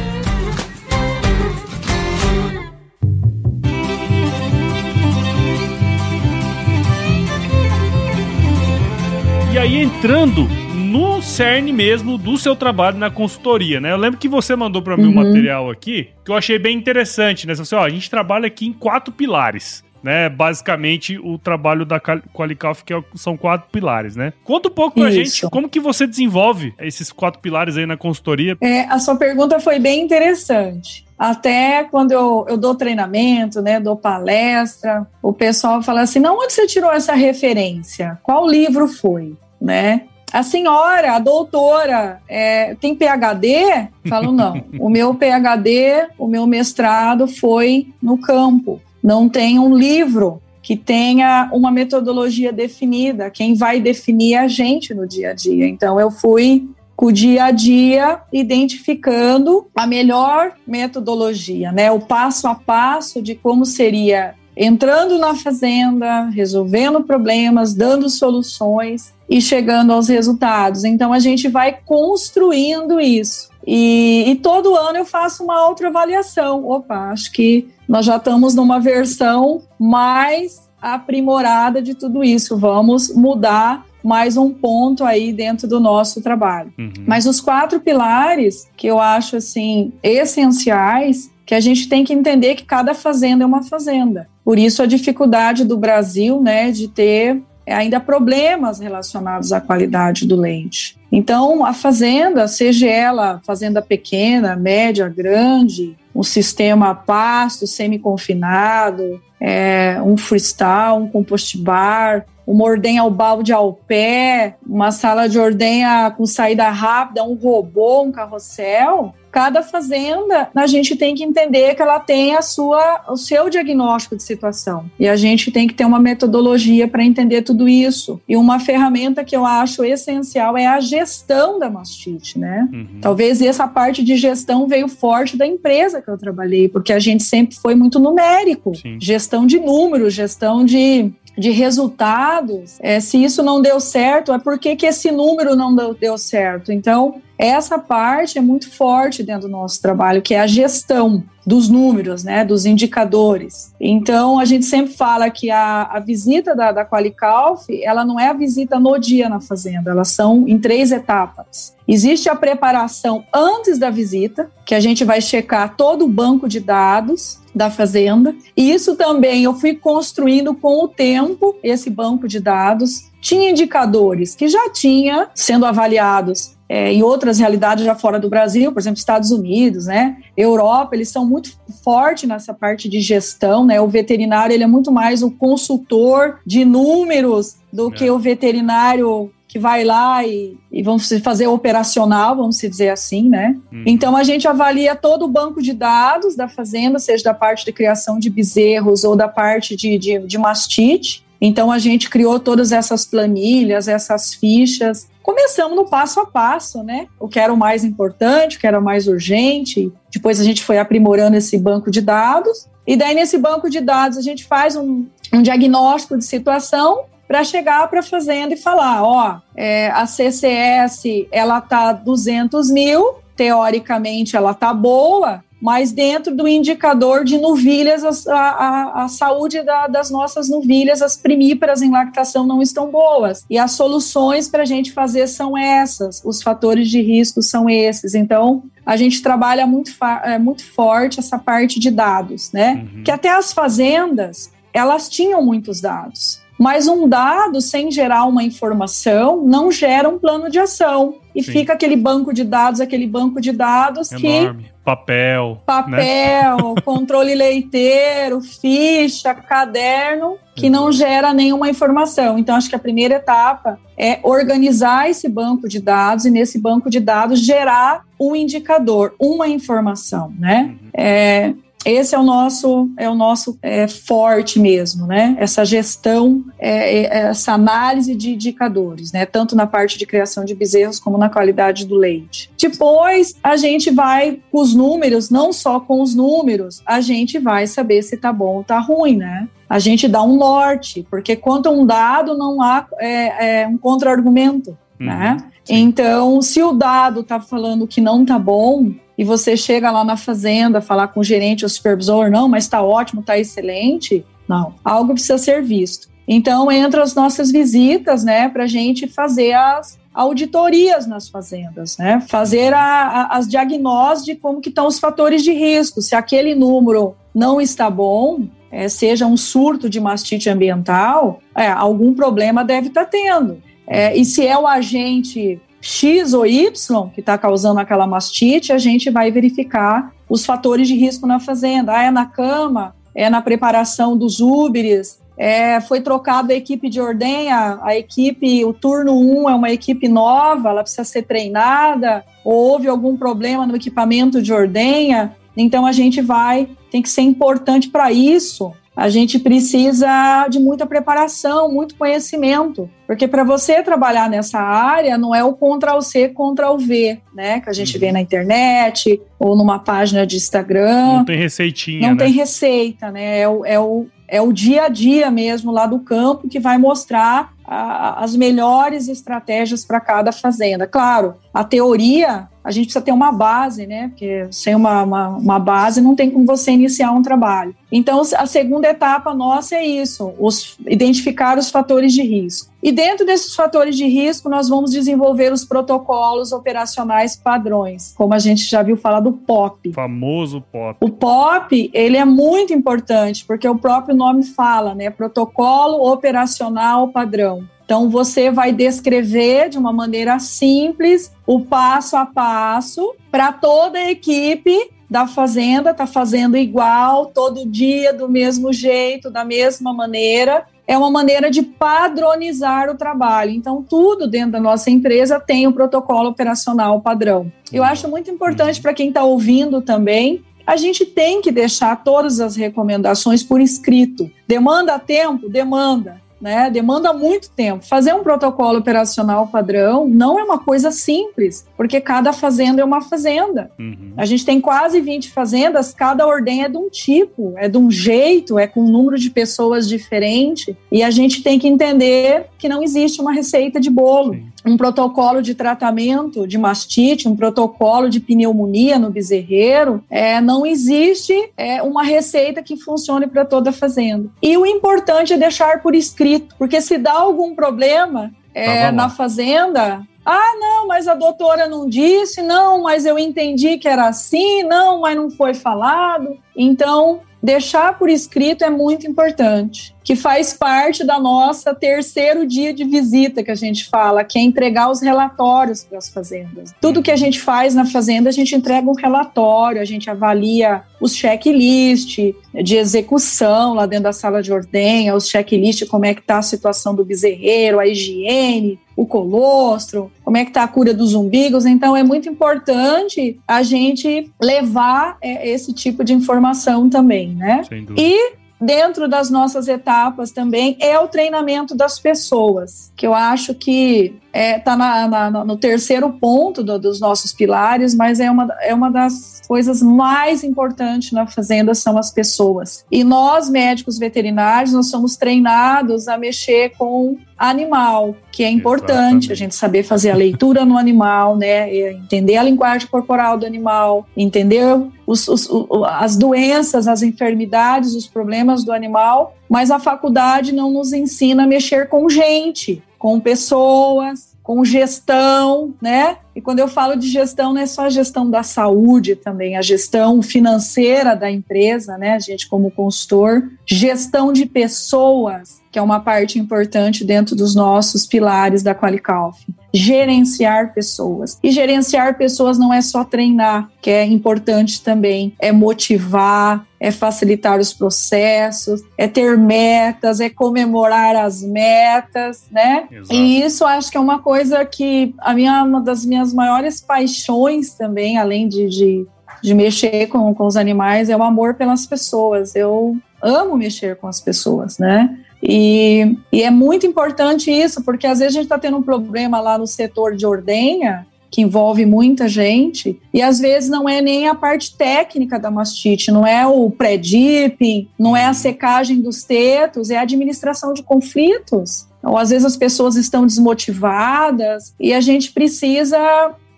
E 9.52 9.58
aí 9.58 9.76
entrando 9.76 10.48
no 10.74 11.22
cerne 11.22 11.72
mesmo 11.72 12.18
do 12.18 12.36
seu 12.36 12.56
trabalho 12.56 12.98
na 12.98 13.10
consultoria, 13.10 13.80
né? 13.80 13.92
Eu 13.92 13.96
lembro 13.96 14.18
que 14.18 14.28
você 14.28 14.56
mandou 14.56 14.82
para 14.82 14.96
mim 14.96 15.04
uhum. 15.04 15.10
um 15.10 15.14
material 15.14 15.70
aqui 15.70 16.08
que 16.24 16.30
eu 16.30 16.34
achei 16.34 16.58
bem 16.58 16.76
interessante, 16.76 17.46
né? 17.46 17.54
Você 17.54 17.64
falou, 17.64 17.84
ó, 17.84 17.86
a 17.86 17.90
gente 17.90 18.10
trabalha 18.10 18.48
aqui 18.48 18.66
em 18.66 18.72
quatro 18.72 19.14
pilares 19.14 19.85
né? 20.06 20.28
Basicamente, 20.28 21.18
o 21.18 21.36
trabalho 21.36 21.84
da 21.84 22.00
Qualicoff, 22.00 22.84
que 22.84 22.94
é 22.94 23.02
são 23.16 23.36
quatro 23.36 23.68
pilares, 23.72 24.14
né? 24.14 24.32
Conta 24.44 24.68
um 24.68 24.72
pouco 24.72 25.00
pra 25.00 25.10
gente 25.10 25.42
como 25.50 25.68
que 25.68 25.80
você 25.80 26.06
desenvolve 26.06 26.72
esses 26.78 27.10
quatro 27.10 27.40
pilares 27.40 27.76
aí 27.76 27.86
na 27.86 27.96
consultoria. 27.96 28.56
É, 28.60 28.82
a 28.82 29.00
sua 29.00 29.16
pergunta 29.16 29.58
foi 29.58 29.80
bem 29.80 30.00
interessante. 30.00 31.04
Até 31.18 31.82
quando 31.90 32.12
eu, 32.12 32.46
eu 32.48 32.56
dou 32.56 32.76
treinamento, 32.76 33.60
né, 33.60 33.80
dou 33.80 33.96
palestra, 33.96 35.04
o 35.20 35.32
pessoal 35.32 35.82
fala 35.82 36.02
assim: 36.02 36.20
não, 36.20 36.38
onde 36.38 36.52
você 36.52 36.68
tirou 36.68 36.92
essa 36.92 37.14
referência? 37.14 38.16
Qual 38.22 38.46
livro 38.46 38.86
foi? 38.86 39.34
Né? 39.60 40.02
a 40.32 40.42
senhora, 40.42 41.12
a 41.12 41.18
doutora, 41.18 42.20
é, 42.28 42.74
tem 42.74 42.94
PhD? 42.94 43.88
Falo, 44.06 44.32
não. 44.32 44.62
o 44.78 44.90
meu 44.90 45.14
PhD, 45.14 46.08
o 46.18 46.26
meu 46.26 46.46
mestrado 46.46 47.26
foi 47.26 47.88
no 48.02 48.18
campo. 48.18 48.80
Não 49.06 49.28
tem 49.28 49.56
um 49.56 49.72
livro 49.72 50.42
que 50.60 50.76
tenha 50.76 51.48
uma 51.52 51.70
metodologia 51.70 52.52
definida. 52.52 53.30
Quem 53.30 53.54
vai 53.54 53.78
definir 53.78 54.34
é 54.34 54.38
a 54.38 54.48
gente 54.48 54.92
no 54.92 55.06
dia 55.06 55.30
a 55.30 55.32
dia. 55.32 55.68
Então, 55.68 56.00
eu 56.00 56.10
fui 56.10 56.68
com 56.96 57.06
o 57.06 57.12
dia 57.12 57.44
a 57.44 57.50
dia, 57.52 58.18
identificando 58.32 59.68
a 59.76 59.86
melhor 59.86 60.54
metodologia, 60.66 61.70
né? 61.70 61.88
O 61.92 62.00
passo 62.00 62.48
a 62.48 62.56
passo 62.56 63.22
de 63.22 63.36
como 63.36 63.64
seria 63.64 64.34
entrando 64.56 65.18
na 65.18 65.36
fazenda, 65.36 66.24
resolvendo 66.30 67.04
problemas, 67.04 67.74
dando 67.74 68.10
soluções 68.10 69.14
e 69.30 69.40
chegando 69.40 69.92
aos 69.92 70.08
resultados. 70.08 70.82
Então 70.82 71.12
a 71.12 71.20
gente 71.20 71.46
vai 71.46 71.78
construindo 71.84 73.00
isso. 73.00 73.50
E, 73.66 74.30
e 74.30 74.36
todo 74.36 74.76
ano 74.76 74.98
eu 74.98 75.04
faço 75.04 75.42
uma 75.42 75.66
outra 75.66 75.88
avaliação. 75.88 76.64
Opa, 76.68 77.10
acho 77.10 77.32
que 77.32 77.68
nós 77.88 78.04
já 78.06 78.16
estamos 78.16 78.54
numa 78.54 78.78
versão 78.78 79.62
mais 79.78 80.66
aprimorada 80.80 81.82
de 81.82 81.94
tudo 81.94 82.22
isso. 82.22 82.56
Vamos 82.56 83.14
mudar 83.14 83.84
mais 84.04 84.36
um 84.36 84.52
ponto 84.52 85.04
aí 85.04 85.32
dentro 85.32 85.66
do 85.66 85.80
nosso 85.80 86.22
trabalho. 86.22 86.72
Uhum. 86.78 86.92
Mas 87.06 87.26
os 87.26 87.40
quatro 87.40 87.80
pilares 87.80 88.68
que 88.76 88.86
eu 88.86 89.00
acho 89.00 89.36
assim 89.36 89.92
essenciais 90.00 91.28
que 91.44 91.54
a 91.54 91.60
gente 91.60 91.88
tem 91.88 92.04
que 92.04 92.12
entender 92.12 92.54
que 92.54 92.64
cada 92.64 92.94
fazenda 92.94 93.42
é 93.42 93.46
uma 93.46 93.62
fazenda. 93.62 94.28
Por 94.44 94.58
isso 94.58 94.82
a 94.82 94.86
dificuldade 94.86 95.64
do 95.64 95.76
Brasil, 95.76 96.40
né, 96.40 96.70
de 96.70 96.88
ter 96.88 97.40
ainda 97.66 97.98
problemas 97.98 98.78
relacionados 98.78 99.52
à 99.52 99.60
qualidade 99.60 100.26
do 100.26 100.36
leite. 100.36 100.95
Então, 101.10 101.64
a 101.64 101.72
fazenda, 101.72 102.48
seja 102.48 102.88
ela 102.88 103.40
fazenda 103.44 103.80
pequena, 103.80 104.56
média, 104.56 105.08
grande, 105.08 105.96
um 106.14 106.22
sistema 106.22 106.94
pasto, 106.94 107.66
semi-confinado, 107.66 109.20
é, 109.40 110.00
um 110.04 110.16
freestyle, 110.16 110.98
um 110.98 111.08
compost 111.08 111.56
bar, 111.58 112.26
uma 112.46 112.64
ordenha 112.64 113.02
ao 113.02 113.10
balde 113.10 113.52
ao 113.52 113.72
pé, 113.72 114.56
uma 114.66 114.92
sala 114.92 115.28
de 115.28 115.38
ordenha 115.38 116.12
com 116.16 116.24
saída 116.24 116.68
rápida, 116.70 117.24
um 117.24 117.34
robô, 117.34 118.02
um 118.02 118.12
carrossel, 118.12 119.14
cada 119.36 119.62
fazenda 119.62 120.48
a 120.54 120.66
gente 120.66 120.96
tem 120.96 121.14
que 121.14 121.22
entender 121.22 121.74
que 121.74 121.82
ela 121.82 122.00
tem 122.00 122.34
a 122.34 122.40
sua, 122.40 123.04
o 123.06 123.18
seu 123.18 123.50
diagnóstico 123.50 124.16
de 124.16 124.22
situação. 124.22 124.90
E 124.98 125.06
a 125.06 125.14
gente 125.14 125.50
tem 125.50 125.68
que 125.68 125.74
ter 125.74 125.84
uma 125.84 126.00
metodologia 126.00 126.88
para 126.88 127.04
entender 127.04 127.42
tudo 127.42 127.68
isso. 127.68 128.18
E 128.26 128.34
uma 128.34 128.58
ferramenta 128.58 129.22
que 129.22 129.36
eu 129.36 129.44
acho 129.44 129.84
essencial 129.84 130.56
é 130.56 130.66
a 130.66 130.80
gestão 130.80 131.58
da 131.58 131.68
mastite, 131.68 132.38
né? 132.38 132.66
Uhum. 132.72 133.00
Talvez 133.02 133.42
essa 133.42 133.68
parte 133.68 134.02
de 134.02 134.16
gestão 134.16 134.66
veio 134.66 134.88
forte 134.88 135.36
da 135.36 135.46
empresa 135.46 136.00
que 136.00 136.08
eu 136.08 136.16
trabalhei, 136.16 136.66
porque 136.66 136.90
a 136.90 136.98
gente 136.98 137.22
sempre 137.22 137.56
foi 137.56 137.74
muito 137.74 137.98
numérico. 137.98 138.74
Sim. 138.74 138.96
Gestão 138.98 139.46
de 139.46 139.60
números, 139.60 140.14
gestão 140.14 140.64
de 140.64 141.12
de 141.38 141.50
resultados, 141.50 142.78
é, 142.80 142.98
se 142.98 143.22
isso 143.22 143.42
não 143.42 143.60
deu 143.60 143.78
certo, 143.78 144.32
é 144.32 144.38
porque 144.38 144.74
que 144.74 144.86
esse 144.86 145.10
número 145.10 145.54
não 145.54 145.76
deu, 145.76 145.92
deu 145.92 146.16
certo. 146.16 146.72
Então, 146.72 147.20
essa 147.38 147.78
parte 147.78 148.38
é 148.38 148.40
muito 148.40 148.70
forte 148.70 149.22
dentro 149.22 149.42
do 149.42 149.52
nosso 149.52 149.80
trabalho, 149.80 150.22
que 150.22 150.34
é 150.34 150.40
a 150.40 150.46
gestão 150.46 151.22
dos 151.46 151.68
números, 151.68 152.24
né, 152.24 152.44
dos 152.44 152.66
indicadores. 152.66 153.72
Então, 153.80 154.40
a 154.40 154.44
gente 154.44 154.64
sempre 154.64 154.92
fala 154.92 155.30
que 155.30 155.48
a, 155.48 155.82
a 155.84 156.00
visita 156.00 156.56
da, 156.56 156.72
da 156.72 156.84
Qualicalf, 156.84 157.66
ela 157.82 158.04
não 158.04 158.18
é 158.18 158.28
a 158.28 158.32
visita 158.32 158.80
no 158.80 158.98
dia 158.98 159.28
na 159.28 159.40
fazenda, 159.40 159.92
elas 159.92 160.08
são 160.08 160.44
em 160.48 160.58
três 160.58 160.90
etapas. 160.90 161.76
Existe 161.86 162.28
a 162.28 162.34
preparação 162.34 163.24
antes 163.32 163.78
da 163.78 163.90
visita, 163.90 164.50
que 164.64 164.74
a 164.74 164.80
gente 164.80 165.04
vai 165.04 165.20
checar 165.20 165.76
todo 165.76 166.04
o 166.04 166.08
banco 166.08 166.48
de 166.48 166.58
dados 166.58 167.38
da 167.54 167.70
fazenda. 167.70 168.34
E 168.56 168.72
isso 168.72 168.96
também 168.96 169.44
eu 169.44 169.54
fui 169.54 169.74
construindo 169.74 170.52
com 170.52 170.82
o 170.82 170.88
tempo 170.88 171.56
esse 171.62 171.88
banco 171.88 172.26
de 172.26 172.40
dados. 172.40 173.04
Tinha 173.20 173.50
indicadores 173.50 174.34
que 174.34 174.48
já 174.48 174.68
tinha 174.70 175.28
sendo 175.32 175.64
avaliados 175.64 176.55
é, 176.68 176.92
em 176.92 177.02
outras 177.02 177.38
realidades 177.38 177.84
já 177.84 177.94
fora 177.94 178.18
do 178.18 178.28
Brasil, 178.28 178.72
por 178.72 178.80
exemplo, 178.80 178.98
Estados 178.98 179.30
Unidos, 179.30 179.86
né, 179.86 180.16
Europa, 180.36 180.94
eles 180.94 181.08
são 181.08 181.24
muito 181.24 181.56
fortes 181.84 182.28
nessa 182.28 182.52
parte 182.52 182.88
de 182.88 183.00
gestão, 183.00 183.64
né, 183.64 183.80
o 183.80 183.88
veterinário 183.88 184.52
ele 184.52 184.64
é 184.64 184.66
muito 184.66 184.90
mais 184.90 185.22
o 185.22 185.30
consultor 185.30 186.40
de 186.44 186.64
números 186.64 187.56
do 187.72 187.88
é. 187.88 187.90
que 187.92 188.10
o 188.10 188.18
veterinário 188.18 189.30
que 189.48 189.58
vai 189.60 189.84
lá 189.84 190.26
e, 190.26 190.56
e 190.72 190.82
vamos 190.82 191.08
fazer 191.22 191.46
operacional, 191.46 192.36
vamos 192.36 192.58
dizer 192.58 192.90
assim, 192.90 193.28
né? 193.28 193.56
Uhum. 193.72 193.84
Então 193.86 194.16
a 194.16 194.24
gente 194.24 194.46
avalia 194.46 194.94
todo 194.94 195.24
o 195.24 195.28
banco 195.28 195.62
de 195.62 195.72
dados 195.72 196.36
da 196.36 196.48
fazenda, 196.48 196.98
seja 196.98 197.24
da 197.24 197.32
parte 197.32 197.64
de 197.64 197.72
criação 197.72 198.18
de 198.18 198.28
bezerros 198.28 199.04
ou 199.04 199.16
da 199.16 199.28
parte 199.28 199.76
de, 199.76 199.96
de, 199.96 200.18
de 200.18 200.36
mastite, 200.36 201.24
então 201.40 201.70
a 201.70 201.78
gente 201.78 202.08
criou 202.08 202.40
todas 202.40 202.72
essas 202.72 203.04
planilhas, 203.04 203.88
essas 203.88 204.34
fichas. 204.34 205.08
Começamos 205.26 205.74
no 205.74 205.84
passo 205.84 206.20
a 206.20 206.26
passo, 206.26 206.84
né? 206.84 207.08
O 207.18 207.26
que 207.26 207.40
era 207.40 207.52
o 207.52 207.56
mais 207.56 207.82
importante, 207.82 208.56
o 208.56 208.60
que 208.60 208.66
era 208.66 208.78
o 208.78 208.82
mais 208.82 209.08
urgente. 209.08 209.92
Depois 210.08 210.38
a 210.38 210.44
gente 210.44 210.62
foi 210.62 210.78
aprimorando 210.78 211.36
esse 211.36 211.58
banco 211.58 211.90
de 211.90 212.00
dados. 212.00 212.68
E 212.86 212.96
daí 212.96 213.12
nesse 213.12 213.36
banco 213.36 213.68
de 213.68 213.80
dados 213.80 214.16
a 214.16 214.22
gente 214.22 214.44
faz 214.44 214.76
um, 214.76 215.04
um 215.32 215.42
diagnóstico 215.42 216.16
de 216.16 216.24
situação 216.24 217.06
para 217.26 217.42
chegar 217.42 217.88
para 217.88 217.98
a 217.98 218.04
fazenda 218.04 218.54
e 218.54 218.56
falar, 218.56 219.02
ó, 219.02 219.40
é, 219.56 219.88
a 219.88 220.06
CCS 220.06 221.26
ela 221.32 221.60
tá 221.60 221.92
200 221.92 222.70
mil, 222.70 223.16
teoricamente 223.34 224.36
ela 224.36 224.54
tá 224.54 224.72
boa, 224.72 225.42
mas 225.60 225.90
dentro 225.90 226.34
do 226.34 226.46
indicador 226.46 227.24
de 227.24 227.38
novilhas, 227.38 228.26
a, 228.26 228.36
a, 228.36 229.04
a 229.04 229.08
saúde 229.08 229.62
da, 229.62 229.86
das 229.86 230.10
nossas 230.10 230.48
novilhas, 230.48 231.00
as 231.00 231.16
primíparas 231.16 231.82
em 231.82 231.90
lactação 231.90 232.46
não 232.46 232.60
estão 232.60 232.90
boas. 232.90 233.44
E 233.48 233.58
as 233.58 233.72
soluções 233.72 234.48
para 234.48 234.62
a 234.62 234.66
gente 234.66 234.92
fazer 234.92 235.26
são 235.26 235.56
essas, 235.56 236.22
os 236.24 236.42
fatores 236.42 236.88
de 236.88 237.00
risco 237.00 237.42
são 237.42 237.70
esses. 237.70 238.14
Então, 238.14 238.64
a 238.84 238.96
gente 238.96 239.22
trabalha 239.22 239.66
muito, 239.66 239.92
é, 240.24 240.38
muito 240.38 240.64
forte 240.64 241.18
essa 241.18 241.38
parte 241.38 241.80
de 241.80 241.90
dados, 241.90 242.52
né? 242.52 242.86
Uhum. 242.94 243.02
Que 243.02 243.10
até 243.10 243.30
as 243.30 243.52
fazendas, 243.52 244.52
elas 244.72 245.08
tinham 245.08 245.42
muitos 245.42 245.80
dados. 245.80 246.40
Mas 246.58 246.88
um 246.88 247.08
dado 247.08 247.60
sem 247.60 247.90
gerar 247.90 248.24
uma 248.24 248.42
informação 248.42 249.44
não 249.44 249.70
gera 249.70 250.08
um 250.08 250.18
plano 250.18 250.50
de 250.50 250.58
ação. 250.58 251.16
E 251.34 251.42
Sim. 251.42 251.52
fica 251.52 251.74
aquele 251.74 251.96
banco 251.96 252.32
de 252.32 252.44
dados, 252.44 252.80
aquele 252.80 253.06
banco 253.06 253.40
de 253.40 253.52
dados 253.52 254.10
Enorme. 254.12 254.64
que. 254.64 254.75
Papel. 254.86 255.60
Papel, 255.66 256.56
né? 256.58 256.74
controle 256.84 257.34
leiteiro, 257.34 258.40
ficha, 258.40 259.34
caderno, 259.34 260.38
que 260.54 260.70
não 260.70 260.92
gera 260.92 261.34
nenhuma 261.34 261.68
informação. 261.68 262.38
Então, 262.38 262.54
acho 262.54 262.68
que 262.68 262.76
a 262.76 262.78
primeira 262.78 263.16
etapa 263.16 263.80
é 263.98 264.20
organizar 264.22 265.10
esse 265.10 265.28
banco 265.28 265.68
de 265.68 265.80
dados 265.80 266.24
e, 266.24 266.30
nesse 266.30 266.56
banco 266.60 266.88
de 266.88 267.00
dados, 267.00 267.40
gerar 267.40 268.04
um 268.18 268.36
indicador, 268.36 269.12
uma 269.18 269.48
informação, 269.48 270.32
né? 270.38 270.76
Uhum. 270.80 270.90
É, 270.94 271.52
esse 271.86 272.14
é 272.14 272.18
o 272.18 272.22
nosso 272.24 272.90
é 272.96 273.08
o 273.08 273.14
nosso 273.14 273.56
é, 273.62 273.86
forte 273.86 274.58
mesmo, 274.58 275.06
né? 275.06 275.36
Essa 275.38 275.64
gestão, 275.64 276.44
é, 276.58 277.04
é, 277.04 277.18
essa 277.28 277.52
análise 277.52 278.14
de 278.16 278.32
indicadores, 278.32 279.12
né? 279.12 279.24
Tanto 279.24 279.54
na 279.54 279.66
parte 279.66 279.96
de 279.96 280.04
criação 280.04 280.44
de 280.44 280.54
bezerros 280.54 280.98
como 280.98 281.16
na 281.16 281.30
qualidade 281.30 281.86
do 281.86 281.94
leite. 281.94 282.50
Depois 282.60 283.36
a 283.40 283.56
gente 283.56 283.90
vai 283.90 284.40
com 284.50 284.60
os 284.60 284.74
números, 284.74 285.30
não 285.30 285.52
só 285.52 285.78
com 285.78 286.02
os 286.02 286.12
números, 286.12 286.82
a 286.84 287.00
gente 287.00 287.38
vai 287.38 287.68
saber 287.68 288.02
se 288.02 288.16
tá 288.16 288.32
bom 288.32 288.56
ou 288.56 288.64
tá 288.64 288.80
ruim, 288.80 289.16
né? 289.16 289.48
A 289.68 289.78
gente 289.78 290.08
dá 290.08 290.22
um 290.22 290.36
norte, 290.36 291.06
porque 291.08 291.36
quanto 291.36 291.70
um 291.70 291.86
dado 291.86 292.36
não 292.36 292.60
há 292.60 292.86
é, 292.98 293.62
é 293.62 293.68
um 293.68 293.78
contra-argumento, 293.78 294.76
uhum, 294.98 295.06
né? 295.06 295.36
Sim. 295.64 295.74
Então, 295.74 296.42
se 296.42 296.62
o 296.62 296.72
dado 296.72 297.22
tá 297.22 297.40
falando 297.40 297.86
que 297.86 298.00
não 298.00 298.24
tá 298.24 298.38
bom, 298.38 298.92
e 299.18 299.24
você 299.24 299.56
chega 299.56 299.90
lá 299.90 300.04
na 300.04 300.16
fazenda 300.16 300.80
falar 300.80 301.08
com 301.08 301.20
o 301.20 301.24
gerente 301.24 301.64
ou 301.64 301.68
supervisor, 301.68 302.30
não, 302.30 302.48
mas 302.48 302.64
está 302.64 302.82
ótimo, 302.82 303.20
está 303.20 303.38
excelente. 303.38 304.24
Não, 304.48 304.74
algo 304.84 305.14
precisa 305.14 305.38
ser 305.38 305.62
visto. 305.62 306.08
Então, 306.28 306.70
entra 306.70 307.02
as 307.02 307.14
nossas 307.14 307.50
visitas, 307.50 308.24
né, 308.24 308.48
para 308.48 308.64
a 308.64 308.66
gente 308.66 309.06
fazer 309.06 309.52
as 309.52 309.98
auditorias 310.12 311.06
nas 311.06 311.28
fazendas, 311.28 311.96
né, 311.98 312.20
fazer 312.28 312.74
a, 312.74 312.80
a, 312.80 313.36
as 313.36 313.46
diagnósticos 313.46 314.24
de 314.24 314.34
como 314.34 314.60
que 314.60 314.68
estão 314.68 314.86
os 314.86 314.98
fatores 314.98 315.42
de 315.42 315.52
risco. 315.52 316.02
Se 316.02 316.14
aquele 316.14 316.54
número 316.54 317.14
não 317.34 317.60
está 317.60 317.88
bom, 317.88 318.48
é, 318.72 318.88
seja 318.88 319.26
um 319.26 319.36
surto 319.36 319.88
de 319.88 320.00
mastite 320.00 320.50
ambiental, 320.50 321.40
é, 321.54 321.68
algum 321.68 322.12
problema 322.12 322.64
deve 322.64 322.88
estar 322.88 323.04
tá 323.04 323.10
tendo. 323.10 323.62
É, 323.86 324.16
e 324.16 324.24
se 324.24 324.44
é 324.44 324.58
o 324.58 324.66
agente 324.66 325.60
X 325.80 326.32
ou 326.34 326.46
Y 326.46 327.10
que 327.14 327.20
está 327.20 327.36
causando 327.38 327.80
aquela 327.80 328.06
mastite, 328.06 328.72
a 328.72 328.78
gente 328.78 329.10
vai 329.10 329.30
verificar 329.30 330.12
os 330.28 330.44
fatores 330.44 330.88
de 330.88 330.94
risco 330.94 331.26
na 331.26 331.38
fazenda. 331.38 331.92
Ah, 331.92 332.02
é 332.02 332.10
na 332.10 332.26
cama, 332.26 332.94
é 333.14 333.30
na 333.30 333.40
preparação 333.40 334.16
dos 334.16 334.40
úberes, 334.40 335.18
é, 335.36 335.80
foi 335.80 336.00
trocada 336.00 336.52
a 336.52 336.56
equipe 336.56 336.88
de 336.88 337.00
ordenha, 337.00 337.78
a 337.82 337.96
equipe, 337.96 338.64
o 338.64 338.72
turno 338.72 339.18
1 339.18 339.50
é 339.50 339.54
uma 339.54 339.70
equipe 339.70 340.08
nova, 340.08 340.70
ela 340.70 340.82
precisa 340.82 341.04
ser 341.04 341.22
treinada, 341.22 342.24
ou 342.42 342.54
houve 342.54 342.88
algum 342.88 343.16
problema 343.16 343.66
no 343.66 343.76
equipamento 343.76 344.40
de 344.40 344.52
ordenha, 344.52 345.36
então 345.54 345.84
a 345.84 345.92
gente 345.92 346.22
vai, 346.22 346.68
tem 346.90 347.02
que 347.02 347.08
ser 347.08 347.22
importante 347.22 347.90
para 347.90 348.10
isso 348.10 348.72
a 348.96 349.10
gente 349.10 349.38
precisa 349.38 350.48
de 350.48 350.58
muita 350.58 350.86
preparação, 350.86 351.70
muito 351.70 351.94
conhecimento, 351.96 352.88
porque 353.06 353.28
para 353.28 353.44
você 353.44 353.82
trabalhar 353.82 354.30
nessa 354.30 354.58
área 354.58 355.18
não 355.18 355.34
é 355.34 355.44
o 355.44 355.52
Ctrl 355.52 356.00
C, 356.00 356.28
Ctrl 356.28 356.78
V, 356.78 357.20
né, 357.34 357.60
que 357.60 357.68
a 357.68 357.72
gente 357.74 357.94
uhum. 357.94 358.00
vê 358.00 358.12
na 358.12 358.20
internet 358.22 359.20
ou 359.38 359.54
numa 359.54 359.78
página 359.78 360.26
de 360.26 360.36
Instagram. 360.36 361.18
Não 361.18 361.24
tem 361.26 361.38
receitinha, 361.38 362.08
Não 362.08 362.16
né? 362.16 362.24
tem 362.24 362.32
receita, 362.32 363.10
né? 363.10 363.40
É 363.40 363.48
o, 363.48 363.66
é, 363.66 363.78
o, 363.78 364.06
é 364.26 364.40
o 364.40 364.50
dia 364.50 364.84
a 364.84 364.88
dia 364.88 365.30
mesmo 365.30 365.70
lá 365.70 365.86
do 365.86 366.00
campo 366.00 366.48
que 366.48 366.58
vai 366.58 366.78
mostrar 366.78 367.52
a, 367.66 368.24
as 368.24 368.34
melhores 368.34 369.08
estratégias 369.08 369.84
para 369.84 370.00
cada 370.00 370.32
fazenda. 370.32 370.86
Claro, 370.86 371.34
a 371.52 371.62
teoria 371.62 372.48
a 372.66 372.72
gente 372.72 372.86
precisa 372.86 373.04
ter 373.04 373.12
uma 373.12 373.30
base, 373.30 373.86
né? 373.86 374.08
Porque 374.08 374.48
sem 374.50 374.74
uma, 374.74 375.04
uma, 375.04 375.28
uma, 375.28 375.58
base 375.60 376.00
não 376.00 376.16
tem 376.16 376.28
como 376.28 376.44
você 376.44 376.72
iniciar 376.72 377.12
um 377.12 377.22
trabalho. 377.22 377.72
Então, 377.92 378.20
a 378.20 378.44
segunda 378.44 378.88
etapa 378.88 379.32
nossa 379.32 379.76
é 379.76 379.86
isso: 379.86 380.34
os, 380.36 380.76
identificar 380.84 381.58
os 381.58 381.70
fatores 381.70 382.12
de 382.12 382.22
risco. 382.22 382.74
E 382.82 382.90
dentro 382.90 383.24
desses 383.24 383.54
fatores 383.54 383.96
de 383.96 384.06
risco, 384.06 384.48
nós 384.48 384.68
vamos 384.68 384.90
desenvolver 384.90 385.52
os 385.52 385.64
protocolos 385.64 386.50
operacionais 386.50 387.36
padrões, 387.36 388.12
como 388.16 388.34
a 388.34 388.38
gente 388.40 388.64
já 388.64 388.82
viu 388.82 388.96
falar 388.96 389.20
do 389.20 389.32
POP. 389.32 389.90
O 389.90 389.92
famoso 389.92 390.60
POP. 390.72 390.96
O 391.00 391.08
POP, 391.08 391.88
ele 391.94 392.16
é 392.16 392.24
muito 392.24 392.72
importante, 392.72 393.44
porque 393.44 393.68
o 393.68 393.78
próprio 393.78 394.16
nome 394.16 394.42
fala, 394.42 394.92
né? 394.92 395.08
Protocolo 395.08 396.12
operacional 396.12 397.08
padrão. 397.08 397.64
Então, 397.86 398.10
você 398.10 398.50
vai 398.50 398.72
descrever 398.72 399.68
de 399.68 399.78
uma 399.78 399.92
maneira 399.92 400.40
simples 400.40 401.32
o 401.46 401.60
passo 401.60 402.16
a 402.16 402.26
passo 402.26 403.14
para 403.30 403.52
toda 403.52 403.96
a 403.96 404.10
equipe 404.10 404.90
da 405.08 405.28
fazenda, 405.28 405.94
tá 405.94 406.04
fazendo 406.04 406.56
igual, 406.56 407.26
todo 407.26 407.64
dia, 407.64 408.12
do 408.12 408.28
mesmo 408.28 408.72
jeito, 408.72 409.30
da 409.30 409.44
mesma 409.44 409.94
maneira. 409.94 410.66
É 410.84 410.98
uma 410.98 411.12
maneira 411.12 411.48
de 411.48 411.62
padronizar 411.62 412.90
o 412.90 412.96
trabalho. 412.96 413.52
Então, 413.52 413.84
tudo 413.88 414.26
dentro 414.26 414.52
da 414.52 414.60
nossa 414.60 414.90
empresa 414.90 415.38
tem 415.38 415.64
o 415.64 415.70
um 415.70 415.72
protocolo 415.72 416.30
operacional 416.30 417.00
padrão. 417.00 417.52
Eu 417.72 417.84
uhum. 417.84 417.88
acho 417.88 418.08
muito 418.08 418.28
importante 418.28 418.82
para 418.82 418.92
quem 418.92 419.08
está 419.08 419.22
ouvindo 419.22 419.80
também 419.80 420.44
a 420.66 420.76
gente 420.76 421.06
tem 421.06 421.40
que 421.40 421.52
deixar 421.52 422.02
todas 422.02 422.40
as 422.40 422.56
recomendações 422.56 423.40
por 423.40 423.60
escrito. 423.60 424.28
Demanda 424.48 424.98
tempo? 424.98 425.48
Demanda 425.48 426.20
né? 426.40 426.70
Demanda 426.70 427.12
muito 427.12 427.50
tempo. 427.50 427.84
Fazer 427.84 428.14
um 428.14 428.22
protocolo 428.22 428.78
operacional 428.78 429.46
padrão 429.48 430.06
não 430.08 430.38
é 430.38 430.44
uma 430.44 430.58
coisa 430.58 430.90
simples, 430.90 431.66
porque 431.76 432.00
cada 432.00 432.32
fazenda 432.32 432.82
é 432.82 432.84
uma 432.84 433.00
fazenda. 433.00 433.70
Uhum. 433.78 434.12
A 434.16 434.24
gente 434.24 434.44
tem 434.44 434.60
quase 434.60 435.00
20 435.00 435.30
fazendas, 435.30 435.92
cada 435.92 436.26
ordem 436.26 436.64
é 436.64 436.68
de 436.68 436.76
um 436.76 436.88
tipo, 436.88 437.54
é 437.56 437.68
de 437.68 437.78
um 437.78 437.90
jeito, 437.90 438.58
é 438.58 438.66
com 438.66 438.80
um 438.80 438.90
número 438.90 439.18
de 439.18 439.30
pessoas 439.30 439.88
diferente, 439.88 440.76
e 440.90 441.02
a 441.02 441.10
gente 441.10 441.42
tem 441.42 441.58
que 441.58 441.68
entender 441.68 442.46
que 442.58 442.68
não 442.68 442.82
existe 442.82 443.20
uma 443.20 443.32
receita 443.32 443.80
de 443.80 443.90
bolo. 443.90 444.34
Sim 444.34 444.56
um 444.66 444.76
protocolo 444.76 445.40
de 445.40 445.54
tratamento 445.54 446.46
de 446.46 446.58
mastite, 446.58 447.28
um 447.28 447.36
protocolo 447.36 448.10
de 448.10 448.18
pneumonia 448.18 448.98
no 448.98 449.10
bezerreiro, 449.10 450.02
é, 450.10 450.40
não 450.40 450.66
existe 450.66 451.32
é, 451.56 451.80
uma 451.82 452.02
receita 452.02 452.62
que 452.62 452.76
funcione 452.76 453.28
para 453.28 453.44
toda 453.44 453.70
a 453.70 453.72
fazenda. 453.72 454.28
E 454.42 454.56
o 454.56 454.66
importante 454.66 455.32
é 455.32 455.38
deixar 455.38 455.80
por 455.80 455.94
escrito, 455.94 456.35
porque 456.58 456.80
se 456.80 456.98
dá 456.98 457.12
algum 457.12 457.54
problema 457.54 458.32
é, 458.54 458.90
na 458.90 459.08
fazenda, 459.08 460.02
ah, 460.24 460.52
não, 460.58 460.88
mas 460.88 461.06
a 461.06 461.14
doutora 461.14 461.68
não 461.68 461.88
disse, 461.88 462.42
não, 462.42 462.82
mas 462.82 463.06
eu 463.06 463.18
entendi 463.18 463.78
que 463.78 463.86
era 463.86 464.08
assim, 464.08 464.62
não, 464.64 465.00
mas 465.00 465.16
não 465.16 465.30
foi 465.30 465.54
falado. 465.54 466.36
Então, 466.56 467.20
deixar 467.42 467.98
por 467.98 468.08
escrito 468.08 468.64
é 468.64 468.70
muito 468.70 469.06
importante, 469.06 469.94
que 470.02 470.16
faz 470.16 470.52
parte 470.52 471.04
da 471.04 471.18
nossa 471.18 471.74
terceiro 471.74 472.46
dia 472.46 472.72
de 472.72 472.84
visita 472.84 473.42
que 473.42 473.50
a 473.50 473.54
gente 473.54 473.86
fala, 473.88 474.24
que 474.24 474.38
é 474.38 474.42
entregar 474.42 474.90
os 474.90 475.00
relatórios 475.00 475.84
para 475.84 475.98
as 475.98 476.08
fazendas. 476.08 476.72
Tudo 476.80 477.02
que 477.02 477.10
a 477.10 477.16
gente 477.16 477.40
faz 477.40 477.74
na 477.74 477.84
fazenda, 477.84 478.28
a 478.28 478.32
gente 478.32 478.54
entrega 478.54 478.88
um 478.88 478.94
relatório, 478.94 479.80
a 479.80 479.84
gente 479.84 480.08
avalia 480.08 480.82
os 481.00 481.14
checklist 481.14 482.18
de 482.54 482.76
execução 482.76 483.74
lá 483.74 483.84
dentro 483.84 484.04
da 484.04 484.12
sala 484.12 484.42
de 484.42 484.52
ordenha, 484.52 485.14
os 485.14 485.28
checklist, 485.28 485.86
como 485.86 486.04
é 486.04 486.14
que 486.14 486.20
está 486.20 486.38
a 486.38 486.42
situação 486.42 486.94
do 486.94 487.04
bezerreiro, 487.04 487.78
a 487.78 487.86
higiene, 487.86 488.78
o 488.96 489.06
colostro, 489.06 490.10
como 490.24 490.38
é 490.38 490.44
que 490.44 490.50
está 490.50 490.62
a 490.62 490.68
cura 490.68 490.94
dos 490.94 491.14
umbigos. 491.14 491.66
Então, 491.66 491.94
é 491.94 492.02
muito 492.02 492.28
importante 492.28 493.38
a 493.46 493.62
gente 493.62 494.30
levar 494.40 495.18
é, 495.20 495.50
esse 495.50 495.72
tipo 495.74 496.02
de 496.02 496.14
informação 496.14 496.45
também, 496.88 497.34
né? 497.34 497.62
E 497.96 498.34
dentro 498.60 499.08
das 499.08 499.30
nossas 499.30 499.68
etapas 499.68 500.30
também 500.30 500.76
é 500.80 500.98
o 500.98 501.08
treinamento 501.08 501.74
das 501.74 501.98
pessoas, 501.98 502.92
que 502.96 503.06
eu 503.06 503.14
acho 503.14 503.54
que 503.54 504.14
está 504.36 504.72
é, 504.72 505.08
tá 505.08 505.30
no 505.44 505.56
terceiro 505.56 506.10
ponto 506.10 506.62
do, 506.62 506.78
dos 506.78 507.00
nossos 507.00 507.32
pilares, 507.32 507.94
mas 507.94 508.20
é 508.20 508.30
uma, 508.30 508.48
é 508.60 508.74
uma 508.74 508.90
das 508.90 509.40
coisas 509.48 509.80
mais 509.80 510.44
importantes 510.44 511.12
na 511.12 511.26
fazenda 511.26 511.74
são 511.74 511.96
as 511.96 512.10
pessoas. 512.10 512.84
E 512.90 513.02
nós, 513.02 513.48
médicos 513.48 513.98
veterinários, 513.98 514.72
nós 514.72 514.90
somos 514.90 515.16
treinados 515.16 516.08
a 516.08 516.18
mexer 516.18 516.72
com 516.76 517.16
animal, 517.38 518.16
que 518.32 518.42
é 518.42 518.50
importante 518.50 518.86
Exatamente. 518.92 519.32
a 519.32 519.34
gente 519.34 519.54
saber 519.54 519.82
fazer 519.82 520.10
a 520.10 520.16
leitura 520.16 520.64
no 520.64 520.78
animal, 520.78 521.36
né? 521.36 521.74
Entender 521.90 522.36
a 522.36 522.42
linguagem 522.42 522.88
corporal 522.88 523.38
do 523.38 523.44
animal, 523.44 524.06
entender 524.16 524.64
os, 525.06 525.28
os, 525.28 525.48
as 525.84 526.16
doenças, 526.16 526.88
as 526.88 527.02
enfermidades, 527.02 527.94
os 527.94 528.06
problemas 528.06 528.64
do 528.64 528.72
animal, 528.72 529.36
mas 529.48 529.70
a 529.70 529.78
faculdade 529.78 530.52
não 530.52 530.72
nos 530.72 530.92
ensina 530.92 531.44
a 531.44 531.46
mexer 531.46 531.88
com 531.88 532.08
gente, 532.08 532.82
com 532.98 533.20
pessoas, 533.20 534.36
com 534.46 534.64
gestão, 534.64 535.74
né? 535.82 536.18
E 536.34 536.40
quando 536.40 536.60
eu 536.60 536.68
falo 536.68 536.94
de 536.94 537.08
gestão, 537.08 537.52
não 537.52 537.60
é 537.60 537.66
só 537.66 537.86
a 537.86 537.90
gestão 537.90 538.30
da 538.30 538.44
saúde 538.44 539.16
também, 539.16 539.56
a 539.56 539.62
gestão 539.62 540.22
financeira 540.22 541.16
da 541.16 541.28
empresa, 541.28 541.98
né? 541.98 542.12
A 542.12 542.20
gente, 542.20 542.48
como 542.48 542.70
consultor, 542.70 543.50
gestão 543.66 544.32
de 544.32 544.46
pessoas, 544.46 545.60
que 545.72 545.80
é 545.80 545.82
uma 545.82 545.98
parte 545.98 546.38
importante 546.38 547.04
dentro 547.04 547.34
dos 547.34 547.56
nossos 547.56 548.06
pilares 548.06 548.62
da 548.62 548.72
Qualicalf. 548.72 549.36
Gerenciar 549.74 550.72
pessoas. 550.72 551.40
E 551.42 551.50
gerenciar 551.50 552.16
pessoas 552.16 552.56
não 552.56 552.72
é 552.72 552.80
só 552.80 553.02
treinar, 553.02 553.68
que 553.82 553.90
é 553.90 554.04
importante 554.04 554.80
também, 554.80 555.34
é 555.40 555.50
motivar, 555.50 556.64
é 556.78 556.90
facilitar 556.90 557.58
os 557.58 557.72
processos, 557.72 558.82
é 558.98 559.08
ter 559.08 559.36
metas, 559.36 560.20
é 560.20 560.28
comemorar 560.28 561.16
as 561.16 561.42
metas, 561.42 562.46
né? 562.50 562.86
Exato. 562.90 563.14
E 563.14 563.42
isso 563.42 563.64
acho 563.64 563.90
que 563.90 563.96
é 563.96 564.00
uma 564.00 564.18
coisa 564.18 564.64
que 564.64 565.14
a 565.18 565.32
minha 565.34 565.62
uma 565.64 565.80
das 565.80 566.04
minhas 566.04 566.32
maiores 566.32 566.80
paixões 566.80 567.74
também, 567.74 568.18
além 568.18 568.48
de, 568.48 568.68
de, 568.68 569.06
de 569.42 569.54
mexer 569.54 570.06
com, 570.08 570.34
com 570.34 570.46
os 570.46 570.56
animais, 570.56 571.08
é 571.08 571.16
o 571.16 571.22
amor 571.22 571.54
pelas 571.54 571.86
pessoas. 571.86 572.54
Eu 572.54 572.96
amo 573.22 573.56
mexer 573.56 573.96
com 573.96 574.06
as 574.06 574.20
pessoas, 574.20 574.78
né? 574.78 575.18
E, 575.42 576.16
e 576.32 576.42
é 576.42 576.50
muito 576.50 576.86
importante 576.86 577.50
isso, 577.50 577.82
porque 577.84 578.06
às 578.06 578.18
vezes 578.18 578.34
a 578.34 578.38
gente 578.38 578.44
está 578.44 578.58
tendo 578.58 578.78
um 578.78 578.82
problema 578.82 579.40
lá 579.40 579.56
no 579.56 579.66
setor 579.66 580.16
de 580.16 580.26
ordenha 580.26 581.06
que 581.36 581.42
envolve 581.42 581.84
muita 581.84 582.26
gente, 582.26 582.98
e 583.12 583.20
às 583.20 583.38
vezes 583.38 583.68
não 583.68 583.86
é 583.86 584.00
nem 584.00 584.26
a 584.26 584.34
parte 584.34 584.74
técnica 584.74 585.38
da 585.38 585.50
mastite, 585.50 586.10
não 586.10 586.26
é 586.26 586.46
o 586.46 586.70
pré-dipping, 586.70 587.90
não 587.98 588.16
é 588.16 588.24
a 588.24 588.32
secagem 588.32 589.02
dos 589.02 589.22
tetos, 589.22 589.90
é 589.90 589.98
a 589.98 590.00
administração 590.00 590.72
de 590.72 590.82
conflitos. 590.82 591.86
Ou 592.02 592.16
às 592.16 592.30
vezes 592.30 592.46
as 592.46 592.56
pessoas 592.56 592.96
estão 592.96 593.26
desmotivadas 593.26 594.72
e 594.80 594.94
a 594.94 595.00
gente 595.02 595.30
precisa 595.30 595.98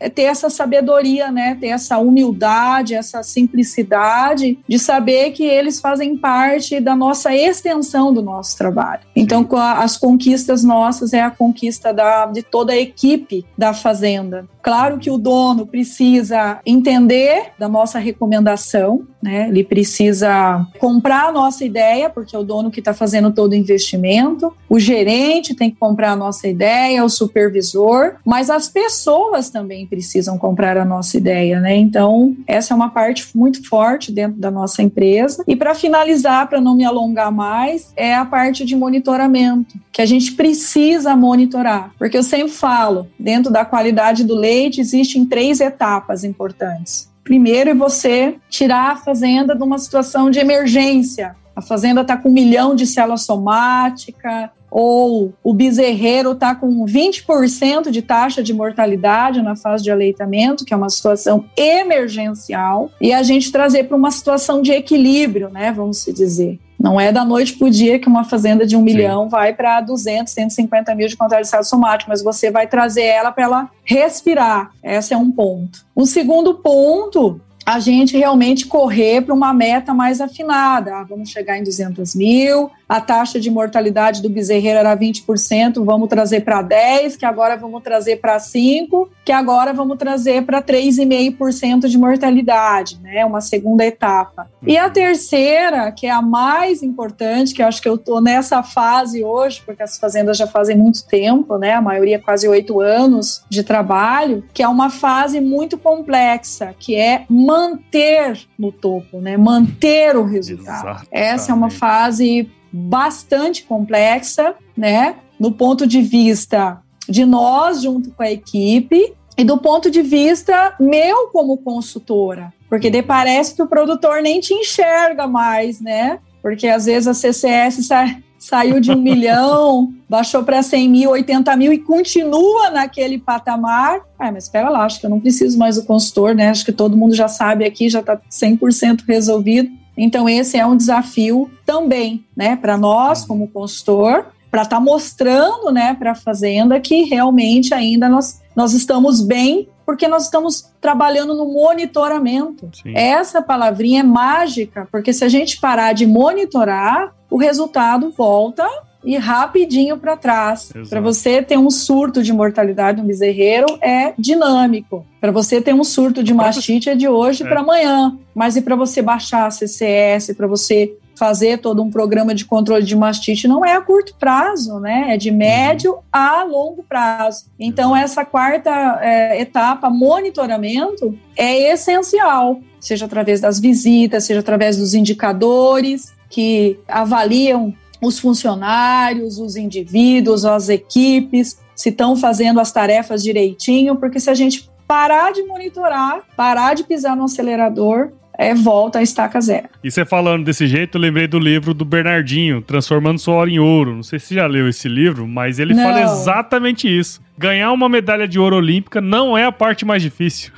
é 0.01 0.09
ter 0.09 0.23
essa 0.23 0.49
sabedoria, 0.51 1.31
né? 1.31 1.57
Ter 1.61 1.69
essa 1.69 1.99
humildade, 1.99 2.95
essa 2.95 3.23
simplicidade 3.23 4.59
de 4.67 4.79
saber 4.79 5.33
que 5.33 5.45
eles 5.45 5.81
fazem 5.81 6.17
parte 6.17 6.81
da 6.81 6.95
nossa 6.95 7.35
extensão 7.35 8.13
do 8.13 8.23
nosso 8.23 8.57
trabalho. 8.57 9.03
Então, 9.15 9.47
as 9.77 9.97
conquistas 9.97 10.63
nossas 10.63 11.13
é 11.13 11.21
a 11.21 11.31
conquista 11.31 11.93
da, 11.93 12.27
de 12.27 12.43
toda 12.43 12.73
a 12.73 12.77
equipe 12.77 13.45
da 13.57 13.73
fazenda. 13.73 14.47
Claro 14.63 14.99
que 14.99 15.11
o 15.11 15.17
dono 15.17 15.67
precisa 15.67 16.61
entender 16.65 17.53
da 17.59 17.69
nossa 17.69 17.99
recomendação, 17.99 19.07
né? 19.23 19.49
Ele 19.49 19.65
precisa 19.65 20.67
comprar 20.79 21.29
a 21.29 21.33
nossa 21.33 21.65
ideia, 21.65 22.11
porque 22.11 22.37
é 22.37 22.39
o 22.39 22.45
dono 22.45 22.71
que 22.71 22.81
está 22.81 22.93
fazendo 22.93 23.33
todo 23.33 23.53
o 23.53 23.55
investimento. 23.55 24.55
O 24.69 24.79
gerente 24.79 25.55
tem 25.55 25.71
que 25.71 25.77
comprar 25.77 26.13
a 26.13 26.17
nossa 26.17 26.47
ideia, 26.47 27.05
o 27.05 27.09
supervisor, 27.09 28.17
mas 28.25 28.51
as 28.51 28.69
pessoas 28.69 29.49
também 29.49 29.88
precisam 29.89 30.39
comprar 30.39 30.77
a 30.77 30.85
nossa 30.85 31.17
ideia, 31.17 31.61
né? 31.61 31.77
Então, 31.77 32.37
essa 32.47 32.73
é 32.73 32.77
uma 32.77 32.91
parte 32.91 33.29
muito 33.35 33.67
forte 33.69 34.13
dentro 34.13 34.39
da 34.39 34.51
nossa 34.51 34.83
empresa. 34.83 35.43
E 35.47 35.57
para 35.57 35.75
finalizar, 35.75 36.49
para 36.49 36.61
não 36.61 36.77
me 36.77 36.85
alongar 36.85 37.33
mais, 37.33 37.93
é 37.97 38.15
a 38.15 38.25
parte 38.25 38.65
de 38.65 38.77
monitoramento, 38.77 39.77
que 39.93 40.03
a 40.03 40.07
gente 40.07 40.33
precisa 40.33 41.17
monitorar, 41.17 41.93
porque 41.99 42.17
eu 42.17 42.23
sempre 42.23 42.53
falo, 42.53 43.09
dentro 43.19 43.53
da 43.53 43.65
qualidade 43.65 44.25
do 44.25 44.35
leite 44.35 44.81
existem 44.81 45.25
três 45.25 45.61
etapas 45.61 46.25
importantes. 46.25 47.09
Primeiro 47.25 47.71
é 47.71 47.75
você 47.75 48.37
tirar 48.49 48.93
a 48.93 48.97
fazenda 48.97 49.55
de 49.55 49.63
uma 49.63 49.79
situação 49.79 50.31
de 50.31 50.39
emergência. 50.39 51.37
A 51.59 51.61
fazenda 51.61 52.03
está 52.03 52.17
com 52.17 52.29
um 52.29 52.33
milhão 52.33 52.73
de 52.73 52.87
célula 52.87 53.17
somática, 53.17 54.49
ou 54.71 55.33
o 55.43 55.53
bezerreiro 55.53 56.31
está 56.31 56.55
com 56.55 56.85
20% 56.85 57.91
de 57.91 58.01
taxa 58.01 58.45
de 58.45 58.55
mortalidade 58.55 59.43
na 59.43 59.57
fase 59.57 59.83
de 59.83 59.91
aleitamento, 59.91 60.65
que 60.65 60.73
é 60.73 60.77
uma 60.77 60.89
situação 60.89 61.47
emergencial, 61.57 62.93
e 63.01 63.13
a 63.13 63.25
gente 63.25 63.51
trazer 63.51 63.89
para 63.89 63.97
uma 63.97 64.13
situação 64.13 64.63
de 64.63 64.71
equilíbrio, 64.71 65.49
né, 65.49 65.73
vamos 65.73 65.99
se 65.99 66.13
dizer. 66.13 66.61
Não 66.79 67.01
é 67.01 67.11
da 67.11 67.25
noite 67.25 67.55
para 67.55 67.67
o 67.67 67.71
dia 67.71 67.99
que 67.99 68.07
uma 68.07 68.23
fazenda 68.23 68.65
de 68.65 68.77
um 68.77 68.79
Sim. 68.79 68.85
milhão 68.85 69.29
vai 69.29 69.53
para 69.53 69.81
200, 69.81 70.33
150 70.33 70.95
mil 70.95 71.09
de 71.09 71.17
mortalidade 71.19 71.67
somática, 71.67 72.09
mas 72.09 72.23
você 72.23 72.53
vai 72.53 72.69
trazer 72.69 73.03
ela 73.03 73.33
para 73.33 73.43
ela 73.43 73.71
respirar. 73.83 74.71
Esse 74.81 75.13
é 75.13 75.17
um 75.17 75.33
ponto. 75.33 75.85
Um 75.97 76.07
segundo 76.07 76.55
ponto 76.55 77.41
a 77.69 77.81
gente 77.81 78.17
realmente 78.17 78.67
correr 78.67 79.21
para 79.21 79.35
uma 79.35 79.53
meta 79.53 79.93
mais 79.93 80.23
afinada. 80.23 80.97
Ah, 80.97 81.05
vamos 81.05 81.29
chegar 81.29 81.59
em 81.59 81.63
200 81.63 82.15
mil, 82.15 82.71
a 82.89 83.01
taxa 83.01 83.39
de 83.39 83.51
mortalidade 83.51 84.23
do 84.23 84.31
bezerreiro 84.31 84.79
era 84.79 84.97
20%, 84.97 85.85
vamos 85.85 86.09
trazer 86.09 86.41
para 86.41 86.65
10%, 86.65 87.19
que 87.19 87.27
agora 87.27 87.57
vamos 87.57 87.83
trazer 87.83 88.17
para 88.17 88.39
5%, 88.39 89.09
que 89.25 89.33
agora 89.33 89.75
vamos 89.75 89.99
trazer 89.99 90.45
para 90.45 90.63
3,5% 90.63 91.87
de 91.87 91.99
mortalidade, 91.99 92.99
né? 93.03 93.27
Uma 93.27 93.43
segunda 93.43 93.85
etapa. 93.85 94.51
E 94.67 94.79
a 94.79 94.87
uhum. 94.87 94.91
terceira, 94.91 95.93
que 95.93 96.07
é 96.07 96.11
a 96.11 96.23
mais 96.23 96.83
importante, 96.83 97.53
que 97.53 97.63
eu 97.63 97.67
acho 97.67 97.83
que 97.83 97.89
eu 97.89 97.97
estou 97.97 98.23
nessa 98.23 98.63
fase 98.63 99.23
hoje, 99.23 99.63
porque 99.67 99.83
as 99.83 99.99
fazendas 99.99 100.39
já 100.39 100.47
fazem 100.47 100.77
muito 100.77 101.07
tempo, 101.07 101.59
né? 101.59 101.73
A 101.75 101.83
maioria 101.83 102.19
quase 102.19 102.49
oito 102.49 102.81
anos 102.81 103.45
de 103.51 103.63
trabalho, 103.63 104.45
que 104.55 104.63
é 104.63 104.69
uma 104.69 104.89
fase 104.89 105.41
muito 105.41 105.77
complexa, 105.77 106.75
que 106.79 106.95
é 106.95 107.27
manter 107.29 108.41
no 108.59 108.73
topo, 108.73 109.21
né? 109.21 109.37
Manter 109.37 110.17
o 110.17 110.25
resultado. 110.25 110.89
Exatamente. 110.89 111.09
Essa 111.11 111.53
é 111.53 111.55
uma 111.55 111.71
fase 111.71 112.51
bastante 112.73 113.65
complexa, 113.65 114.55
né? 114.77 115.17
No 115.39 115.53
ponto 115.53 115.87
de 115.87 116.03
vista 116.03 116.81
de 117.09 117.25
nós 117.25 117.83
junto 117.83 118.11
com 118.11 118.23
a 118.23 118.31
equipe 118.31 119.15
e 119.37 119.45
do 119.45 119.57
ponto 119.57 119.91
de 119.91 120.03
vista 120.03 120.75
meu 120.79 121.29
como 121.29 121.59
consultora, 121.59 122.53
porque 122.69 122.91
de 122.91 123.03
parece 123.03 123.55
que 123.55 123.63
o 123.63 123.67
produtor 123.67 124.21
nem 124.21 124.41
te 124.41 124.53
enxerga 124.53 125.27
mais, 125.27 125.81
né? 125.81 126.19
Porque 126.43 126.67
às 126.67 126.87
vezes 126.87 127.07
a 127.07 127.15
CCS 127.15 127.87
sa 127.87 128.17
saiu 128.39 128.79
de 128.79 128.93
um 128.93 129.01
milhão, 129.01 129.93
baixou 130.09 130.45
para 130.45 130.63
100 130.63 130.89
mil, 130.89 131.11
80 131.11 131.57
mil 131.57 131.73
e 131.73 131.79
continua 131.79 132.71
naquele 132.71 133.19
patamar. 133.19 134.01
Ah, 134.19 134.31
mas 134.31 134.45
espera 134.45 134.71
lá, 134.71 134.85
acho 134.85 135.01
que 135.01 135.07
eu 135.07 135.11
não 135.11 135.19
preciso 135.19 135.59
mais 135.59 135.75
do 135.75 135.85
consultor, 135.85 136.35
né? 136.35 136.49
Acho 136.49 136.65
que 136.65 136.73
todo 136.73 136.97
mundo 136.97 137.15
já 137.15 137.27
sabe 137.27 137.65
aqui, 137.65 137.89
já 137.89 138.01
está 138.01 138.17
100% 138.31 139.05
resolvido. 139.07 139.71
Então, 139.99 140.29
esse 140.29 140.57
é 140.57 140.65
um 140.65 140.77
desafio 140.77 141.51
também, 141.67 142.25
né, 142.37 142.55
para 142.55 142.79
nós, 142.79 143.25
como 143.25 143.49
consultor, 143.49 144.27
para 144.51 144.63
estar 144.63 144.77
tá 144.77 144.81
mostrando, 144.81 145.71
né, 145.73 145.93
para 145.95 146.13
a 146.13 146.15
fazenda 146.15 146.81
que 146.81 147.03
realmente 147.03 147.75
ainda 147.75 148.09
nós, 148.09 148.41
nós 148.55 148.73
estamos 148.73 149.21
bem, 149.21 149.69
porque 149.85 150.07
nós 150.07 150.25
estamos 150.25 150.71
trabalhando 150.81 151.35
no 151.35 151.53
monitoramento. 151.53 152.71
Sim. 152.81 152.93
Essa 152.95 153.43
palavrinha 153.43 154.01
é 154.01 154.05
mágica, 154.05 154.87
porque 154.91 155.13
se 155.13 155.25
a 155.25 155.29
gente 155.29 155.61
parar 155.61 155.93
de 155.93 156.07
monitorar, 156.07 157.13
o 157.31 157.37
resultado 157.37 158.11
volta 158.17 158.67
e 159.05 159.17
rapidinho 159.17 159.97
para 159.99 160.17
trás. 160.17 160.73
Para 160.89 161.01
você 161.01 161.43
ter 161.43 161.59
um 161.59 161.71
surto 161.71 162.23
de 162.23 162.33
mortalidade 162.33 163.01
no 163.01 163.07
bezerreiro 163.07 163.67
é 163.81 164.13
dinâmico. 164.19 165.07
Para 165.21 165.33
você 165.33 165.61
ter 165.61 165.75
um 165.75 165.85
surto 165.85 166.23
de 166.23 166.35
mastite 166.35 166.91
é 166.91 166.95
de 166.95 167.09
hoje 167.09 167.43
é. 167.45 167.49
para 167.49 167.61
amanhã. 167.61 168.17
Mas 168.35 168.57
e 168.57 168.63
para 168.63 168.77
você 168.77 169.01
baixar 169.03 169.47
a 169.47 169.51
CCS, 169.51 170.35
para 170.37 170.47
você 170.47 170.97
fazer 171.19 171.59
todo 171.59 171.83
um 171.83 171.91
programa 171.91 172.33
de 172.33 172.45
controle 172.45 172.85
de 172.85 172.95
mastite 172.95 173.49
não 173.49 173.65
é 173.65 173.73
a 173.75 173.81
curto 173.81 174.15
prazo, 174.15 174.79
né? 174.79 175.07
É 175.11 175.17
de 175.17 175.33
médio 175.33 175.95
uhum. 175.95 176.01
a 176.13 176.45
longo 176.45 176.85
prazo. 176.85 177.47
Então, 177.59 177.95
essa 177.95 178.25
quarta 178.25 178.71
é, 179.03 179.41
etapa, 179.41 179.91
monitoramento, 179.91 181.19
é 181.37 181.73
essencial, 181.73 182.61
seja 182.79 183.07
através 183.07 183.41
das 183.41 183.59
visitas, 183.59 184.25
seja 184.25 184.41
através 184.41 184.77
dos 184.77 184.95
indicadores 184.95 186.13
que 186.31 186.79
avaliam 186.87 187.75
os 188.01 188.19
funcionários, 188.19 189.39
os 189.39 189.57
indivíduos, 189.57 190.45
as 190.45 190.69
equipes, 190.69 191.59
se 191.75 191.91
estão 191.91 192.17
fazendo 192.17 192.61
as 192.61 192.73
tarefas 192.73 193.23
direitinho, 193.23 193.97
porque 193.97 194.21
se 194.21 194.31
a 194.31 194.35
gente 194.35 194.69
parar 194.87 195.33
de 195.33 195.43
monitorar, 195.43 196.23
parar 196.37 196.75
de 196.75 196.85
pisar 196.85 197.17
no 197.17 197.25
acelerador, 197.25 198.11
é, 198.39 198.55
volta 198.55 199.01
a 199.01 199.03
estaca 199.03 199.41
zero. 199.41 199.69
E 199.83 199.91
você 199.91 200.05
falando 200.05 200.45
desse 200.45 200.67
jeito, 200.67 200.97
eu 200.97 201.01
lembrei 201.03 201.27
do 201.27 201.41
livro 201.41 201.75
do 201.75 201.85
Bernardinho, 201.85 202.63
Transformando 202.63 203.19
Suor 203.19 203.49
em 203.49 203.59
Ouro. 203.59 203.97
Não 203.97 204.03
sei 204.05 204.21
se 204.21 204.27
você 204.27 204.35
já 204.37 204.47
leu 204.47 204.69
esse 204.69 204.89
livro, 204.89 205.27
mas 205.27 205.59
ele 205.59 205.75
não. 205.75 205.83
fala 205.83 206.03
exatamente 206.03 206.89
isso. 206.89 207.21
Ganhar 207.37 207.73
uma 207.73 207.89
medalha 207.89 208.29
de 208.29 208.39
ouro 208.39 208.57
olímpica 208.57 209.01
não 209.01 209.37
é 209.37 209.45
a 209.45 209.53
parte 209.53 209.85
mais 209.85 210.03
difícil. 210.03 210.53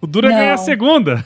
O 0.00 0.06
duro 0.06 0.26
é 0.26 0.30
ganhar 0.30 0.54
a 0.54 0.58
segunda. 0.58 1.24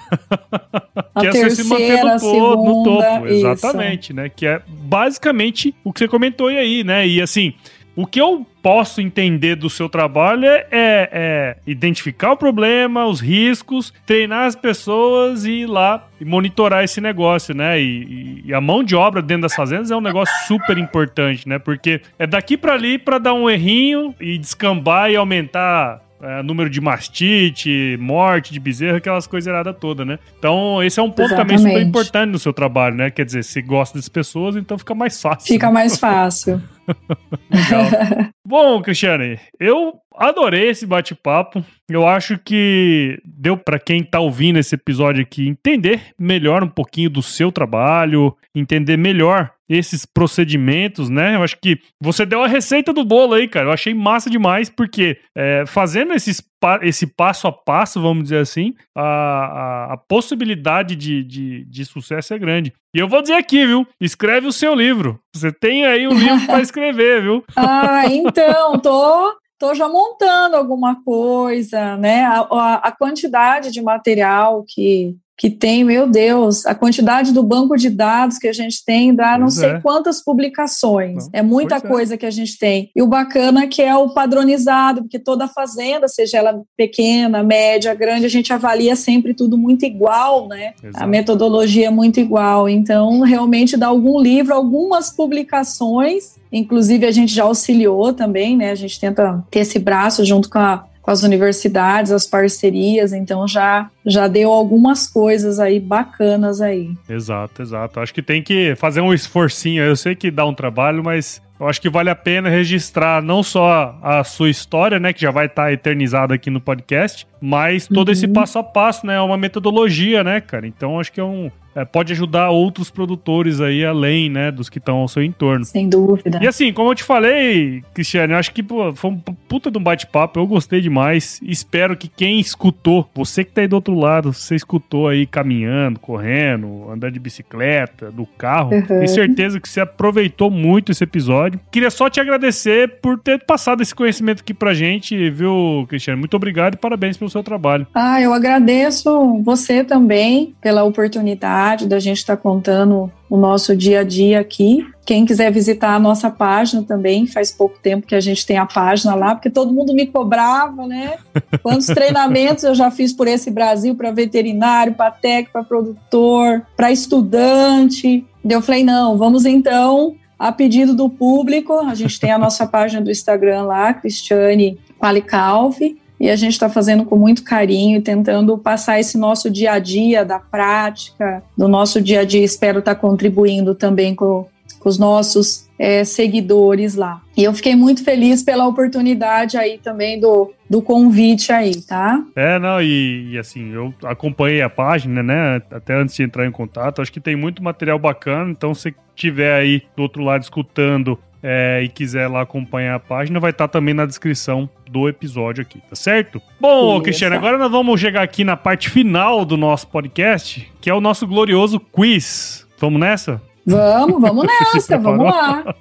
A 1.14 1.20
que 1.20 1.26
é 1.26 1.30
terceira, 1.30 1.50
você 1.50 1.62
se 1.62 1.68
manter 1.68 2.04
no, 2.04 2.18
segunda, 2.18 2.56
no 2.56 2.82
topo. 2.84 3.26
Exatamente, 3.26 4.12
né? 4.12 4.28
Que 4.28 4.46
é 4.46 4.62
basicamente 4.66 5.74
o 5.82 5.92
que 5.92 6.00
você 6.00 6.08
comentou 6.08 6.48
aí, 6.48 6.84
né? 6.84 7.06
E 7.06 7.20
assim, 7.20 7.54
o 7.96 8.06
que 8.06 8.20
eu 8.20 8.46
posso 8.62 9.00
entender 9.00 9.56
do 9.56 9.70
seu 9.70 9.88
trabalho 9.88 10.44
é, 10.46 10.66
é, 10.70 11.56
identificar 11.66 12.32
o 12.32 12.36
problema, 12.36 13.06
os 13.06 13.20
riscos, 13.20 13.92
treinar 14.04 14.44
as 14.44 14.54
pessoas 14.54 15.46
e 15.46 15.62
ir 15.62 15.66
lá 15.66 16.06
e 16.20 16.24
monitorar 16.24 16.84
esse 16.84 17.00
negócio, 17.00 17.54
né? 17.54 17.80
E, 17.80 18.42
e, 18.44 18.52
a 18.52 18.60
mão 18.60 18.84
de 18.84 18.94
obra 18.94 19.22
dentro 19.22 19.42
das 19.42 19.54
fazendas 19.54 19.90
é 19.90 19.96
um 19.96 20.00
negócio 20.02 20.34
super 20.46 20.76
importante, 20.76 21.48
né? 21.48 21.58
Porque 21.58 22.02
é 22.18 22.26
daqui 22.26 22.56
para 22.58 22.74
ali 22.74 22.98
para 22.98 23.18
dar 23.18 23.32
um 23.32 23.48
errinho 23.48 24.14
e 24.20 24.36
descambar 24.36 25.10
e 25.10 25.16
aumentar 25.16 26.02
é, 26.22 26.42
número 26.42 26.70
de 26.70 26.80
mastite, 26.80 27.96
morte 28.00 28.52
de 28.52 28.60
bezerro, 28.60 28.96
aquelas 28.96 29.26
coisas 29.26 29.46
erradas 29.46 29.76
todas, 29.78 30.06
né? 30.06 30.18
Então, 30.38 30.82
esse 30.82 30.98
é 30.98 31.02
um 31.02 31.10
ponto 31.10 31.26
Exatamente. 31.26 31.58
também 31.58 31.72
super 31.72 31.86
importante 31.86 32.30
no 32.30 32.38
seu 32.38 32.52
trabalho, 32.52 32.96
né? 32.96 33.10
Quer 33.10 33.24
dizer, 33.24 33.44
se 33.44 33.60
gosta 33.60 33.98
das 33.98 34.08
pessoas, 34.08 34.56
então 34.56 34.78
fica 34.78 34.94
mais 34.94 35.20
fácil. 35.20 35.46
Fica 35.46 35.66
né? 35.66 35.72
mais 35.72 35.98
fácil. 35.98 36.62
Bom, 38.46 38.80
Cristiane, 38.80 39.38
eu 39.58 39.94
adorei 40.16 40.68
esse 40.68 40.86
bate-papo. 40.86 41.64
Eu 41.88 42.06
acho 42.06 42.38
que 42.38 43.20
deu 43.24 43.56
para 43.56 43.78
quem 43.78 44.02
tá 44.02 44.20
ouvindo 44.20 44.58
esse 44.58 44.74
episódio 44.74 45.22
aqui 45.22 45.48
entender 45.48 46.14
melhor 46.18 46.62
um 46.62 46.68
pouquinho 46.68 47.10
do 47.10 47.22
seu 47.22 47.50
trabalho, 47.50 48.36
entender 48.54 48.96
melhor 48.96 49.52
esses 49.68 50.06
procedimentos, 50.06 51.10
né? 51.10 51.34
Eu 51.34 51.42
acho 51.42 51.56
que 51.60 51.80
você 52.00 52.24
deu 52.24 52.42
a 52.42 52.46
receita 52.46 52.92
do 52.92 53.04
bolo 53.04 53.34
aí, 53.34 53.48
cara. 53.48 53.66
Eu 53.66 53.72
achei 53.72 53.92
massa 53.92 54.30
demais, 54.30 54.70
porque 54.70 55.18
é, 55.34 55.64
fazendo 55.66 56.14
esses, 56.14 56.40
esse 56.82 57.06
passo 57.06 57.46
a 57.46 57.52
passo, 57.52 58.00
vamos 58.00 58.24
dizer 58.24 58.38
assim, 58.38 58.74
a, 58.94 59.02
a, 59.02 59.92
a 59.94 59.96
possibilidade 59.96 60.96
de, 60.96 61.22
de, 61.22 61.64
de, 61.64 61.84
sucesso 61.84 62.34
é 62.34 62.38
grande. 62.38 62.72
E 62.94 62.98
eu 62.98 63.08
vou 63.08 63.22
dizer 63.22 63.34
aqui, 63.34 63.66
viu? 63.66 63.86
Escreve 64.00 64.46
o 64.46 64.52
seu 64.52 64.74
livro. 64.74 65.20
Você 65.34 65.52
tem 65.52 65.84
aí 65.84 66.06
um 66.08 66.14
livro 66.14 66.46
para 66.46 66.60
escrever, 66.62 67.22
viu? 67.22 67.44
ah, 67.56 68.04
então, 68.06 68.78
tô 68.78 69.36
tô 69.58 69.74
já 69.74 69.88
montando 69.88 70.56
alguma 70.56 71.02
coisa, 71.02 71.96
né? 71.96 72.24
A, 72.24 72.40
a, 72.40 72.74
a, 72.74 72.92
quantidade 72.92 73.70
de 73.70 73.80
material 73.80 74.64
que, 74.66 75.16
que 75.36 75.50
tem, 75.50 75.84
meu 75.84 76.08
Deus, 76.08 76.64
a 76.64 76.74
quantidade 76.74 77.30
do 77.30 77.42
banco 77.42 77.76
de 77.76 77.90
dados 77.90 78.38
que 78.38 78.48
a 78.48 78.52
gente 78.52 78.82
tem 78.84 79.14
dá 79.14 79.30
pois 79.30 79.40
não 79.40 79.50
sei 79.50 79.68
é. 79.70 79.80
quantas 79.80 80.22
publicações. 80.22 81.24
Não, 81.24 81.30
é 81.32 81.42
muita 81.42 81.76
é. 81.76 81.80
coisa 81.80 82.14
é. 82.14 82.16
que 82.16 82.24
a 82.24 82.30
gente 82.30 82.58
tem. 82.58 82.90
E 82.96 83.02
o 83.02 83.06
bacana 83.06 83.64
é 83.64 83.66
que 83.66 83.82
é 83.82 83.94
o 83.94 84.14
padronizado, 84.14 85.02
porque 85.02 85.18
toda 85.18 85.46
fazenda, 85.46 86.08
seja 86.08 86.38
ela 86.38 86.62
pequena, 86.76 87.42
média, 87.42 87.94
grande, 87.94 88.24
a 88.24 88.30
gente 88.30 88.52
avalia 88.52 88.96
sempre 88.96 89.34
tudo 89.34 89.58
muito 89.58 89.84
igual, 89.84 90.48
né? 90.48 90.72
Exato. 90.82 91.04
A 91.04 91.06
metodologia 91.06 91.88
é 91.88 91.90
muito 91.90 92.18
igual. 92.18 92.66
Então, 92.68 93.20
realmente 93.20 93.76
dá 93.76 93.88
algum 93.88 94.18
livro, 94.18 94.54
algumas 94.54 95.10
publicações, 95.10 96.36
inclusive 96.50 97.04
a 97.04 97.10
gente 97.10 97.34
já 97.34 97.44
auxiliou 97.44 98.12
também, 98.14 98.56
né? 98.56 98.70
A 98.70 98.74
gente 98.74 98.98
tenta 98.98 99.44
ter 99.50 99.60
esse 99.60 99.78
braço 99.78 100.24
junto 100.24 100.48
com 100.48 100.58
a 100.58 100.86
com 101.06 101.12
as 101.12 101.22
universidades, 101.22 102.10
as 102.10 102.26
parcerias, 102.26 103.12
então 103.12 103.46
já 103.46 103.88
já 104.04 104.26
deu 104.26 104.50
algumas 104.50 105.06
coisas 105.06 105.60
aí 105.60 105.78
bacanas 105.78 106.60
aí. 106.60 106.90
Exato, 107.08 107.62
exato. 107.62 108.00
Acho 108.00 108.12
que 108.12 108.20
tem 108.20 108.42
que 108.42 108.74
fazer 108.74 109.00
um 109.00 109.14
esforcinho. 109.14 109.84
Eu 109.84 109.94
sei 109.94 110.16
que 110.16 110.32
dá 110.32 110.44
um 110.44 110.52
trabalho, 110.52 111.04
mas 111.04 111.40
Eu 111.58 111.66
acho 111.66 111.80
que 111.80 111.88
vale 111.88 112.10
a 112.10 112.14
pena 112.14 112.50
registrar 112.50 113.22
não 113.22 113.42
só 113.42 113.98
a 114.02 114.22
sua 114.22 114.50
história, 114.50 115.00
né, 115.00 115.12
que 115.12 115.22
já 115.22 115.30
vai 115.30 115.46
estar 115.46 115.72
eternizada 115.72 116.34
aqui 116.34 116.50
no 116.50 116.60
podcast, 116.60 117.26
mas 117.40 117.86
todo 117.86 118.08
uhum. 118.08 118.12
esse 118.12 118.28
passo 118.28 118.58
a 118.58 118.62
passo, 118.62 119.06
né, 119.06 119.16
é 119.16 119.20
uma 119.20 119.36
metodologia, 119.36 120.22
né, 120.24 120.40
cara? 120.40 120.66
Então 120.66 120.98
acho 121.00 121.12
que 121.12 121.20
é 121.20 121.24
um, 121.24 121.50
é, 121.76 121.84
pode 121.84 122.10
ajudar 122.14 122.48
outros 122.48 122.88
produtores 122.88 123.60
aí 123.60 123.84
além, 123.84 124.30
né, 124.30 124.50
dos 124.50 124.70
que 124.70 124.78
estão 124.78 124.96
ao 124.96 125.08
seu 125.08 125.22
entorno. 125.22 125.62
Sem 125.62 125.90
dúvida. 125.90 126.40
E 126.42 126.46
assim, 126.46 126.72
como 126.72 126.90
eu 126.90 126.94
te 126.94 127.04
falei, 127.04 127.84
Cristiane, 127.92 128.32
eu 128.32 128.38
acho 128.38 128.50
que 128.54 128.62
pô, 128.62 128.94
foi 128.94 129.10
um 129.10 129.18
puta 129.18 129.70
de 129.70 129.76
um 129.76 129.82
bate-papo, 129.82 130.40
eu 130.40 130.46
gostei 130.46 130.80
demais. 130.80 131.38
Espero 131.42 131.94
que 131.94 132.08
quem 132.08 132.40
escutou, 132.40 133.06
você 133.14 133.44
que 133.44 133.52
tá 133.52 133.60
aí 133.60 133.68
do 133.68 133.76
outro 133.76 133.94
lado, 133.94 134.32
você 134.32 134.54
escutou 134.54 135.06
aí 135.06 135.26
caminhando, 135.26 136.00
correndo, 136.00 136.90
andando 136.90 137.12
de 137.12 137.20
bicicleta, 137.20 138.10
do 138.10 138.24
carro, 138.24 138.74
uhum. 138.74 138.86
tenho 138.86 139.08
certeza 139.08 139.60
que 139.60 139.68
você 139.68 139.82
aproveitou 139.82 140.50
muito 140.50 140.92
esse 140.92 141.04
episódio. 141.04 141.60
Queria 141.70 141.90
só 141.90 142.08
te 142.08 142.18
agradecer 142.18 143.00
por 143.02 143.18
ter 143.18 143.44
passado 143.44 143.82
esse 143.82 143.94
conhecimento 143.94 144.40
aqui 144.40 144.54
pra 144.54 144.72
gente, 144.72 145.28
viu, 145.28 145.84
Cristiane? 145.90 146.18
Muito 146.18 146.34
obrigado 146.34 146.72
e 146.72 146.78
parabéns 146.78 147.18
pelo 147.18 147.25
seu 147.30 147.42
trabalho. 147.42 147.86
Ah, 147.94 148.20
eu 148.20 148.32
agradeço 148.32 149.40
você 149.42 149.84
também 149.84 150.54
pela 150.60 150.84
oportunidade 150.84 151.86
da 151.86 151.98
gente 151.98 152.18
estar 152.18 152.36
tá 152.36 152.42
contando 152.42 153.10
o 153.28 153.36
nosso 153.36 153.76
dia 153.76 154.00
a 154.00 154.04
dia 154.04 154.40
aqui. 154.40 154.86
Quem 155.04 155.24
quiser 155.24 155.52
visitar 155.52 155.94
a 155.94 155.98
nossa 156.00 156.30
página 156.30 156.82
também, 156.82 157.26
faz 157.26 157.52
pouco 157.52 157.78
tempo 157.80 158.06
que 158.06 158.14
a 158.14 158.20
gente 158.20 158.44
tem 158.44 158.58
a 158.58 158.66
página 158.66 159.14
lá, 159.14 159.34
porque 159.34 159.50
todo 159.50 159.72
mundo 159.72 159.94
me 159.94 160.06
cobrava, 160.06 160.86
né? 160.86 161.16
Quantos 161.62 161.86
treinamentos 161.86 162.64
eu 162.64 162.74
já 162.74 162.90
fiz 162.90 163.12
por 163.12 163.28
esse 163.28 163.50
Brasil 163.50 163.94
para 163.94 164.10
veterinário, 164.10 164.94
para 164.94 165.10
técnico, 165.10 165.52
para 165.52 165.64
produtor, 165.64 166.62
para 166.76 166.90
estudante. 166.90 168.24
Eu 168.48 168.62
falei, 168.62 168.84
não, 168.84 169.16
vamos 169.16 169.44
então, 169.44 170.14
a 170.38 170.52
pedido 170.52 170.94
do 170.94 171.08
público, 171.08 171.72
a 171.80 171.94
gente 171.94 172.18
tem 172.20 172.30
a 172.30 172.38
nossa 172.38 172.66
página 172.66 173.00
do 173.00 173.10
Instagram 173.10 173.62
lá, 173.62 173.94
Cristiane 173.94 174.78
Palicalve, 175.00 175.98
e 176.18 176.30
a 176.30 176.36
gente 176.36 176.52
está 176.52 176.68
fazendo 176.68 177.04
com 177.04 177.16
muito 177.16 177.44
carinho, 177.44 178.00
tentando 178.02 178.56
passar 178.56 178.98
esse 178.98 179.18
nosso 179.18 179.50
dia 179.50 179.72
a 179.72 179.78
dia 179.78 180.24
da 180.24 180.38
prática, 180.38 181.42
do 181.56 181.68
nosso 181.68 182.00
dia 182.00 182.20
a 182.20 182.24
dia. 182.24 182.44
Espero 182.44 182.78
estar 182.78 182.94
tá 182.94 183.00
contribuindo 183.00 183.74
também 183.74 184.14
com, 184.14 184.46
com 184.78 184.88
os 184.88 184.98
nossos 184.98 185.66
é, 185.78 186.04
seguidores 186.04 186.94
lá. 186.94 187.20
E 187.36 187.44
eu 187.44 187.52
fiquei 187.52 187.76
muito 187.76 188.02
feliz 188.02 188.42
pela 188.42 188.66
oportunidade 188.66 189.56
aí 189.56 189.78
também 189.78 190.18
do, 190.18 190.52
do 190.68 190.80
convite 190.80 191.52
aí, 191.52 191.82
tá? 191.82 192.22
É, 192.34 192.58
não, 192.58 192.80
e, 192.80 193.32
e, 193.32 193.38
assim, 193.38 193.72
eu 193.72 193.92
acompanhei 194.04 194.62
a 194.62 194.70
página, 194.70 195.22
né, 195.22 195.62
até 195.70 195.94
antes 195.94 196.14
de 196.14 196.22
entrar 196.22 196.46
em 196.46 196.50
contato, 196.50 197.02
acho 197.02 197.12
que 197.12 197.20
tem 197.20 197.36
muito 197.36 197.62
material 197.62 197.98
bacana, 197.98 198.50
então 198.50 198.74
se 198.74 198.94
tiver 199.14 199.54
aí 199.54 199.82
do 199.96 200.02
outro 200.02 200.22
lado 200.22 200.42
escutando 200.42 201.18
é, 201.42 201.82
e 201.82 201.88
quiser 201.88 202.28
lá 202.28 202.42
acompanhar 202.42 202.94
a 202.94 203.00
página, 203.00 203.38
vai 203.40 203.50
estar 203.50 203.68
tá 203.68 203.72
também 203.72 203.94
na 203.94 204.06
descrição 204.06 204.68
do 204.90 205.08
episódio 205.08 205.62
aqui, 205.62 205.80
tá 205.88 205.96
certo? 205.96 206.40
Bom, 206.60 206.94
Isso. 206.94 207.02
Cristiano, 207.02 207.36
agora 207.36 207.58
nós 207.58 207.70
vamos 207.70 208.00
chegar 208.00 208.22
aqui 208.22 208.44
na 208.44 208.56
parte 208.56 208.90
final 208.90 209.44
do 209.44 209.56
nosso 209.56 209.88
podcast, 209.88 210.72
que 210.80 210.90
é 210.90 210.94
o 210.94 211.00
nosso 211.00 211.26
glorioso 211.26 211.78
quiz. 211.80 212.66
Vamos 212.78 213.00
nessa? 213.00 213.40
Vamos, 213.66 214.20
vamos 214.20 214.46
nessa, 214.74 214.98
vamos 214.98 215.24
lá. 215.26 215.74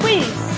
quiz. 0.00 0.26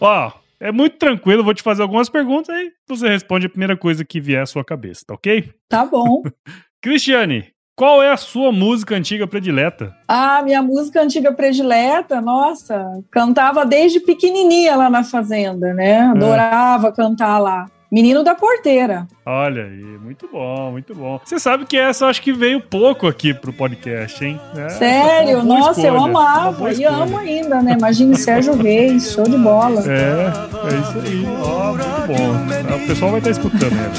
Ó, 0.00 0.32
é 0.60 0.72
muito 0.72 0.96
tranquilo, 0.96 1.44
vou 1.44 1.54
te 1.54 1.62
fazer 1.62 1.82
algumas 1.82 2.08
perguntas 2.08 2.54
aí 2.54 2.72
você 2.88 3.08
responde 3.08 3.46
a 3.46 3.50
primeira 3.50 3.76
coisa 3.76 4.04
que 4.04 4.20
vier 4.20 4.42
à 4.42 4.46
sua 4.46 4.64
cabeça, 4.64 5.04
tá 5.06 5.14
ok? 5.14 5.52
Tá 5.68 5.84
bom. 5.84 6.22
Cristiane, 6.80 7.52
qual 7.78 8.02
é 8.02 8.10
a 8.10 8.16
sua 8.16 8.50
música 8.50 8.96
antiga 8.96 9.24
predileta? 9.24 9.94
Ah, 10.08 10.42
minha 10.42 10.60
música 10.60 11.00
antiga 11.00 11.32
predileta, 11.32 12.20
nossa, 12.20 13.00
cantava 13.08 13.64
desde 13.64 14.00
pequenininha 14.00 14.74
lá 14.74 14.90
na 14.90 15.04
fazenda, 15.04 15.72
né? 15.72 15.90
É. 15.90 16.00
Adorava 16.00 16.88
é. 16.88 16.92
cantar 16.92 17.38
lá. 17.38 17.66
Menino 17.90 18.22
da 18.22 18.34
Porteira. 18.34 19.06
Olha 19.24 19.62
aí, 19.62 19.98
muito 20.02 20.28
bom, 20.30 20.72
muito 20.72 20.94
bom. 20.94 21.18
Você 21.24 21.38
sabe 21.38 21.64
que 21.64 21.76
essa 21.78 22.06
acho 22.08 22.20
que 22.20 22.32
veio 22.32 22.60
pouco 22.60 23.06
aqui 23.06 23.32
pro 23.32 23.52
podcast, 23.52 24.22
hein? 24.22 24.38
É, 24.56 24.68
Sério? 24.70 25.42
Nossa, 25.42 25.80
escolha, 25.80 25.86
eu 25.86 26.04
amava 26.04 26.72
e 26.72 26.84
amo 26.84 27.16
ainda, 27.16 27.62
né? 27.62 27.76
Imagine 27.78 28.14
Sérgio 28.16 28.54
Reis, 28.56 29.12
show 29.12 29.24
de 29.24 29.38
bola. 29.38 29.82
É, 29.86 30.26
é 30.74 30.80
isso 30.80 30.98
aí. 30.98 31.24
Ó, 31.42 31.72
muito 31.72 32.06
bom. 32.08 32.74
O 32.74 32.86
pessoal 32.88 33.10
vai 33.12 33.20
estar 33.20 33.30
escutando, 33.30 33.74
né? 33.74 33.90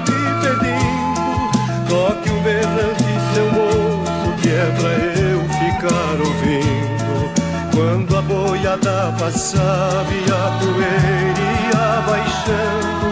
Me 0.00 0.22
pedindo 0.40 1.88
Toque 1.88 2.30
um 2.30 2.42
berrante, 2.42 3.12
seu 3.34 3.46
moço, 3.52 4.36
que 4.40 4.48
é 4.48 4.66
pra 4.78 4.92
eu 5.20 5.40
ficar 5.58 6.14
ouvindo 6.20 7.30
Quando 7.74 8.16
a 8.16 8.22
boiada 8.22 9.14
passava 9.18 10.12
e 10.12 10.24
a 10.30 10.58
poeira 10.58 11.44
ia 11.66 12.00
baixando 12.06 13.08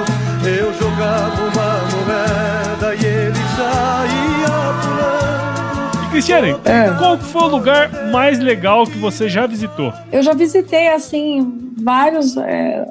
Eu 0.46 0.72
jogava 0.74 1.42
uma 1.42 1.70
moeda 1.90 2.94
e 2.94 3.04
ele 3.04 3.42
saía 3.56 4.56
pulando 4.82 6.04
E 6.04 6.10
Cristiane, 6.10 6.56
é. 6.64 6.90
qual 6.98 7.18
foi 7.18 7.42
o 7.42 7.48
lugar 7.48 7.90
mais 8.10 8.38
legal 8.38 8.86
que 8.86 8.98
você 8.98 9.28
já 9.28 9.46
visitou? 9.46 9.92
Eu 10.12 10.22
já 10.22 10.34
visitei, 10.34 10.88
assim, 10.88 11.72
vários... 11.82 12.36
É 12.36 12.84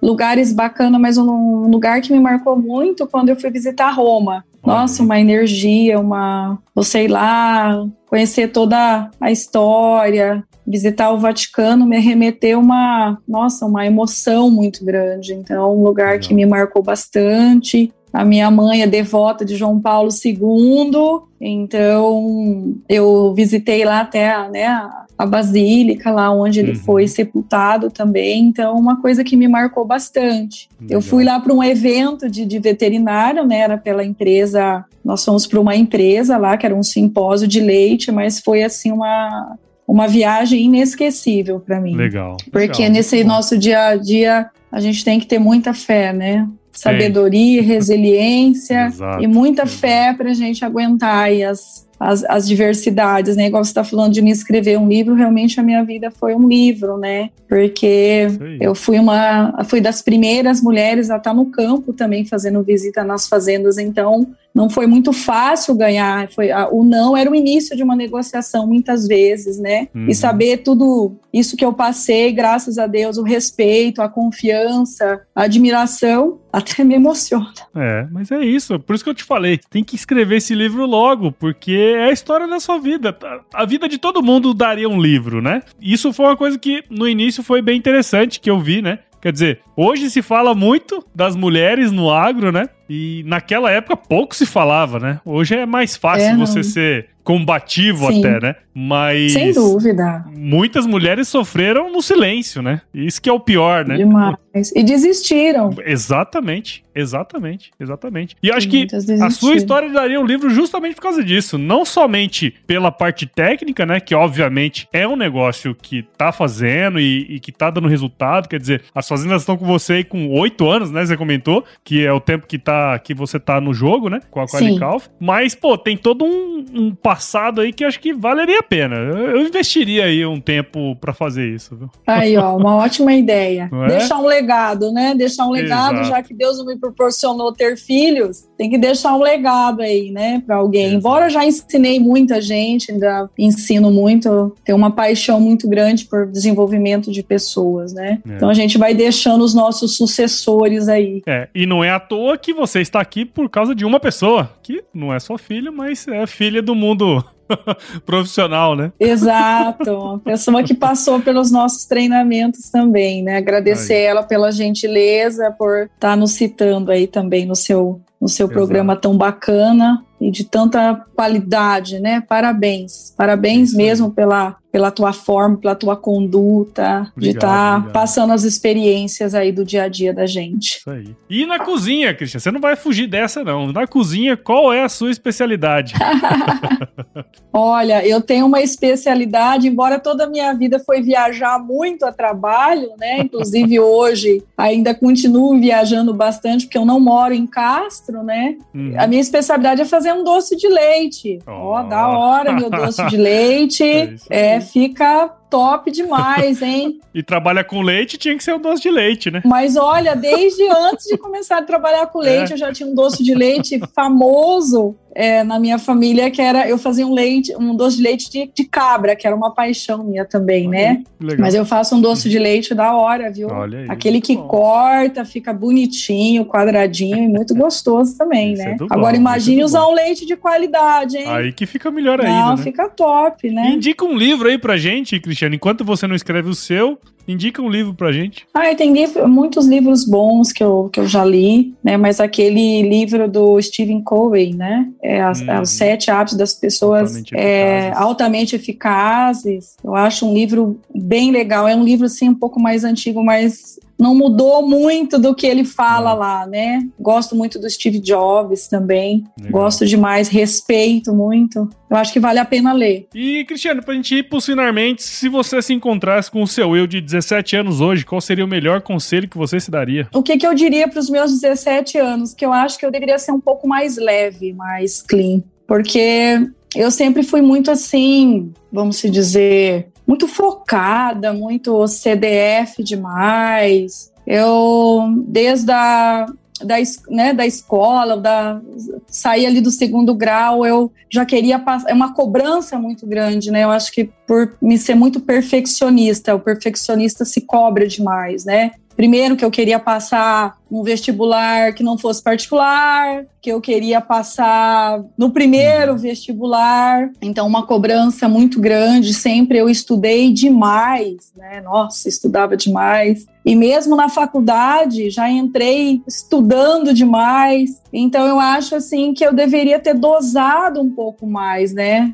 lugares 0.00 0.52
bacanas, 0.52 1.00
mas 1.00 1.18
um 1.18 1.68
lugar 1.68 2.00
que 2.00 2.12
me 2.12 2.20
marcou 2.20 2.56
muito 2.56 3.06
quando 3.06 3.28
eu 3.28 3.36
fui 3.36 3.50
visitar 3.50 3.90
Roma. 3.90 4.44
Nossa, 4.64 5.02
uma 5.02 5.18
energia, 5.18 5.98
uma, 5.98 6.58
vou 6.74 6.84
sei 6.84 7.08
lá, 7.08 7.86
conhecer 8.06 8.48
toda 8.48 9.10
a 9.20 9.30
história, 9.30 10.44
visitar 10.66 11.10
o 11.10 11.18
Vaticano 11.18 11.86
me 11.86 11.98
remeteu 11.98 12.60
uma, 12.60 13.18
nossa, 13.26 13.64
uma 13.64 13.86
emoção 13.86 14.50
muito 14.50 14.84
grande. 14.84 15.32
Então, 15.32 15.78
um 15.78 15.82
lugar 15.82 16.18
que 16.18 16.34
me 16.34 16.44
marcou 16.44 16.82
bastante. 16.82 17.92
A 18.12 18.24
minha 18.24 18.50
mãe 18.50 18.82
é 18.82 18.86
devota 18.86 19.44
de 19.44 19.56
João 19.56 19.80
Paulo 19.80 20.08
II, 20.24 21.22
então 21.40 22.74
eu 22.88 23.34
visitei 23.34 23.84
lá 23.84 24.00
até 24.00 24.48
né, 24.48 24.66
a 24.66 25.06
basílica, 25.26 26.10
lá 26.10 26.30
onde 26.30 26.60
ele 26.60 26.72
uhum. 26.72 26.78
foi 26.78 27.08
sepultado 27.08 27.90
também. 27.90 28.44
Então, 28.44 28.76
uma 28.76 29.00
coisa 29.00 29.24
que 29.24 29.36
me 29.36 29.48
marcou 29.48 29.84
bastante. 29.84 30.68
Legal. 30.80 30.98
Eu 30.98 31.02
fui 31.02 31.24
lá 31.24 31.40
para 31.40 31.52
um 31.52 31.62
evento 31.62 32.30
de, 32.30 32.46
de 32.46 32.58
veterinário, 32.58 33.44
né? 33.44 33.58
Era 33.58 33.76
pela 33.76 34.04
empresa, 34.04 34.84
nós 35.04 35.24
fomos 35.24 35.46
para 35.46 35.60
uma 35.60 35.74
empresa 35.74 36.36
lá, 36.36 36.56
que 36.56 36.66
era 36.66 36.74
um 36.74 36.82
simpósio 36.82 37.48
de 37.48 37.60
leite, 37.60 38.12
mas 38.12 38.40
foi 38.40 38.62
assim 38.62 38.92
uma 38.92 39.56
uma 39.86 40.06
viagem 40.06 40.64
inesquecível 40.64 41.60
para 41.60 41.80
mim. 41.80 41.96
Legal. 41.96 42.36
Porque 42.52 42.82
legal. 42.82 42.90
nesse 42.90 43.24
nosso 43.24 43.56
dia 43.56 43.86
a 43.86 43.96
dia 43.96 44.50
a 44.70 44.80
gente 44.80 45.02
tem 45.02 45.18
que 45.18 45.26
ter 45.26 45.38
muita 45.38 45.72
fé, 45.72 46.12
né? 46.12 46.46
sabedoria, 46.78 47.60
resiliência 47.60 48.86
Exato. 48.92 49.22
e 49.22 49.26
muita 49.26 49.66
fé 49.66 50.14
para 50.16 50.30
a 50.30 50.34
gente 50.34 50.64
aguentar 50.64 51.30
as, 51.50 51.87
as, 51.98 52.24
as, 52.24 52.46
diversidades, 52.46 53.36
né? 53.36 53.46
Igual 53.46 53.64
você 53.64 53.70
está 53.70 53.82
falando 53.82 54.12
de 54.12 54.22
me 54.22 54.30
escrever 54.30 54.78
um 54.78 54.88
livro, 54.88 55.14
realmente 55.14 55.58
a 55.58 55.62
minha 55.62 55.84
vida 55.84 56.10
foi 56.10 56.34
um 56.34 56.46
livro, 56.46 56.96
né? 56.96 57.30
Porque 57.48 58.26
eu 58.60 58.74
fui 58.74 58.98
uma, 58.98 59.64
fui 59.64 59.80
das 59.80 60.02
primeiras 60.02 60.60
mulheres 60.60 61.10
a 61.10 61.16
estar 61.16 61.34
no 61.34 61.46
campo 61.46 61.92
também 61.92 62.24
fazendo 62.24 62.62
visita 62.62 63.02
nas 63.02 63.26
fazendas, 63.26 63.78
então 63.78 64.28
não 64.54 64.68
foi 64.68 64.86
muito 64.86 65.12
fácil 65.12 65.74
ganhar. 65.74 66.28
Foi 66.30 66.50
a, 66.50 66.68
o 66.68 66.84
não 66.84 67.16
era 67.16 67.30
o 67.30 67.34
início 67.34 67.76
de 67.76 67.82
uma 67.82 67.94
negociação 67.94 68.66
muitas 68.66 69.06
vezes, 69.06 69.58
né? 69.58 69.88
Uhum. 69.94 70.06
E 70.08 70.14
saber 70.14 70.58
tudo 70.58 71.16
isso 71.32 71.56
que 71.56 71.64
eu 71.64 71.72
passei, 71.72 72.32
graças 72.32 72.78
a 72.78 72.86
Deus, 72.86 73.18
o 73.18 73.22
respeito, 73.22 74.02
a 74.02 74.08
confiança, 74.08 75.22
a 75.34 75.42
admiração, 75.42 76.40
até 76.52 76.82
me 76.82 76.94
emociona. 76.94 77.52
É, 77.76 78.06
mas 78.10 78.30
é 78.30 78.40
isso. 78.40 78.78
Por 78.80 78.94
isso 78.94 79.04
que 79.04 79.10
eu 79.10 79.14
te 79.14 79.24
falei, 79.24 79.60
tem 79.70 79.84
que 79.84 79.94
escrever 79.94 80.36
esse 80.36 80.54
livro 80.54 80.86
logo, 80.86 81.30
porque 81.30 81.94
é 81.96 82.04
a 82.04 82.12
história 82.12 82.48
da 82.48 82.58
sua 82.58 82.78
vida. 82.78 83.16
A 83.54 83.64
vida 83.64 83.88
de 83.88 83.98
todo 83.98 84.22
mundo 84.22 84.52
daria 84.54 84.88
um 84.88 85.00
livro, 85.00 85.40
né? 85.40 85.62
Isso 85.80 86.12
foi 86.12 86.26
uma 86.26 86.36
coisa 86.36 86.58
que 86.58 86.82
no 86.90 87.08
início 87.08 87.42
foi 87.42 87.62
bem 87.62 87.78
interessante 87.78 88.40
que 88.40 88.50
eu 88.50 88.58
vi, 88.58 88.82
né? 88.82 89.00
Quer 89.20 89.32
dizer, 89.32 89.60
hoje 89.78 90.10
se 90.10 90.20
fala 90.20 90.54
muito 90.54 91.04
das 91.14 91.36
mulheres 91.36 91.92
no 91.92 92.10
agro, 92.10 92.50
né? 92.50 92.68
E 92.90 93.22
naquela 93.26 93.70
época 93.70 93.96
pouco 93.96 94.34
se 94.34 94.44
falava, 94.44 94.98
né? 94.98 95.20
Hoje 95.24 95.54
é 95.54 95.66
mais 95.66 95.96
fácil 95.96 96.30
é, 96.30 96.36
você 96.36 96.64
ser 96.64 97.08
combativo 97.28 98.10
Sim. 98.10 98.20
até, 98.20 98.40
né? 98.40 98.56
Mas. 98.74 99.34
Sem 99.34 99.52
dúvida. 99.52 100.24
Muitas 100.34 100.86
mulheres 100.86 101.28
sofreram 101.28 101.92
no 101.92 102.00
silêncio, 102.00 102.62
né? 102.62 102.80
Isso 102.94 103.20
que 103.20 103.28
é 103.28 103.32
o 103.32 103.38
pior, 103.38 103.86
né? 103.86 103.98
Demais. 103.98 104.36
E 104.74 104.82
desistiram. 104.82 105.74
Exatamente, 105.84 106.82
exatamente, 106.94 107.70
exatamente. 107.78 108.34
E 108.42 108.50
acho 108.50 108.66
que 108.68 108.86
a 109.20 109.28
sua 109.28 109.56
história 109.56 109.90
daria 109.90 110.18
um 110.18 110.24
livro 110.24 110.48
justamente 110.48 110.94
por 110.94 111.02
causa 111.02 111.22
disso. 111.22 111.58
Não 111.58 111.84
somente 111.84 112.54
pela 112.66 112.90
parte 112.90 113.26
técnica, 113.26 113.84
né? 113.84 114.00
Que 114.00 114.14
obviamente 114.14 114.88
é 114.90 115.06
um 115.06 115.16
negócio 115.16 115.74
que 115.74 116.02
tá 116.16 116.32
fazendo 116.32 116.98
e, 116.98 117.34
e 117.34 117.40
que 117.40 117.52
tá 117.52 117.68
dando 117.68 117.88
resultado. 117.88 118.48
Quer 118.48 118.58
dizer, 118.58 118.84
as 118.94 119.06
fazendas 119.06 119.42
estão 119.42 119.56
com 119.56 119.66
você 119.68 119.94
aí 119.94 120.04
com 120.04 120.30
oito 120.30 120.68
anos, 120.68 120.90
né? 120.90 121.04
Você 121.04 121.16
comentou, 121.16 121.64
que 121.84 122.04
é 122.04 122.12
o 122.12 122.20
tempo 122.20 122.46
que 122.46 122.58
tá 122.58 122.98
que 122.98 123.14
você 123.14 123.38
tá 123.38 123.60
no 123.60 123.72
jogo, 123.72 124.08
né? 124.08 124.20
Com 124.30 124.40
a 124.40 124.46
Qualical. 124.46 125.00
Mas, 125.20 125.54
pô, 125.54 125.76
tem 125.76 125.96
todo 125.96 126.24
um, 126.24 126.64
um, 126.74 126.94
passado 126.94 127.60
aí 127.60 127.72
que 127.72 127.84
acho 127.84 128.00
que 128.00 128.12
valeria 128.12 128.58
a 128.58 128.62
pena. 128.62 128.96
Eu, 128.96 129.46
investiria 129.46 130.06
aí 130.06 130.24
um 130.24 130.40
tempo 130.40 130.96
para 130.96 131.12
fazer 131.12 131.48
isso. 131.48 131.76
Viu? 131.76 131.90
Aí, 132.06 132.36
ó, 132.36 132.56
uma 132.56 132.76
ótima 132.82 133.12
ideia. 133.12 133.70
É? 133.72 133.86
Deixar 133.88 134.18
um 134.18 134.26
legado, 134.26 134.90
né? 134.92 135.14
Deixar 135.14 135.46
um 135.46 135.50
legado, 135.50 136.00
Exato. 136.00 136.08
já 136.08 136.22
que 136.22 136.34
Deus 136.34 136.58
não 136.58 136.66
me 136.66 136.76
proporcionou 136.76 137.52
ter 137.52 137.76
filhos, 137.76 138.48
tem 138.56 138.70
que 138.70 138.78
deixar 138.78 139.14
um 139.14 139.22
legado 139.22 139.82
aí, 139.82 140.10
né, 140.10 140.42
para 140.46 140.56
alguém. 140.56 140.86
Exato. 140.86 140.98
Embora 140.98 141.26
eu 141.26 141.30
já 141.30 141.44
ensinei 141.44 142.00
muita 142.00 142.40
gente, 142.40 142.92
ainda 142.92 143.28
ensino 143.38 143.90
muito, 143.90 144.54
tenho 144.64 144.76
uma 144.76 144.90
paixão 144.90 145.40
muito 145.40 145.68
grande 145.68 146.04
por 146.04 146.26
desenvolvimento 146.26 147.10
de 147.10 147.22
pessoas, 147.22 147.92
né? 147.92 148.20
É. 148.28 148.36
Então 148.36 148.48
a 148.48 148.54
gente 148.54 148.78
vai 148.78 148.94
deixando 148.94 149.42
os 149.44 149.54
nossos 149.58 149.96
sucessores 149.96 150.88
aí. 150.88 151.20
É, 151.26 151.48
e 151.52 151.66
não 151.66 151.82
é 151.82 151.90
à 151.90 151.98
toa 151.98 152.38
que 152.38 152.54
você 152.54 152.80
está 152.80 153.00
aqui 153.00 153.24
por 153.24 153.50
causa 153.50 153.74
de 153.74 153.84
uma 153.84 153.98
pessoa, 153.98 154.50
que 154.62 154.84
não 154.94 155.12
é 155.12 155.18
sua 155.18 155.38
filha, 155.38 155.72
mas 155.72 156.06
é 156.06 156.26
filha 156.26 156.62
do 156.62 156.74
mundo 156.74 157.24
profissional, 158.06 158.76
né? 158.76 158.92
Exato. 159.00 160.20
Pessoa 160.24 160.62
que 160.62 160.74
passou 160.74 161.20
pelos 161.20 161.50
nossos 161.50 161.84
treinamentos 161.84 162.70
também, 162.70 163.22
né? 163.22 163.36
Agradecer 163.36 163.94
aí. 163.94 164.04
ela 164.04 164.22
pela 164.22 164.52
gentileza, 164.52 165.50
por 165.50 165.84
estar 165.84 166.10
tá 166.10 166.16
nos 166.16 166.32
citando 166.32 166.90
aí 166.90 167.06
também 167.06 167.46
no 167.46 167.56
seu, 167.56 168.00
no 168.20 168.28
seu 168.28 168.48
programa 168.48 168.96
tão 168.96 169.16
bacana 169.16 170.04
e 170.20 170.30
de 170.30 170.44
tanta 170.44 170.94
qualidade, 171.14 172.00
né? 172.00 172.20
Parabéns. 172.20 173.14
Parabéns 173.16 173.72
mesmo 173.72 174.10
pela 174.10 174.56
pela 174.70 174.90
tua 174.90 175.12
forma, 175.12 175.56
pela 175.56 175.74
tua 175.74 175.96
conduta, 175.96 177.10
obrigado, 177.10 177.14
de 177.16 177.28
estar 177.30 177.82
tá 177.84 177.90
passando 177.90 178.32
as 178.32 178.44
experiências 178.44 179.34
aí 179.34 179.50
do 179.50 179.64
dia 179.64 179.84
a 179.84 179.88
dia 179.88 180.12
da 180.12 180.26
gente. 180.26 180.78
Isso 180.78 180.90
aí. 180.90 181.16
E 181.28 181.46
na 181.46 181.58
cozinha, 181.58 182.14
Cristian, 182.14 182.38
você 182.38 182.50
não 182.50 182.60
vai 182.60 182.76
fugir 182.76 183.06
dessa 183.06 183.42
não. 183.42 183.72
Na 183.72 183.86
cozinha, 183.86 184.36
qual 184.36 184.72
é 184.72 184.82
a 184.84 184.88
sua 184.88 185.10
especialidade? 185.10 185.94
Olha, 187.52 188.06
eu 188.06 188.20
tenho 188.20 188.46
uma 188.46 188.60
especialidade, 188.60 189.66
embora 189.66 189.98
toda 189.98 190.24
a 190.24 190.28
minha 190.28 190.52
vida 190.52 190.78
foi 190.78 191.02
viajar 191.02 191.58
muito 191.58 192.04
a 192.04 192.12
trabalho, 192.12 192.90
né? 192.98 193.20
Inclusive 193.20 193.80
hoje 193.80 194.42
ainda 194.56 194.94
continuo 194.94 195.58
viajando 195.58 196.12
bastante 196.12 196.66
porque 196.66 196.78
eu 196.78 196.84
não 196.84 197.00
moro 197.00 197.32
em 197.34 197.46
Castro, 197.46 198.07
né? 198.12 198.56
Uhum. 198.74 198.94
A 198.96 199.06
minha 199.06 199.20
especialidade 199.20 199.82
é 199.82 199.84
fazer 199.84 200.12
um 200.12 200.24
doce 200.24 200.56
de 200.56 200.68
leite. 200.68 201.38
Ó, 201.46 201.52
oh. 201.52 201.80
oh, 201.80 201.88
da 201.88 202.08
hora 202.08 202.52
meu 202.52 202.70
doce 202.70 203.04
de 203.06 203.16
leite. 203.16 203.84
é, 204.30 204.54
é 204.54 204.60
fica 204.60 205.28
top 205.50 205.90
demais, 205.90 206.62
hein? 206.62 207.00
e 207.14 207.22
trabalha 207.22 207.64
com 207.64 207.80
leite, 207.80 208.18
tinha 208.18 208.36
que 208.36 208.44
ser 208.44 208.54
um 208.54 208.60
doce 208.60 208.82
de 208.82 208.90
leite, 208.90 209.30
né? 209.30 209.42
Mas 209.44 209.76
olha, 209.76 210.14
desde 210.14 210.62
antes 210.68 211.06
de 211.06 211.16
começar 211.16 211.58
a 211.58 211.62
trabalhar 211.62 212.06
com 212.06 212.18
leite, 212.18 212.52
é. 212.52 212.54
eu 212.54 212.58
já 212.58 212.72
tinha 212.72 212.88
um 212.88 212.94
doce 212.94 213.22
de 213.22 213.34
leite 213.34 213.80
famoso 213.94 214.96
é, 215.18 215.42
na 215.42 215.58
minha 215.58 215.80
família, 215.80 216.30
que 216.30 216.40
era 216.40 216.68
eu 216.68 216.78
fazia 216.78 217.04
um 217.04 217.12
leite, 217.12 217.52
um 217.56 217.74
doce 217.74 217.96
de 217.96 218.02
leite 218.04 218.30
de, 218.30 218.48
de 218.54 218.64
cabra, 218.64 219.16
que 219.16 219.26
era 219.26 219.34
uma 219.34 219.52
paixão 219.52 220.04
minha 220.04 220.24
também, 220.24 220.68
né? 220.68 221.02
Legal. 221.20 221.38
Mas 221.40 221.56
eu 221.56 221.66
faço 221.66 221.96
um 221.96 222.00
doce 222.00 222.30
de 222.30 222.38
leite 222.38 222.72
da 222.72 222.94
hora, 222.94 223.28
viu? 223.28 223.48
Olha 223.48 223.80
aí, 223.80 223.86
Aquele 223.88 224.20
que 224.20 224.36
bom. 224.36 224.46
corta, 224.46 225.24
fica 225.24 225.52
bonitinho, 225.52 226.44
quadradinho 226.44 227.16
e 227.18 227.26
muito 227.26 227.52
gostoso 227.52 228.16
também, 228.16 228.52
Isso 228.52 228.62
né? 228.62 228.76
É 228.80 228.84
Agora 228.90 229.14
bom, 229.14 229.20
imagine 229.20 229.60
é 229.60 229.64
usar 229.64 229.80
bom. 229.80 229.90
um 229.90 229.94
leite 229.94 230.24
de 230.24 230.36
qualidade, 230.36 231.16
hein? 231.16 231.26
Aí 231.26 231.52
que 231.52 231.66
fica 231.66 231.90
melhor 231.90 232.20
ainda. 232.20 232.32
Não, 232.32 232.56
né? 232.56 232.62
fica 232.62 232.88
top, 232.88 233.50
né? 233.50 233.70
Indica 233.70 234.04
um 234.04 234.16
livro 234.16 234.48
aí 234.48 234.56
pra 234.56 234.76
gente, 234.76 235.18
Cristiano, 235.18 235.56
enquanto 235.56 235.84
você 235.84 236.06
não 236.06 236.14
escreve 236.14 236.48
o 236.48 236.54
seu, 236.54 236.96
Indica 237.28 237.60
um 237.60 237.68
livro 237.68 237.92
pra 237.92 238.10
gente. 238.10 238.46
Ah, 238.54 238.74
tem 238.74 238.92
livro, 238.92 239.28
muitos 239.28 239.66
livros 239.66 240.06
bons 240.06 240.50
que 240.50 240.64
eu, 240.64 240.88
que 240.90 240.98
eu 240.98 241.06
já 241.06 241.22
li, 241.24 241.74
né? 241.84 241.98
Mas 241.98 242.20
aquele 242.20 242.80
livro 242.82 243.28
do 243.28 243.60
Stephen 243.60 244.02
Covey, 244.02 244.54
né? 244.54 244.88
É, 245.02 245.20
as, 245.20 245.42
hum, 245.42 245.60
os 245.60 245.70
sete 245.70 246.10
hábitos 246.10 246.38
das 246.38 246.54
pessoas 246.54 247.10
altamente, 247.10 247.36
é, 247.36 247.78
eficazes. 247.78 248.02
altamente 248.02 248.56
eficazes. 248.56 249.76
Eu 249.84 249.94
acho 249.94 250.26
um 250.26 250.32
livro 250.32 250.80
bem 250.94 251.30
legal. 251.30 251.68
É 251.68 251.76
um 251.76 251.84
livro, 251.84 252.06
assim, 252.06 252.30
um 252.30 252.34
pouco 252.34 252.58
mais 252.58 252.82
antigo, 252.82 253.22
mas 253.22 253.78
não 253.98 254.14
mudou 254.14 254.66
muito 254.66 255.18
do 255.18 255.34
que 255.34 255.46
ele 255.46 255.64
fala 255.64 256.10
não. 256.10 256.18
lá, 256.18 256.46
né? 256.46 256.86
Gosto 256.98 257.34
muito 257.34 257.58
do 257.58 257.68
Steve 257.68 257.98
Jobs 257.98 258.68
também. 258.68 259.24
Legal. 259.36 259.62
Gosto 259.62 259.84
demais, 259.84 260.28
respeito 260.28 261.12
muito. 261.12 261.68
Eu 261.90 261.96
acho 261.96 262.12
que 262.12 262.20
vale 262.20 262.38
a 262.38 262.44
pena 262.44 262.72
ler. 262.72 263.08
E, 263.14 263.44
Cristiano, 263.44 263.82
pra 263.82 263.94
gente 263.94 264.14
ir 264.14 264.28
pros 264.28 264.46
finalmente, 264.46 265.02
se 265.02 265.28
você 265.28 265.60
se 265.60 265.72
encontrasse 265.72 266.30
com 266.30 266.42
o 266.42 266.46
seu 266.46 266.76
eu 266.76 266.86
de 266.86 267.00
17 267.00 267.56
anos 267.56 267.80
hoje, 267.80 268.04
qual 268.04 268.20
seria 268.20 268.44
o 268.44 268.48
melhor 268.48 268.82
conselho 268.82 269.28
que 269.28 269.38
você 269.38 269.58
se 269.58 269.70
daria? 269.70 270.08
O 270.14 270.22
que, 270.22 270.36
que 270.36 270.46
eu 270.46 270.54
diria 270.54 270.86
para 270.86 271.00
os 271.00 271.10
meus 271.10 271.32
17 271.32 271.98
anos? 271.98 272.34
Que 272.34 272.46
eu 272.46 272.52
acho 272.52 272.78
que 272.78 272.86
eu 272.86 272.90
deveria 272.90 273.18
ser 273.18 273.32
um 273.32 273.40
pouco 273.40 273.66
mais 273.66 273.96
leve, 273.96 274.52
mais 274.52 275.02
clean. 275.02 275.42
Porque 275.66 276.40
eu 276.74 276.90
sempre 276.90 277.22
fui 277.22 277.42
muito 277.42 277.70
assim, 277.70 278.52
vamos 278.72 278.96
se 278.96 279.10
dizer, 279.10 279.88
muito 280.08 280.26
focada, 280.26 281.34
muito 281.34 281.86
CDF 281.86 282.82
demais. 282.82 284.10
Eu, 284.26 285.12
desde 285.26 285.70
a 285.70 286.26
da, 286.64 286.76
né, 287.08 287.32
da 287.32 287.46
escola, 287.46 288.16
da, 288.16 288.60
sair 289.06 289.46
ali 289.46 289.60
do 289.60 289.70
segundo 289.70 290.14
grau, 290.14 290.66
eu 290.66 290.90
já 291.10 291.24
queria 291.24 291.58
passar. 291.58 291.90
É 291.90 291.94
uma 291.94 292.12
cobrança 292.12 292.78
muito 292.78 293.06
grande, 293.06 293.50
né? 293.50 293.64
Eu 293.64 293.70
acho 293.70 293.92
que 293.92 294.10
por 294.26 294.54
me 294.60 294.76
ser 294.76 294.94
muito 294.94 295.20
perfeccionista, 295.20 296.34
o 296.34 296.40
perfeccionista 296.40 297.24
se 297.24 297.42
cobra 297.42 297.86
demais, 297.86 298.44
né? 298.44 298.72
Primeiro, 298.98 299.36
que 299.36 299.44
eu 299.44 299.50
queria 299.52 299.78
passar 299.78 300.58
um 300.68 300.82
vestibular 300.82 301.72
que 301.72 301.84
não 301.84 301.96
fosse 301.96 302.20
particular, 302.20 303.26
que 303.40 303.48
eu 303.48 303.60
queria 303.60 304.00
passar 304.00 305.04
no 305.16 305.30
primeiro 305.30 305.92
uhum. 305.92 305.98
vestibular. 305.98 307.08
Então, 307.22 307.46
uma 307.46 307.64
cobrança 307.64 308.28
muito 308.28 308.60
grande. 308.60 309.14
Sempre 309.14 309.56
eu 309.56 309.70
estudei 309.70 310.32
demais, 310.32 311.32
né? 311.36 311.60
Nossa, 311.60 312.08
estudava 312.08 312.56
demais. 312.56 313.24
E 313.44 313.54
mesmo 313.54 313.94
na 313.94 314.08
faculdade, 314.08 315.10
já 315.10 315.30
entrei 315.30 316.02
estudando 316.04 316.92
demais. 316.92 317.80
Então, 317.92 318.26
eu 318.26 318.40
acho 318.40 318.74
assim 318.74 319.14
que 319.14 319.24
eu 319.24 319.32
deveria 319.32 319.78
ter 319.78 319.94
dosado 319.94 320.80
um 320.80 320.90
pouco 320.90 321.24
mais, 321.24 321.72
né? 321.72 322.12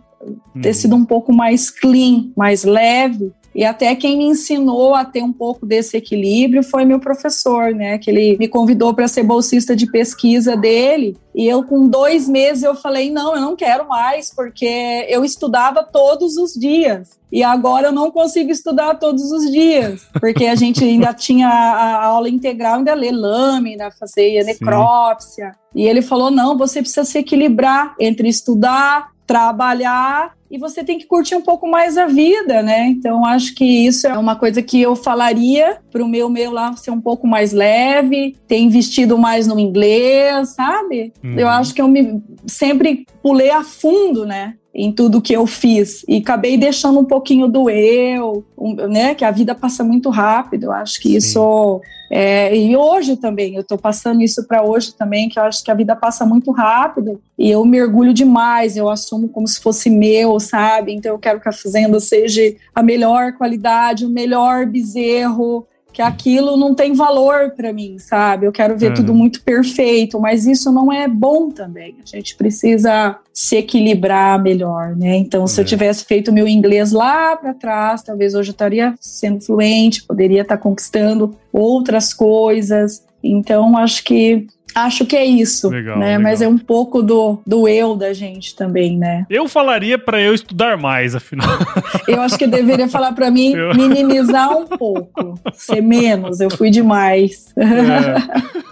Ter 0.61 0.69
uhum. 0.69 0.75
sido 0.75 0.97
um 0.97 1.05
pouco 1.07 1.33
mais 1.33 1.71
clean, 1.71 2.31
mais 2.37 2.63
leve 2.63 3.33
e 3.55 3.65
até 3.65 3.95
quem 3.95 4.19
me 4.19 4.25
ensinou 4.25 4.95
a 4.95 5.05
ter 5.05 5.23
um 5.23 5.33
pouco 5.33 5.65
desse 5.65 5.97
equilíbrio 5.97 6.63
foi 6.63 6.85
meu 6.85 6.99
professor, 6.99 7.73
né? 7.73 7.99
Que 7.99 8.11
ele 8.11 8.37
me 8.37 8.49
convidou 8.49 8.93
para 8.93 9.07
ser 9.07 9.23
bolsista 9.23 9.77
de 9.77 9.87
pesquisa 9.87 10.57
dele. 10.57 11.17
E 11.33 11.47
eu, 11.47 11.63
com 11.63 11.87
dois 11.87 12.29
meses, 12.29 12.65
eu 12.65 12.75
falei: 12.75 13.11
não, 13.11 13.35
eu 13.35 13.41
não 13.41 13.55
quero 13.55 13.87
mais, 13.89 14.35
porque 14.35 15.07
eu 15.09 15.25
estudava 15.25 15.85
todos 15.85 16.37
os 16.37 16.53
dias. 16.55 17.11
E 17.31 17.43
agora 17.43 17.89
eu 17.89 17.93
não 17.93 18.11
consigo 18.11 18.51
estudar 18.51 18.95
todos 18.97 19.31
os 19.31 19.51
dias, 19.51 20.07
porque 20.21 20.47
a 20.47 20.55
gente 20.55 20.85
ainda 20.85 21.13
tinha 21.15 21.49
a 21.49 22.05
aula 22.05 22.29
integral, 22.29 22.77
ainda 22.77 22.95
ler 22.95 23.13
lâmina, 23.13 23.91
fazer 23.91 24.45
necrópsia. 24.45 25.53
Sim. 25.53 25.81
E 25.81 25.87
ele 25.87 26.03
falou: 26.03 26.31
não, 26.31 26.59
você 26.59 26.81
precisa 26.81 27.05
se 27.05 27.19
equilibrar 27.19 27.95
entre 28.01 28.29
estudar, 28.29 29.13
trabalhar 29.27 30.33
e 30.55 30.59
você 30.59 30.85
tem 30.85 30.99
que 30.99 31.07
curtir 31.07 31.35
um 31.35 31.43
pouco 31.43 31.69
mais 31.69 31.99
a 31.99 32.07
vida, 32.07 32.63
né? 32.63 32.87
Então 32.87 33.27
acho 33.27 33.57
que 33.57 33.65
isso 33.65 34.07
é 34.07 34.17
uma 34.17 34.37
coisa 34.37 34.63
que 34.63 34.81
eu 34.81 34.95
falaria 34.95 35.79
para 35.91 36.03
o 36.03 36.07
meu 36.07 36.29
meu 36.29 36.53
lá 36.53 36.77
ser 36.77 36.93
um 36.93 37.01
pouco 37.01 37.27
mais 37.27 37.53
leve, 37.53 38.37
ter 38.47 38.59
investido 38.59 39.19
mais 39.19 39.49
no 39.49 39.59
inglês, 39.59 40.51
sabe? 40.51 41.13
Uhum. 41.25 41.37
Eu 41.37 41.49
acho 41.49 41.75
que 41.75 41.83
eu 41.83 41.89
me 41.89 42.23
sempre 42.47 43.05
pulei 43.21 43.51
a 43.51 43.65
fundo, 43.65 44.25
né? 44.25 44.55
Em 44.75 44.91
tudo 44.91 45.23
que 45.23 45.33
eu 45.33 45.47
fiz 45.47 46.05
e 46.09 46.17
acabei 46.17 46.59
deixando 46.59 46.99
um 46.99 47.05
pouquinho 47.05 47.47
do 47.47 47.71
eu, 47.71 48.45
um, 48.59 48.75
né? 48.89 49.15
Que 49.15 49.25
a 49.25 49.31
vida 49.31 49.55
passa 49.55 49.85
muito 49.85 50.11
rápido. 50.11 50.65
Eu 50.65 50.73
acho 50.73 51.01
que 51.01 51.11
Sim. 51.11 51.17
isso 51.17 51.81
é, 52.11 52.57
e 52.57 52.77
hoje 52.77 53.17
também 53.17 53.55
eu 53.55 53.61
estou 53.61 53.79
passando 53.79 54.23
isso 54.23 54.47
para 54.47 54.63
hoje 54.63 54.95
também, 54.95 55.29
que 55.29 55.39
eu 55.39 55.45
acho 55.45 55.65
que 55.65 55.71
a 55.71 55.75
vida 55.75 55.95
passa 55.95 56.27
muito 56.27 56.51
rápido 56.51 57.21
e 57.39 57.51
eu 57.51 57.65
mergulho 57.65 58.13
demais. 58.13 58.77
Eu 58.77 58.91
assumo 58.91 59.29
como 59.29 59.47
se 59.47 59.61
fosse 59.61 59.89
meu, 59.89 60.39
sabe? 60.41 60.93
Então 60.93 61.13
eu 61.13 61.19
quero 61.19 61.41
que 61.41 61.49
a 61.49 61.53
fazenda 61.53 62.01
seja 62.01 62.55
a 62.75 62.83
melhor 62.83 63.35
qualidade, 63.35 64.05
o 64.05 64.11
melhor 64.11 64.67
bezerro, 64.67 65.67
que 65.95 66.03
aquilo 66.03 66.57
não 66.57 66.75
tem 66.75 66.93
valor 66.93 67.53
para 67.53 67.73
mim, 67.73 68.01
sabe? 68.01 68.47
Eu 68.47 68.53
quero 68.53 68.77
ver 68.77 68.89
uhum. 68.89 68.95
tudo 68.95 69.15
muito 69.15 69.41
perfeito, 69.45 70.19
mas 70.19 70.45
isso 70.45 70.73
não 70.73 70.93
é 70.93 71.07
bom 71.07 71.51
também. 71.51 71.95
A 72.03 72.17
gente 72.17 72.35
precisa 72.35 73.17
se 73.33 73.59
equilibrar 73.59 74.43
melhor, 74.43 74.97
né? 74.97 75.17
Então, 75.17 75.47
se 75.47 75.61
eu 75.61 75.63
é. 75.63 75.67
tivesse 75.69 76.05
feito 76.05 76.33
meu 76.33 76.49
inglês 76.49 76.91
lá 76.91 77.37
para 77.37 77.55
trás, 77.55 78.03
talvez 78.03 78.35
hoje 78.35 78.51
eu 78.51 78.55
estaria 78.55 78.93
sendo 79.01 79.41
fluente, 79.41 80.03
poderia 80.03 80.43
estar 80.43 80.59
conquistando 80.59 81.37
outras 81.53 82.13
coisas. 82.13 83.05
Então, 83.23 83.79
acho 83.79 84.03
que 84.03 84.49
Acho 84.75 85.07
que 85.07 85.17
é 85.17 85.25
isso, 85.25 85.69
legal, 85.69 85.99
né? 85.99 86.07
Legal. 86.07 86.23
Mas 86.23 86.43
é 86.43 86.49
um 86.49 86.59
pouco 86.59 87.03
do, 87.03 87.41
do 87.47 87.69
eu 87.69 87.95
da 87.95 88.13
gente 88.13 88.57
também, 88.57 88.99
né? 88.99 89.27
Eu 89.31 89.49
falaria 89.49 89.99
para 89.99 90.21
eu 90.21 90.35
estudar 90.35 90.77
mais, 90.77 91.15
afinal. 91.15 91.49
Eu 92.07 92.21
acho 92.21 92.37
que 92.37 92.47
deveria 92.47 92.89
falar 92.89 93.13
para 93.13 93.31
mim 93.31 93.55
eu... 93.55 93.75
minimizar 93.75 94.51
um 94.51 94.67
pouco, 94.67 95.39
ser 95.55 95.81
menos. 95.81 96.39
Eu 96.41 96.51
fui 96.51 96.71
demais. 96.71 97.53
É. 97.57 98.65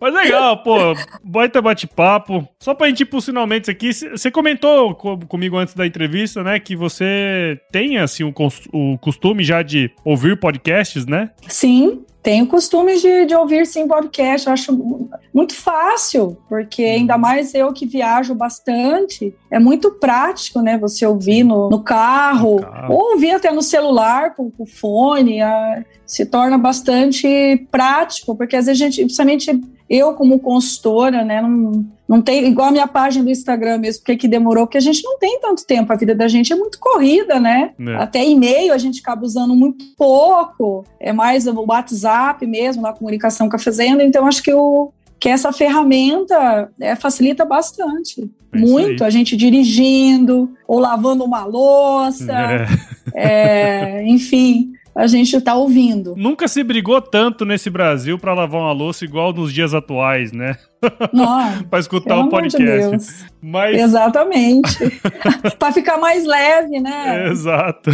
Mas 0.00 0.14
legal, 0.14 0.62
pô, 0.62 0.94
baita 1.22 1.60
bate-papo. 1.60 2.48
Só 2.60 2.74
pra 2.74 2.88
gente 2.88 3.00
ir 3.00 3.06
pros 3.06 3.26
finalmente 3.26 3.70
aqui, 3.70 3.92
você 3.92 4.30
comentou 4.30 4.94
comigo 4.94 5.56
antes 5.56 5.74
da 5.74 5.86
entrevista, 5.86 6.42
né, 6.42 6.58
que 6.58 6.76
você 6.76 7.58
tem, 7.70 7.98
assim, 7.98 8.24
o, 8.24 8.32
o 8.72 8.98
costume 8.98 9.44
já 9.44 9.62
de 9.62 9.90
ouvir 10.04 10.38
podcasts, 10.38 11.06
né? 11.06 11.30
Sim, 11.48 12.04
tenho 12.22 12.46
costume 12.46 12.98
de, 13.00 13.26
de 13.26 13.34
ouvir 13.34 13.66
sim 13.66 13.88
podcast, 13.88 14.46
eu 14.46 14.52
acho 14.52 15.08
muito 15.34 15.54
fácil, 15.54 16.36
porque 16.48 16.84
uhum. 16.84 16.92
ainda 16.92 17.18
mais 17.18 17.52
eu 17.52 17.72
que 17.72 17.84
viajo 17.84 18.34
bastante, 18.34 19.34
é 19.50 19.58
muito 19.58 19.90
prático, 19.92 20.60
né? 20.60 20.78
Você 20.78 21.04
ouvir 21.04 21.42
no, 21.42 21.68
no 21.68 21.82
carro, 21.82 22.56
no 22.56 22.62
carro. 22.62 22.94
ou 22.94 23.12
ouvir 23.12 23.32
até 23.32 23.50
no 23.50 23.62
celular 23.62 24.34
com, 24.36 24.52
o 24.56 24.66
fone, 24.66 25.42
a, 25.42 25.84
se 26.06 26.24
torna 26.24 26.56
bastante 26.56 27.66
prático, 27.70 28.36
porque 28.36 28.54
às 28.54 28.66
vezes 28.66 28.80
a 28.80 28.84
gente, 28.84 29.02
principalmente 29.02 29.60
eu 29.88 30.14
como 30.14 30.38
consultora, 30.38 31.24
né, 31.24 31.40
não, 31.42 31.84
não 32.08 32.22
tem, 32.22 32.46
igual 32.46 32.68
a 32.68 32.72
minha 32.72 32.86
página 32.86 33.24
do 33.24 33.30
Instagram 33.30 33.78
mesmo, 33.78 34.00
porque 34.00 34.16
que 34.16 34.28
demorou, 34.28 34.66
porque 34.66 34.78
a 34.78 34.82
gente 34.82 35.02
não 35.04 35.18
tem 35.18 35.40
tanto 35.40 35.66
tempo, 35.66 35.92
a 35.92 35.96
vida 35.96 36.14
da 36.14 36.28
gente 36.28 36.52
é 36.52 36.56
muito 36.56 36.78
corrida, 36.78 37.38
né? 37.38 37.72
É. 37.78 37.94
Até 37.96 38.24
e-mail 38.24 38.72
a 38.72 38.78
gente 38.78 39.00
acaba 39.00 39.24
usando 39.24 39.54
muito 39.54 39.84
pouco, 39.96 40.84
é 40.98 41.12
mais 41.12 41.46
o 41.46 41.64
WhatsApp 41.66 42.46
mesmo, 42.46 42.82
na 42.82 42.92
comunicação 42.92 43.48
com 43.48 43.56
a 43.56 43.58
fazenda, 43.58 44.02
então 44.02 44.26
acho 44.26 44.42
que 44.42 44.52
o 44.52 44.92
que 45.18 45.28
essa 45.28 45.52
ferramenta 45.52 46.68
é, 46.80 46.96
facilita 46.96 47.44
bastante. 47.44 48.28
É 48.52 48.58
muito, 48.58 49.04
a 49.04 49.10
gente 49.10 49.36
dirigindo, 49.36 50.50
ou 50.66 50.80
lavando 50.80 51.22
uma 51.22 51.44
louça, 51.44 52.66
é. 53.14 54.00
É, 54.00 54.02
enfim 54.10 54.72
a 54.94 55.06
gente 55.06 55.34
está 55.36 55.54
ouvindo. 55.54 56.14
Nunca 56.16 56.46
se 56.48 56.62
brigou 56.62 57.00
tanto 57.00 57.44
nesse 57.44 57.70
Brasil 57.70 58.18
para 58.18 58.34
lavar 58.34 58.60
uma 58.60 58.72
louça 58.72 59.04
igual 59.04 59.32
nos 59.32 59.52
dias 59.52 59.74
atuais, 59.74 60.32
né? 60.32 60.56
para 61.70 61.78
escutar 61.78 62.18
o 62.18 62.28
podcast. 62.28 63.24
De 63.24 63.30
Mas... 63.40 63.76
Exatamente. 63.78 64.78
para 65.58 65.72
ficar 65.72 65.98
mais 65.98 66.24
leve, 66.24 66.80
né? 66.80 67.28
Exato. 67.28 67.90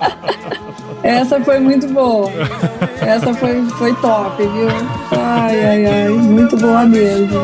Essa 1.06 1.40
foi 1.40 1.60
muito 1.60 1.86
boa. 1.88 2.30
Essa 3.00 3.32
foi, 3.34 3.62
foi 3.78 3.94
top, 3.94 4.42
viu? 4.42 4.68
Ai, 5.12 5.64
ai, 5.64 5.86
ai. 5.86 6.08
Muito 6.08 6.56
boa 6.56 6.84
mesmo. 6.84 7.38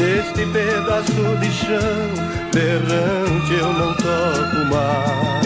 Este 0.00 0.46
pedaço 0.46 1.36
de 1.40 1.50
chão 1.50 2.26
eu 3.58 3.72
não 3.72 3.94
toco 3.94 4.74
mais. 4.74 5.45